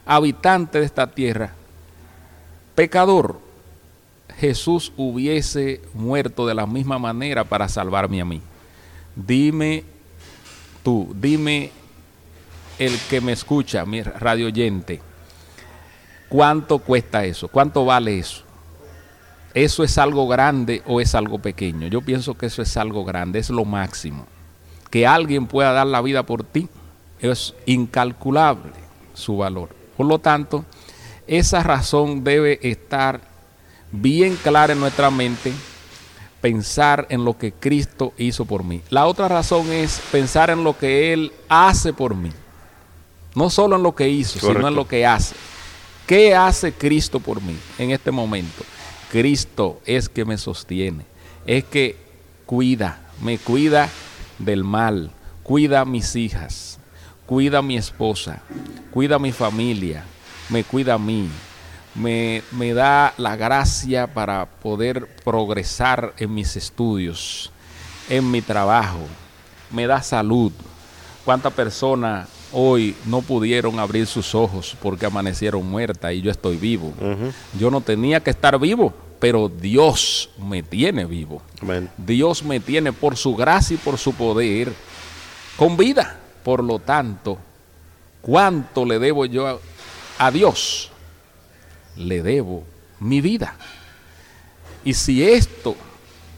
habitante 0.05 0.79
de 0.79 0.85
esta 0.85 1.07
tierra, 1.07 1.51
pecador, 2.73 3.37
Jesús 4.39 4.93
hubiese 4.95 5.81
muerto 5.93 6.47
de 6.47 6.53
la 6.53 6.65
misma 6.65 6.99
manera 6.99 7.43
para 7.43 7.67
salvarme 7.67 8.21
a 8.21 8.25
mí. 8.25 8.41
Dime 9.13 9.83
tú, 10.83 11.13
dime 11.19 11.69
el 12.79 12.97
que 13.09 13.19
me 13.19 13.33
escucha, 13.33 13.85
mi 13.85 14.01
radio 14.01 14.47
oyente, 14.47 15.01
¿cuánto 16.29 16.79
cuesta 16.79 17.25
eso? 17.25 17.49
¿Cuánto 17.49 17.83
vale 17.83 18.19
eso? 18.19 18.43
¿Eso 19.53 19.83
es 19.83 19.97
algo 19.97 20.29
grande 20.29 20.81
o 20.87 21.01
es 21.01 21.13
algo 21.13 21.39
pequeño? 21.39 21.87
Yo 21.87 21.99
pienso 21.99 22.37
que 22.37 22.45
eso 22.45 22.61
es 22.61 22.77
algo 22.77 23.03
grande, 23.03 23.39
es 23.39 23.49
lo 23.49 23.65
máximo. 23.65 24.27
Que 24.89 25.05
alguien 25.05 25.45
pueda 25.45 25.73
dar 25.73 25.87
la 25.87 25.99
vida 25.99 26.23
por 26.23 26.45
ti 26.45 26.69
es 27.21 27.53
incalculable 27.65 28.73
su 29.13 29.37
valor. 29.37 29.69
Por 29.95 30.05
lo 30.05 30.19
tanto, 30.19 30.65
esa 31.27 31.63
razón 31.63 32.23
debe 32.23 32.59
estar 32.63 33.21
bien 33.91 34.35
clara 34.35 34.73
en 34.73 34.79
nuestra 34.79 35.11
mente, 35.11 35.53
pensar 36.41 37.05
en 37.09 37.23
lo 37.23 37.37
que 37.37 37.51
Cristo 37.51 38.13
hizo 38.17 38.45
por 38.45 38.63
mí. 38.63 38.81
La 38.89 39.05
otra 39.05 39.27
razón 39.27 39.71
es 39.71 40.01
pensar 40.11 40.49
en 40.49 40.63
lo 40.63 40.77
que 40.77 41.13
Él 41.13 41.31
hace 41.47 41.93
por 41.93 42.15
mí. 42.15 42.31
No 43.35 43.49
solo 43.49 43.75
en 43.77 43.83
lo 43.83 43.95
que 43.95 44.09
hizo, 44.09 44.39
sino 44.39 44.67
en 44.67 44.75
lo 44.75 44.87
que 44.87 45.05
hace. 45.05 45.35
¿Qué 46.05 46.35
hace 46.35 46.73
Cristo 46.73 47.19
por 47.19 47.41
mí 47.41 47.55
en 47.77 47.91
este 47.91 48.11
momento? 48.11 48.63
Cristo 49.11 49.79
es 49.85 50.09
que 50.09 50.25
me 50.25 50.37
sostiene, 50.37 51.05
es 51.45 51.63
que 51.63 51.95
cuida, 52.45 52.99
me 53.21 53.37
cuida 53.37 53.89
del 54.39 54.63
mal, 54.63 55.11
cuida 55.43 55.81
a 55.81 55.85
mis 55.85 56.15
hijas, 56.15 56.79
cuida 57.31 57.59
a 57.59 57.61
mi 57.61 57.77
esposa, 57.77 58.41
cuida 58.91 59.15
a 59.15 59.19
mi 59.19 59.31
familia, 59.31 60.03
me 60.49 60.65
cuida 60.65 60.95
a 60.95 60.97
mí, 60.97 61.29
me, 61.95 62.43
me 62.51 62.73
da 62.73 63.13
la 63.15 63.37
gracia 63.37 64.13
para 64.13 64.45
poder 64.45 65.07
progresar 65.23 66.13
en 66.17 66.33
mis 66.33 66.57
estudios, 66.57 67.49
en 68.09 68.29
mi 68.29 68.41
trabajo, 68.41 68.99
me 69.71 69.87
da 69.87 70.03
salud. 70.03 70.51
¿Cuántas 71.23 71.53
personas 71.53 72.27
hoy 72.51 72.97
no 73.05 73.21
pudieron 73.21 73.79
abrir 73.79 74.07
sus 74.07 74.35
ojos 74.35 74.75
porque 74.81 75.05
amanecieron 75.05 75.65
muertas 75.65 76.11
y 76.11 76.21
yo 76.21 76.31
estoy 76.31 76.57
vivo? 76.57 76.91
Yo 77.57 77.71
no 77.71 77.79
tenía 77.79 78.19
que 78.19 78.31
estar 78.31 78.59
vivo, 78.59 78.93
pero 79.21 79.47
Dios 79.47 80.31
me 80.37 80.63
tiene 80.63 81.05
vivo. 81.05 81.41
Amén. 81.61 81.89
Dios 81.95 82.43
me 82.43 82.59
tiene 82.59 82.91
por 82.91 83.15
su 83.15 83.37
gracia 83.37 83.75
y 83.75 83.77
por 83.77 83.97
su 83.97 84.13
poder 84.13 84.73
con 85.55 85.77
vida. 85.77 86.17
Por 86.43 86.63
lo 86.63 86.79
tanto, 86.79 87.37
¿cuánto 88.21 88.85
le 88.85 88.99
debo 88.99 89.25
yo 89.25 89.59
a, 90.17 90.31
Dios? 90.31 90.91
Le 91.95 92.21
debo 92.23 92.63
mi 92.99 93.21
vida. 93.21 93.55
Y 94.83 94.93
si 94.93 95.23
esto 95.23 95.75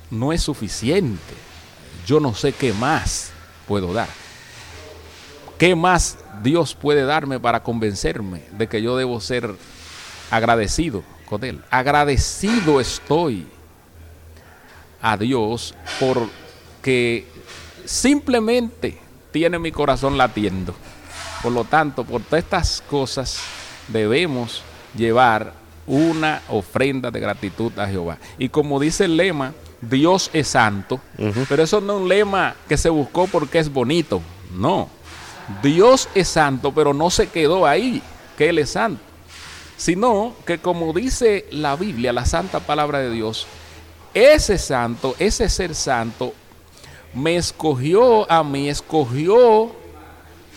no 0.09 0.33
es 0.33 0.41
suficiente, 0.41 1.33
yo 2.05 2.19
no 2.19 2.33
sé 2.33 2.51
qué 2.51 2.73
más 2.73 3.31
puedo 3.67 3.93
dar. 3.93 4.09
¿Qué 5.57 5.75
más 5.75 6.17
Dios 6.41 6.75
puede 6.75 7.03
darme 7.05 7.39
para 7.39 7.63
convencerme 7.63 8.43
de 8.51 8.67
que 8.67 8.81
yo 8.81 8.97
debo 8.97 9.21
ser 9.21 9.55
agradecido 10.29 11.03
con 11.25 11.43
Él? 11.45 11.63
Agradecido 11.69 12.81
estoy 12.81 13.47
a 15.01 15.15
Dios 15.15 15.75
porque 15.99 17.27
simplemente 17.85 19.02
tiene 19.33 19.59
mi 19.59 19.73
corazón 19.73 20.17
latiendo. 20.17 20.73
Por 21.41 21.51
lo 21.51 21.65
tanto, 21.65 22.05
por 22.05 22.21
todas 22.21 22.43
estas 22.43 22.81
cosas 22.89 23.41
debemos 23.89 24.63
llevar 24.95 25.53
una 25.85 26.41
ofrenda 26.47 27.11
de 27.11 27.19
gratitud 27.19 27.77
a 27.77 27.87
Jehová. 27.87 28.17
Y 28.37 28.47
como 28.47 28.79
dice 28.79 29.05
el 29.05 29.17
lema, 29.17 29.53
Dios 29.81 30.29
es 30.31 30.47
santo, 30.47 31.01
pero 31.49 31.63
eso 31.63 31.81
no 31.81 31.95
es 31.97 32.01
un 32.03 32.07
lema 32.07 32.55
que 32.69 32.77
se 32.77 32.89
buscó 32.89 33.27
porque 33.27 33.59
es 33.59 33.73
bonito, 33.73 34.21
no. 34.53 34.87
Dios 35.61 36.07
es 36.15 36.29
santo, 36.29 36.71
pero 36.71 36.93
no 36.93 37.09
se 37.09 37.27
quedó 37.27 37.65
ahí, 37.65 38.01
que 38.37 38.47
Él 38.47 38.59
es 38.59 38.69
santo, 38.69 39.01
sino 39.75 40.33
que 40.45 40.59
como 40.59 40.93
dice 40.93 41.45
la 41.51 41.75
Biblia, 41.75 42.13
la 42.13 42.25
santa 42.25 42.61
palabra 42.61 42.99
de 42.99 43.09
Dios, 43.09 43.45
ese 44.13 44.57
santo, 44.57 45.15
ese 45.19 45.49
ser 45.49 45.75
santo, 45.75 46.33
me 47.13 47.37
escogió 47.37 48.29
a 48.31 48.43
mí, 48.43 48.69
escogió 48.69 49.71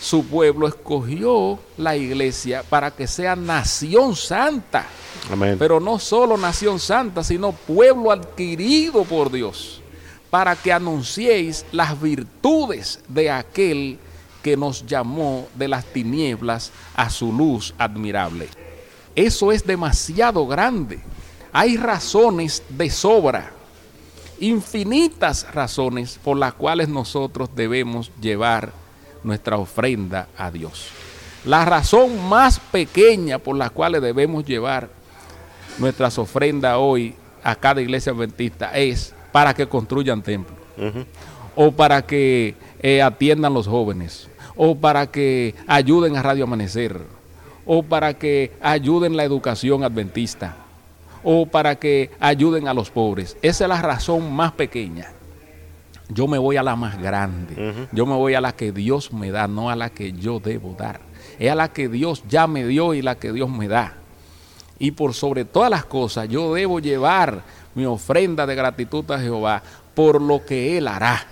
su 0.00 0.24
pueblo, 0.26 0.68
escogió 0.68 1.58
la 1.76 1.96
iglesia 1.96 2.62
para 2.68 2.90
que 2.90 3.06
sea 3.06 3.36
nación 3.36 4.14
santa. 4.14 4.86
Amén. 5.30 5.56
Pero 5.58 5.80
no 5.80 5.98
solo 5.98 6.36
nación 6.36 6.78
santa, 6.78 7.24
sino 7.24 7.52
pueblo 7.52 8.12
adquirido 8.12 9.04
por 9.04 9.30
Dios, 9.30 9.80
para 10.30 10.54
que 10.54 10.72
anunciéis 10.72 11.64
las 11.72 12.00
virtudes 12.00 13.00
de 13.08 13.30
aquel 13.30 13.98
que 14.42 14.56
nos 14.56 14.86
llamó 14.86 15.48
de 15.54 15.68
las 15.68 15.84
tinieblas 15.86 16.70
a 16.94 17.10
su 17.10 17.32
luz 17.32 17.74
admirable. 17.78 18.48
Eso 19.14 19.50
es 19.50 19.66
demasiado 19.66 20.46
grande. 20.46 21.00
Hay 21.52 21.76
razones 21.78 22.62
de 22.68 22.90
sobra, 22.90 23.50
infinitas 24.40 25.46
razones 25.52 26.18
por 26.22 26.36
las 26.36 26.54
cuales 26.54 26.88
nosotros 26.88 27.50
debemos 27.54 28.10
llevar 28.20 28.72
nuestra 29.22 29.56
ofrenda 29.56 30.28
a 30.36 30.50
Dios. 30.50 30.88
La 31.44 31.64
razón 31.64 32.28
más 32.28 32.58
pequeña 32.58 33.38
por 33.38 33.56
la 33.56 33.70
cual 33.70 34.00
debemos 34.00 34.44
llevar 34.44 34.88
nuestras 35.78 36.18
ofrendas 36.18 36.76
hoy 36.78 37.14
a 37.42 37.54
cada 37.54 37.80
iglesia 37.80 38.12
adventista 38.12 38.76
es 38.76 39.14
para 39.32 39.54
que 39.54 39.68
construyan 39.68 40.22
templos 40.22 40.58
o 41.54 41.72
para 41.72 42.02
que 42.02 42.54
eh, 42.80 43.02
atiendan 43.02 43.54
los 43.54 43.66
jóvenes 43.66 44.28
o 44.56 44.74
para 44.74 45.06
que 45.06 45.54
ayuden 45.66 46.16
a 46.16 46.22
Radio 46.22 46.44
Amanecer 46.44 47.00
o 47.64 47.82
para 47.82 48.14
que 48.14 48.52
ayuden 48.60 49.16
la 49.16 49.24
educación 49.24 49.84
adventista 49.84 50.56
o 51.28 51.44
para 51.44 51.74
que 51.74 52.12
ayuden 52.20 52.68
a 52.68 52.72
los 52.72 52.88
pobres. 52.88 53.36
Esa 53.42 53.64
es 53.64 53.68
la 53.68 53.82
razón 53.82 54.32
más 54.32 54.52
pequeña. 54.52 55.08
Yo 56.08 56.28
me 56.28 56.38
voy 56.38 56.56
a 56.56 56.62
la 56.62 56.76
más 56.76 57.02
grande. 57.02 57.88
Yo 57.90 58.06
me 58.06 58.14
voy 58.14 58.34
a 58.34 58.40
la 58.40 58.54
que 58.54 58.70
Dios 58.70 59.12
me 59.12 59.32
da, 59.32 59.48
no 59.48 59.68
a 59.68 59.74
la 59.74 59.90
que 59.90 60.12
yo 60.12 60.38
debo 60.38 60.76
dar. 60.78 61.00
Es 61.40 61.50
a 61.50 61.56
la 61.56 61.72
que 61.72 61.88
Dios 61.88 62.22
ya 62.28 62.46
me 62.46 62.64
dio 62.64 62.94
y 62.94 63.02
la 63.02 63.16
que 63.16 63.32
Dios 63.32 63.50
me 63.50 63.66
da. 63.66 63.94
Y 64.78 64.92
por 64.92 65.14
sobre 65.14 65.44
todas 65.44 65.68
las 65.68 65.84
cosas, 65.84 66.28
yo 66.28 66.54
debo 66.54 66.78
llevar 66.78 67.42
mi 67.74 67.84
ofrenda 67.86 68.46
de 68.46 68.54
gratitud 68.54 69.10
a 69.10 69.18
Jehová 69.18 69.64
por 69.96 70.22
lo 70.22 70.46
que 70.46 70.78
Él 70.78 70.86
hará. 70.86 71.26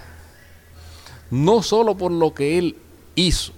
No 1.30 1.62
solo 1.62 1.96
por 1.96 2.10
lo 2.10 2.34
que 2.34 2.58
Él 2.58 2.76
hizo, 3.14 3.52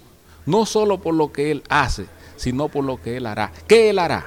no 0.45 0.66
solo 0.66 1.01
por 1.01 1.14
lo 1.14 1.32
que 1.32 1.51
Él 1.51 1.62
hace, 1.70 2.05
sino 2.37 2.68
por 2.68 2.84
lo 2.84 3.01
que 3.01 3.16
Él 3.16 3.24
hará. 3.24 3.53
¿Qué 3.66 3.89
Él 3.89 3.99
hará? 3.99 4.26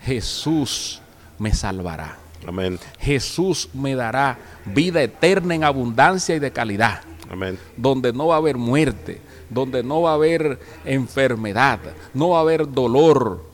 Jesús 0.00 1.01
me 1.42 1.52
salvará. 1.52 2.18
Amén. 2.46 2.78
Jesús 3.00 3.68
me 3.74 3.96
dará 3.96 4.38
vida 4.64 5.02
eterna 5.02 5.56
en 5.56 5.64
abundancia 5.64 6.36
y 6.36 6.38
de 6.38 6.52
calidad. 6.52 7.00
Amén. 7.28 7.58
Donde 7.76 8.12
no 8.12 8.28
va 8.28 8.36
a 8.36 8.38
haber 8.38 8.56
muerte, 8.56 9.20
donde 9.50 9.82
no 9.82 10.02
va 10.02 10.12
a 10.12 10.14
haber 10.14 10.60
enfermedad, 10.84 11.80
no 12.14 12.30
va 12.30 12.38
a 12.38 12.42
haber 12.42 12.70
dolor, 12.70 13.44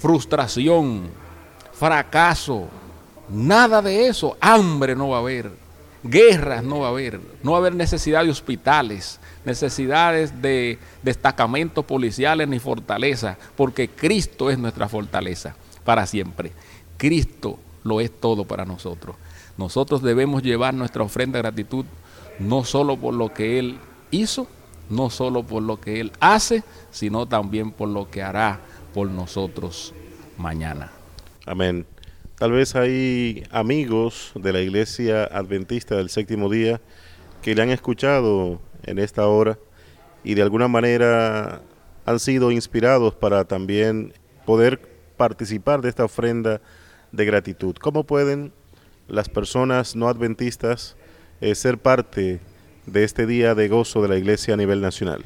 frustración, 0.00 1.08
fracaso, 1.72 2.66
nada 3.28 3.80
de 3.80 4.08
eso. 4.08 4.36
Hambre 4.40 4.96
no 4.96 5.10
va 5.10 5.18
a 5.18 5.20
haber, 5.20 5.52
guerras 6.02 6.64
no 6.64 6.80
va 6.80 6.88
a 6.88 6.90
haber, 6.90 7.20
no 7.44 7.52
va 7.52 7.58
a 7.58 7.60
haber 7.60 7.76
necesidad 7.76 8.24
de 8.24 8.30
hospitales, 8.30 9.20
necesidades 9.44 10.42
de 10.42 10.80
destacamentos 11.04 11.84
policiales 11.84 12.48
ni 12.48 12.58
fortaleza, 12.58 13.38
porque 13.54 13.88
Cristo 13.88 14.50
es 14.50 14.58
nuestra 14.58 14.88
fortaleza 14.88 15.54
para 15.84 16.04
siempre. 16.06 16.50
Cristo 16.96 17.58
lo 17.84 18.00
es 18.00 18.10
todo 18.10 18.44
para 18.44 18.64
nosotros. 18.64 19.16
Nosotros 19.56 20.02
debemos 20.02 20.42
llevar 20.42 20.74
nuestra 20.74 21.02
ofrenda 21.02 21.38
de 21.38 21.42
gratitud 21.42 21.86
no 22.38 22.64
solo 22.64 22.96
por 22.96 23.14
lo 23.14 23.32
que 23.32 23.58
Él 23.58 23.78
hizo, 24.10 24.46
no 24.90 25.10
solo 25.10 25.42
por 25.42 25.62
lo 25.62 25.80
que 25.80 26.00
Él 26.00 26.12
hace, 26.20 26.62
sino 26.90 27.26
también 27.26 27.72
por 27.72 27.88
lo 27.88 28.10
que 28.10 28.22
hará 28.22 28.60
por 28.92 29.08
nosotros 29.08 29.94
mañana. 30.36 30.92
Amén. 31.46 31.86
Tal 32.38 32.52
vez 32.52 32.76
hay 32.76 33.44
amigos 33.50 34.32
de 34.34 34.52
la 34.52 34.60
iglesia 34.60 35.24
adventista 35.24 35.96
del 35.96 36.10
séptimo 36.10 36.50
día 36.50 36.80
que 37.40 37.54
le 37.54 37.62
han 37.62 37.70
escuchado 37.70 38.60
en 38.82 38.98
esta 38.98 39.26
hora 39.26 39.58
y 40.22 40.34
de 40.34 40.42
alguna 40.42 40.68
manera 40.68 41.62
han 42.04 42.20
sido 42.20 42.50
inspirados 42.50 43.14
para 43.14 43.44
también 43.44 44.12
poder 44.44 44.80
participar 45.16 45.80
de 45.80 45.88
esta 45.88 46.04
ofrenda 46.04 46.60
de 47.16 47.24
gratitud. 47.24 47.74
¿Cómo 47.76 48.04
pueden 48.04 48.52
las 49.08 49.28
personas 49.28 49.96
no 49.96 50.08
adventistas 50.08 50.96
eh, 51.40 51.54
ser 51.54 51.78
parte 51.78 52.40
de 52.86 53.04
este 53.04 53.26
día 53.26 53.54
de 53.54 53.68
gozo 53.68 54.02
de 54.02 54.08
la 54.08 54.16
iglesia 54.16 54.54
a 54.54 54.56
nivel 54.56 54.80
nacional? 54.80 55.24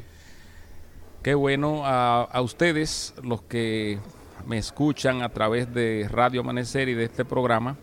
Qué 1.21 1.35
bueno 1.35 1.85
a, 1.85 2.23
a 2.23 2.41
ustedes, 2.41 3.13
los 3.23 3.41
que 3.43 3.99
me 4.47 4.57
escuchan 4.57 5.21
a 5.21 5.29
través 5.29 5.71
de 5.73 6.07
Radio 6.09 6.41
Amanecer 6.41 6.89
y 6.89 6.93
de 6.95 7.03
este 7.03 7.25
programa, 7.25 7.77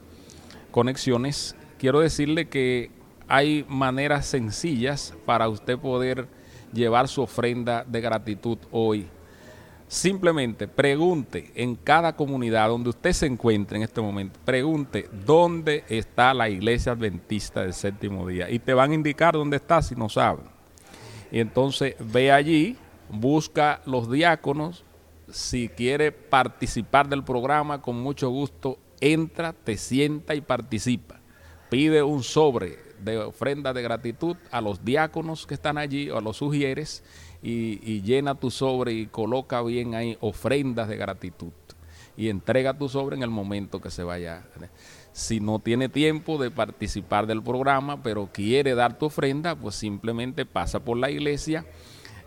Conexiones. 0.70 1.54
Quiero 1.78 2.00
decirle 2.00 2.48
que 2.48 2.90
hay 3.28 3.64
maneras 3.68 4.26
sencillas 4.26 5.14
para 5.24 5.48
usted 5.48 5.78
poder 5.78 6.26
llevar 6.72 7.08
su 7.08 7.22
ofrenda 7.22 7.84
de 7.84 8.00
gratitud 8.00 8.58
hoy. 8.70 9.06
Simplemente 9.88 10.68
pregunte 10.68 11.50
en 11.54 11.74
cada 11.74 12.14
comunidad 12.14 12.68
donde 12.68 12.90
usted 12.90 13.12
se 13.14 13.24
encuentre 13.24 13.78
en 13.78 13.84
este 13.84 14.02
momento, 14.02 14.38
pregunte 14.44 15.08
dónde 15.24 15.82
está 15.88 16.34
la 16.34 16.50
iglesia 16.50 16.92
adventista 16.92 17.62
del 17.62 17.72
séptimo 17.72 18.26
día 18.28 18.50
y 18.50 18.58
te 18.58 18.74
van 18.74 18.90
a 18.90 18.94
indicar 18.94 19.32
dónde 19.32 19.56
está 19.56 19.80
si 19.80 19.94
no 19.94 20.10
saben. 20.10 20.44
Y 21.32 21.40
entonces 21.40 21.94
ve 21.98 22.30
allí, 22.30 22.76
busca 23.08 23.80
los 23.86 24.10
diáconos, 24.10 24.84
si 25.30 25.70
quiere 25.70 26.12
participar 26.12 27.08
del 27.08 27.24
programa, 27.24 27.80
con 27.80 27.98
mucho 27.98 28.28
gusto 28.28 28.78
entra, 29.00 29.54
te 29.54 29.78
sienta 29.78 30.34
y 30.34 30.42
participa. 30.42 31.18
Pide 31.70 32.02
un 32.02 32.22
sobre 32.22 32.87
de 33.02 33.18
ofrenda 33.18 33.72
de 33.72 33.82
gratitud 33.82 34.36
a 34.50 34.60
los 34.60 34.84
diáconos 34.84 35.46
que 35.46 35.54
están 35.54 35.78
allí 35.78 36.10
o 36.10 36.18
a 36.18 36.20
los 36.20 36.36
sugieres 36.36 37.02
y, 37.42 37.80
y 37.82 38.02
llena 38.02 38.34
tu 38.34 38.50
sobre 38.50 38.92
y 38.92 39.06
coloca 39.06 39.62
bien 39.62 39.94
ahí 39.94 40.16
ofrendas 40.20 40.88
de 40.88 40.96
gratitud 40.96 41.52
y 42.18 42.30
entrega 42.30 42.76
tu 42.76 42.88
sobre 42.88 43.14
en 43.14 43.22
el 43.22 43.30
momento 43.30 43.80
que 43.80 43.92
se 43.92 44.02
vaya. 44.02 44.42
Si 45.12 45.38
no 45.38 45.60
tiene 45.60 45.88
tiempo 45.88 46.36
de 46.36 46.50
participar 46.50 47.28
del 47.28 47.44
programa, 47.44 48.02
pero 48.02 48.28
quiere 48.32 48.74
dar 48.74 48.98
tu 48.98 49.06
ofrenda, 49.06 49.54
pues 49.54 49.76
simplemente 49.76 50.44
pasa 50.44 50.80
por 50.80 50.96
la 50.96 51.12
iglesia, 51.12 51.64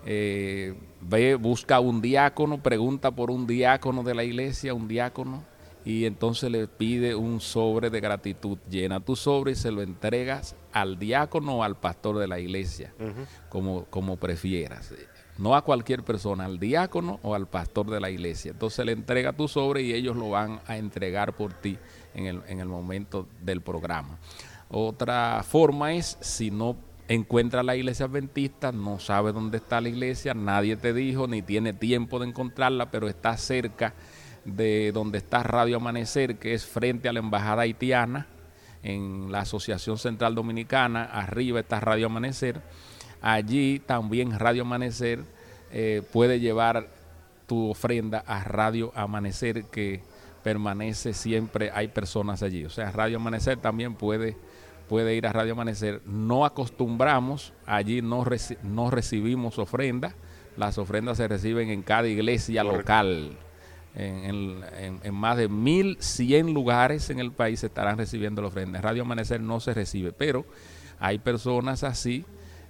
eh, 0.05 0.76
ve, 1.01 1.36
busca 1.36 1.82
un 1.82 2.01
diácono, 2.01 2.63
pregunta 2.63 3.11
por 3.11 3.32
un 3.32 3.45
diácono 3.45 4.01
de 4.03 4.15
la 4.15 4.24
iglesia, 4.24 4.74
un 4.74 4.88
diácono, 4.88 5.43
y 5.84 6.05
entonces 6.05 6.51
le 6.51 6.67
pide 6.67 7.15
un 7.15 7.41
sobre 7.41 7.89
de 7.89 7.99
gratitud. 7.99 8.57
Llena 8.69 8.99
tu 8.99 9.15
sobre 9.15 9.53
y 9.53 9.55
se 9.55 9.71
lo 9.71 9.82
entregas 9.82 10.55
al 10.71 10.99
diácono 10.99 11.57
o 11.57 11.63
al 11.63 11.75
pastor 11.75 12.19
de 12.19 12.27
la 12.27 12.39
iglesia, 12.39 12.93
como, 13.49 13.86
como 13.86 14.17
prefieras. 14.17 14.93
No 15.38 15.55
a 15.55 15.63
cualquier 15.63 16.03
persona, 16.03 16.45
al 16.45 16.59
diácono 16.59 17.19
o 17.23 17.34
al 17.34 17.47
pastor 17.47 17.89
de 17.89 17.99
la 17.99 18.11
iglesia. 18.11 18.51
Entonces 18.51 18.86
le 18.86 18.91
entrega 18.91 19.34
tu 19.34 19.47
sobre 19.47 19.82
y 19.82 19.93
ellos 19.93 20.15
lo 20.15 20.29
van 20.29 20.59
a 20.67 20.77
entregar 20.77 21.36
por 21.36 21.53
ti 21.53 21.77
en 22.13 22.27
el, 22.27 22.41
en 22.47 22.59
el 22.59 22.67
momento 22.67 23.27
del 23.41 23.61
programa. 23.61 24.19
Otra 24.69 25.43
forma 25.43 25.93
es, 25.93 26.17
si 26.21 26.51
no 26.51 26.77
encuentra 27.07 27.63
la 27.63 27.75
iglesia 27.75 28.05
adventista, 28.05 28.71
no 28.71 28.99
sabe 28.99 29.34
dónde 29.34 29.57
está 29.57 29.82
la 29.82 29.89
iglesia, 29.89 30.34
nadie 30.34 30.77
te 30.77 30.93
dijo, 30.93 31.27
ni 31.27 31.41
tiene 31.41 31.73
tiempo 31.73 32.19
de 32.19 32.27
encontrarla, 32.27 32.89
pero 32.91 33.09
está 33.09 33.36
cerca 33.36 33.93
de 34.45 34.91
donde 34.91 35.19
está 35.19 35.43
Radio 35.43 35.77
Amanecer, 35.77 36.37
que 36.37 36.53
es 36.53 36.65
frente 36.65 37.09
a 37.09 37.13
la 37.13 37.19
Embajada 37.19 37.63
Haitiana, 37.63 38.27
en 38.83 39.31
la 39.31 39.41
Asociación 39.41 39.97
Central 39.97 40.35
Dominicana, 40.35 41.03
arriba 41.03 41.59
está 41.59 41.79
Radio 41.79 42.07
Amanecer. 42.07 42.61
Allí 43.21 43.79
también 43.79 44.37
Radio 44.39 44.63
Amanecer 44.63 45.23
eh, 45.71 46.01
puede 46.11 46.39
llevar 46.39 46.87
tu 47.45 47.69
ofrenda 47.69 48.23
a 48.25 48.43
Radio 48.43 48.91
Amanecer, 48.95 49.65
que 49.65 50.01
permanece 50.43 51.13
siempre, 51.13 51.69
hay 51.73 51.89
personas 51.89 52.41
allí. 52.41 52.65
O 52.65 52.69
sea, 52.69 52.91
Radio 52.91 53.17
Amanecer 53.17 53.57
también 53.57 53.93
puede, 53.93 54.35
puede 54.89 55.15
ir 55.15 55.27
a 55.27 55.33
Radio 55.33 55.53
Amanecer. 55.53 56.01
No 56.05 56.45
acostumbramos, 56.45 57.53
allí 57.67 58.01
no, 58.01 58.23
reci 58.23 58.57
no 58.63 58.89
recibimos 58.89 59.59
ofrenda. 59.59 60.15
Las 60.57 60.79
ofrendas 60.79 61.17
se 61.17 61.27
reciben 61.27 61.69
en 61.69 61.83
cada 61.83 62.07
iglesia 62.07 62.63
local 62.63 63.37
en, 63.95 65.13
más 65.13 65.37
de 65.37 65.49
1.100 65.49 66.53
lugares 66.53 67.09
en 67.09 67.19
el 67.19 67.31
país 67.31 67.63
estarán 67.63 67.97
recibiendo 67.97 68.41
la 68.41 68.47
ofrenda. 68.47 68.79
En 68.79 68.83
Radio 68.83 69.03
Amanecer 69.03 69.41
no 69.41 69.59
se 69.59 69.73
recibe, 69.73 70.13
pero 70.13 70.45
hay 70.99 71.19
personas 71.19 71.83
así 71.83 72.25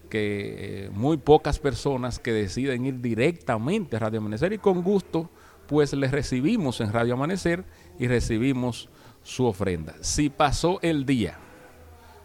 que 0.10 0.86
eh, 0.86 0.90
muy 0.92 1.18
pocas 1.18 1.60
personas 1.60 2.20
que 2.20 2.34
deciden 2.34 2.86
ir 2.86 3.02
directamente 3.02 3.96
a 3.96 4.00
Radio 4.00 4.20
Amanecer 4.20 4.54
y 4.54 4.58
con 4.58 4.82
gusto 4.82 5.30
pues 5.68 5.94
les 5.94 6.12
recibimos 6.12 6.82
en 6.82 6.92
Radio 6.92 7.14
Amanecer 7.14 7.64
y 7.98 8.08
recibimos 8.08 8.90
su 9.24 9.46
ofrenda. 9.46 9.96
Si 10.02 10.30
pasó 10.30 10.80
el 10.82 11.06
día 11.06 11.38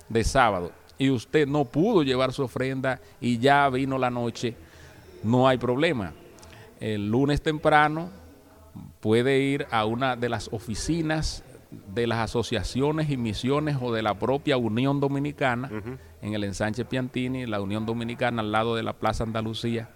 de 0.08 0.24
sábado 0.24 0.72
y 0.98 1.10
usted 1.10 1.46
no 1.46 1.64
pudo 1.64 2.02
llevar 2.02 2.32
su 2.32 2.42
ofrenda 2.42 3.00
y 3.20 3.38
ya 3.38 3.68
vino 3.68 3.98
la 3.98 4.10
noche, 4.10 4.56
no 5.22 5.46
hay 5.46 5.58
problema. 5.58 6.12
El 6.80 7.08
lunes 7.08 7.40
temprano 7.40 8.10
puede 9.00 9.40
ir 9.40 9.66
a 9.70 9.84
una 9.84 10.16
de 10.16 10.28
las 10.28 10.48
oficinas 10.52 11.44
de 11.94 12.06
las 12.06 12.18
asociaciones 12.18 13.10
y 13.10 13.16
misiones 13.16 13.76
o 13.80 13.92
de 13.92 14.02
la 14.02 14.18
propia 14.18 14.56
Unión 14.56 15.00
Dominicana 15.00 15.68
uh 15.70 15.76
-huh. 15.76 15.98
en 16.22 16.34
el 16.34 16.44
ensanche 16.44 16.84
Piantini, 16.84 17.46
la 17.46 17.60
Unión 17.60 17.86
Dominicana 17.86 18.40
al 18.42 18.52
lado 18.52 18.76
de 18.76 18.82
la 18.82 18.92
Plaza 18.94 19.24
Andalucía, 19.24 19.90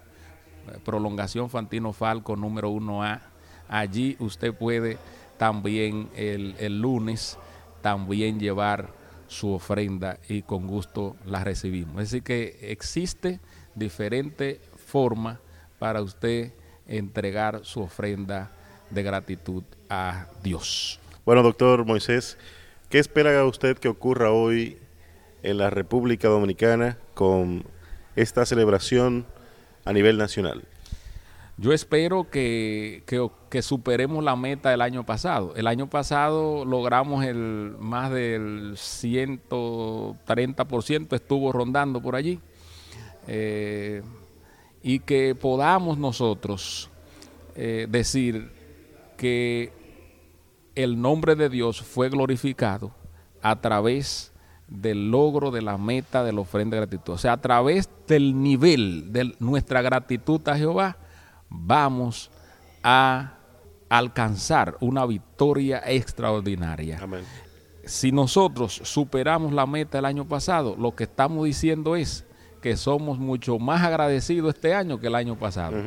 eh, 0.67 0.77
prolongación 0.83 1.49
Fantino 1.49 1.93
Falco 1.93 2.35
número 2.35 2.69
1A. 2.69 3.21
Allí 3.69 4.17
usted 4.19 4.53
puede 4.53 4.97
también 5.37 6.09
el, 6.15 6.55
el 6.59 6.79
lunes 6.81 7.37
también 7.81 8.39
llevar 8.39 8.89
su 9.27 9.53
ofrenda 9.53 10.19
y 10.27 10.41
con 10.41 10.67
gusto 10.67 11.15
la 11.25 11.43
recibimos. 11.43 11.95
Es 12.03 12.11
decir 12.11 12.23
que 12.23 12.59
existe 12.71 13.39
diferente 13.75 14.59
forma 14.75 15.39
para 15.79 16.01
usted 16.01 16.51
entregar 16.85 17.61
su 17.63 17.81
ofrenda 17.81 18.51
de 18.91 19.03
gratitud 19.03 19.63
a 19.89 20.27
Dios. 20.43 20.99
Bueno, 21.25 21.43
doctor 21.43 21.85
Moisés, 21.85 22.37
¿qué 22.89 22.99
espera 22.99 23.45
usted 23.45 23.77
que 23.77 23.87
ocurra 23.87 24.31
hoy 24.31 24.77
en 25.43 25.57
la 25.57 25.69
República 25.69 26.27
Dominicana 26.27 26.97
con 27.13 27.63
esta 28.15 28.45
celebración 28.45 29.25
a 29.85 29.93
nivel 29.93 30.17
nacional? 30.17 30.63
Yo 31.57 31.73
espero 31.73 32.29
que, 32.29 33.03
que, 33.05 33.29
que, 33.49 33.61
superemos 33.61 34.23
la 34.23 34.35
meta 34.35 34.71
del 34.71 34.81
año 34.81 35.05
pasado. 35.05 35.53
El 35.55 35.67
año 35.67 35.87
pasado 35.89 36.65
logramos 36.65 37.23
el 37.23 37.75
más 37.77 38.11
del 38.11 38.73
130%, 38.73 41.13
estuvo 41.13 41.51
rondando 41.51 42.01
por 42.01 42.15
allí. 42.15 42.39
Eh, 43.27 44.01
y 44.81 44.97
que 44.99 45.35
podamos 45.35 45.99
nosotros 45.99 46.89
eh, 47.55 47.85
decir 47.89 48.60
que 49.21 49.71
el 50.73 50.99
nombre 50.99 51.35
de 51.35 51.47
Dios 51.47 51.83
fue 51.83 52.09
glorificado 52.09 52.91
a 53.43 53.61
través 53.61 54.31
del 54.67 55.11
logro 55.11 55.51
de 55.51 55.61
la 55.61 55.77
meta 55.77 56.23
de 56.23 56.33
la 56.33 56.41
ofrenda 56.41 56.75
de 56.75 56.81
gratitud. 56.87 57.13
O 57.13 57.17
sea, 57.19 57.33
a 57.33 57.37
través 57.37 57.87
del 58.07 58.41
nivel 58.41 59.13
de 59.13 59.35
nuestra 59.37 59.83
gratitud 59.83 60.41
a 60.47 60.57
Jehová, 60.57 60.97
vamos 61.49 62.31
a 62.81 63.33
alcanzar 63.89 64.75
una 64.79 65.05
victoria 65.05 65.83
extraordinaria. 65.85 66.97
Amén. 66.99 67.23
si 67.85 68.11
nosotros 68.11 68.81
superamos 68.83 69.53
la 69.53 69.67
meta 69.67 69.99
del 69.99 70.05
año 70.05 70.27
pasado, 70.27 70.75
lo 70.75 70.95
que 70.95 71.03
estamos 71.03 71.45
diciendo 71.45 71.95
es 71.95 72.25
que 72.59 72.75
somos 72.75 73.19
mucho 73.19 73.59
más 73.59 73.83
agradecidos 73.83 74.55
este 74.55 74.73
año 74.73 74.99
que 74.99 75.07
el 75.07 75.15
año 75.15 75.35
pasado. 75.35 75.77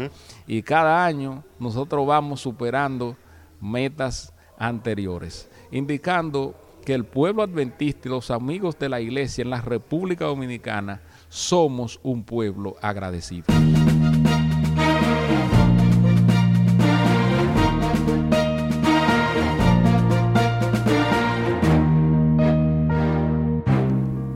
Y 0.46 0.62
cada 0.62 1.04
año 1.04 1.42
nosotros 1.58 2.06
vamos 2.06 2.40
superando 2.40 3.16
metas 3.64 4.32
anteriores, 4.58 5.48
indicando 5.72 6.54
que 6.84 6.94
el 6.94 7.04
pueblo 7.04 7.42
adventista 7.42 8.08
y 8.08 8.10
los 8.10 8.30
amigos 8.30 8.78
de 8.78 8.88
la 8.90 9.00
iglesia 9.00 9.42
en 9.42 9.50
la 9.50 9.60
República 9.60 10.26
Dominicana 10.26 11.00
somos 11.28 11.98
un 12.02 12.24
pueblo 12.24 12.76
agradecido. 12.82 13.46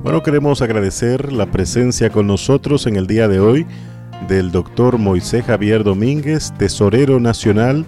Bueno, 0.03 0.23
queremos 0.23 0.63
agradecer 0.63 1.35
la 1.35 1.51
presencia 1.51 2.09
con 2.09 2.27
nosotros 2.27 2.87
en 2.87 2.97
el 2.97 3.07
día 3.07 3.29
de 3.29 3.41
hoy 3.41 3.67
del 4.27 4.51
doctor 4.51 4.97
Moisés 4.97 5.45
Javier 5.45 5.85
Domínguez, 5.85 6.51
tesorero 6.57 7.21
nacional 7.21 7.85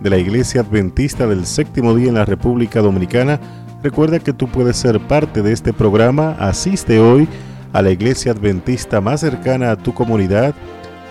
de 0.00 0.10
la 0.10 0.18
Iglesia 0.18 0.60
Adventista 0.60 1.26
del 1.26 1.46
Séptimo 1.46 1.94
Día 1.94 2.08
en 2.08 2.14
la 2.14 2.24
República 2.24 2.80
Dominicana. 2.80 3.40
Recuerda 3.82 4.18
que 4.18 4.32
tú 4.32 4.48
puedes 4.48 4.76
ser 4.76 5.00
parte 5.00 5.42
de 5.42 5.52
este 5.52 5.72
programa. 5.72 6.36
Asiste 6.38 7.00
hoy 7.00 7.28
a 7.72 7.82
la 7.82 7.90
Iglesia 7.90 8.32
Adventista 8.32 9.00
más 9.00 9.20
cercana 9.20 9.72
a 9.72 9.76
tu 9.76 9.92
comunidad 9.94 10.54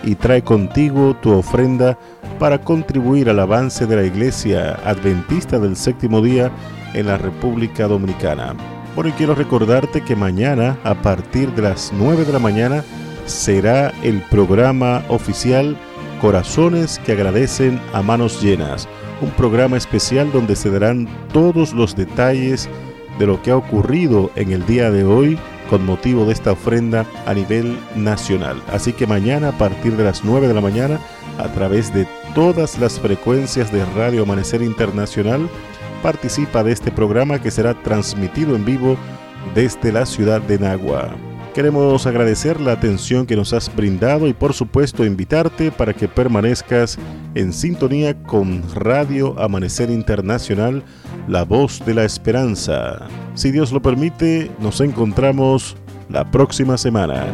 y 0.02 0.14
trae 0.14 0.42
contigo 0.42 1.16
tu 1.20 1.32
ofrenda 1.32 1.98
para 2.38 2.60
contribuir 2.60 3.30
al 3.30 3.40
avance 3.40 3.86
de 3.86 3.96
la 3.96 4.04
Iglesia 4.04 4.74
Adventista 4.84 5.58
del 5.58 5.76
Séptimo 5.76 6.20
Día 6.20 6.50
en 6.94 7.06
la 7.06 7.16
República 7.16 7.86
Dominicana. 7.86 8.54
Bueno, 8.94 9.10
y 9.10 9.12
quiero 9.12 9.34
recordarte 9.34 10.02
que 10.02 10.14
mañana, 10.14 10.76
a 10.84 10.94
partir 10.94 11.52
de 11.52 11.62
las 11.62 11.92
9 11.92 12.24
de 12.24 12.32
la 12.32 12.38
mañana, 12.38 12.84
será 13.26 13.92
el 14.02 14.20
programa 14.30 15.02
oficial 15.08 15.76
Corazones 16.20 16.98
que 17.00 17.12
agradecen 17.12 17.80
a 17.92 18.02
manos 18.02 18.42
llenas. 18.42 18.88
Un 19.20 19.30
programa 19.30 19.76
especial 19.76 20.30
donde 20.32 20.56
se 20.56 20.70
darán 20.70 21.08
todos 21.32 21.72
los 21.72 21.94
detalles 21.94 22.68
de 23.18 23.26
lo 23.26 23.40
que 23.42 23.50
ha 23.50 23.56
ocurrido 23.56 24.30
en 24.34 24.52
el 24.52 24.64
día 24.66 24.90
de 24.90 25.04
hoy 25.04 25.38
con 25.70 25.84
motivo 25.84 26.24
de 26.24 26.32
esta 26.32 26.52
ofrenda 26.52 27.06
a 27.26 27.34
nivel 27.34 27.78
nacional. 27.96 28.60
Así 28.72 28.92
que 28.92 29.06
mañana 29.06 29.48
a 29.48 29.58
partir 29.58 29.96
de 29.96 30.04
las 30.04 30.24
9 30.24 30.48
de 30.48 30.54
la 30.54 30.60
mañana, 30.60 31.00
a 31.38 31.48
través 31.48 31.92
de 31.92 32.06
todas 32.34 32.78
las 32.78 33.00
frecuencias 33.00 33.72
de 33.72 33.84
Radio 33.96 34.22
Amanecer 34.22 34.62
Internacional, 34.62 35.48
participa 36.02 36.62
de 36.62 36.72
este 36.72 36.90
programa 36.90 37.40
que 37.40 37.50
será 37.50 37.74
transmitido 37.82 38.56
en 38.56 38.64
vivo 38.64 38.96
desde 39.54 39.92
la 39.92 40.06
ciudad 40.06 40.40
de 40.42 40.58
Nagua. 40.58 41.14
Queremos 41.54 42.04
agradecer 42.08 42.60
la 42.60 42.72
atención 42.72 43.26
que 43.26 43.36
nos 43.36 43.52
has 43.52 43.74
brindado 43.74 44.26
y 44.26 44.32
por 44.32 44.54
supuesto 44.54 45.04
invitarte 45.04 45.70
para 45.70 45.94
que 45.94 46.08
permanezcas 46.08 46.98
en 47.36 47.52
sintonía 47.52 48.20
con 48.24 48.64
Radio 48.74 49.38
Amanecer 49.40 49.88
Internacional, 49.88 50.82
la 51.28 51.44
voz 51.44 51.80
de 51.86 51.94
la 51.94 52.04
esperanza. 52.04 53.06
Si 53.34 53.52
Dios 53.52 53.70
lo 53.70 53.80
permite, 53.80 54.50
nos 54.58 54.80
encontramos 54.80 55.76
la 56.08 56.28
próxima 56.28 56.76
semana. 56.76 57.24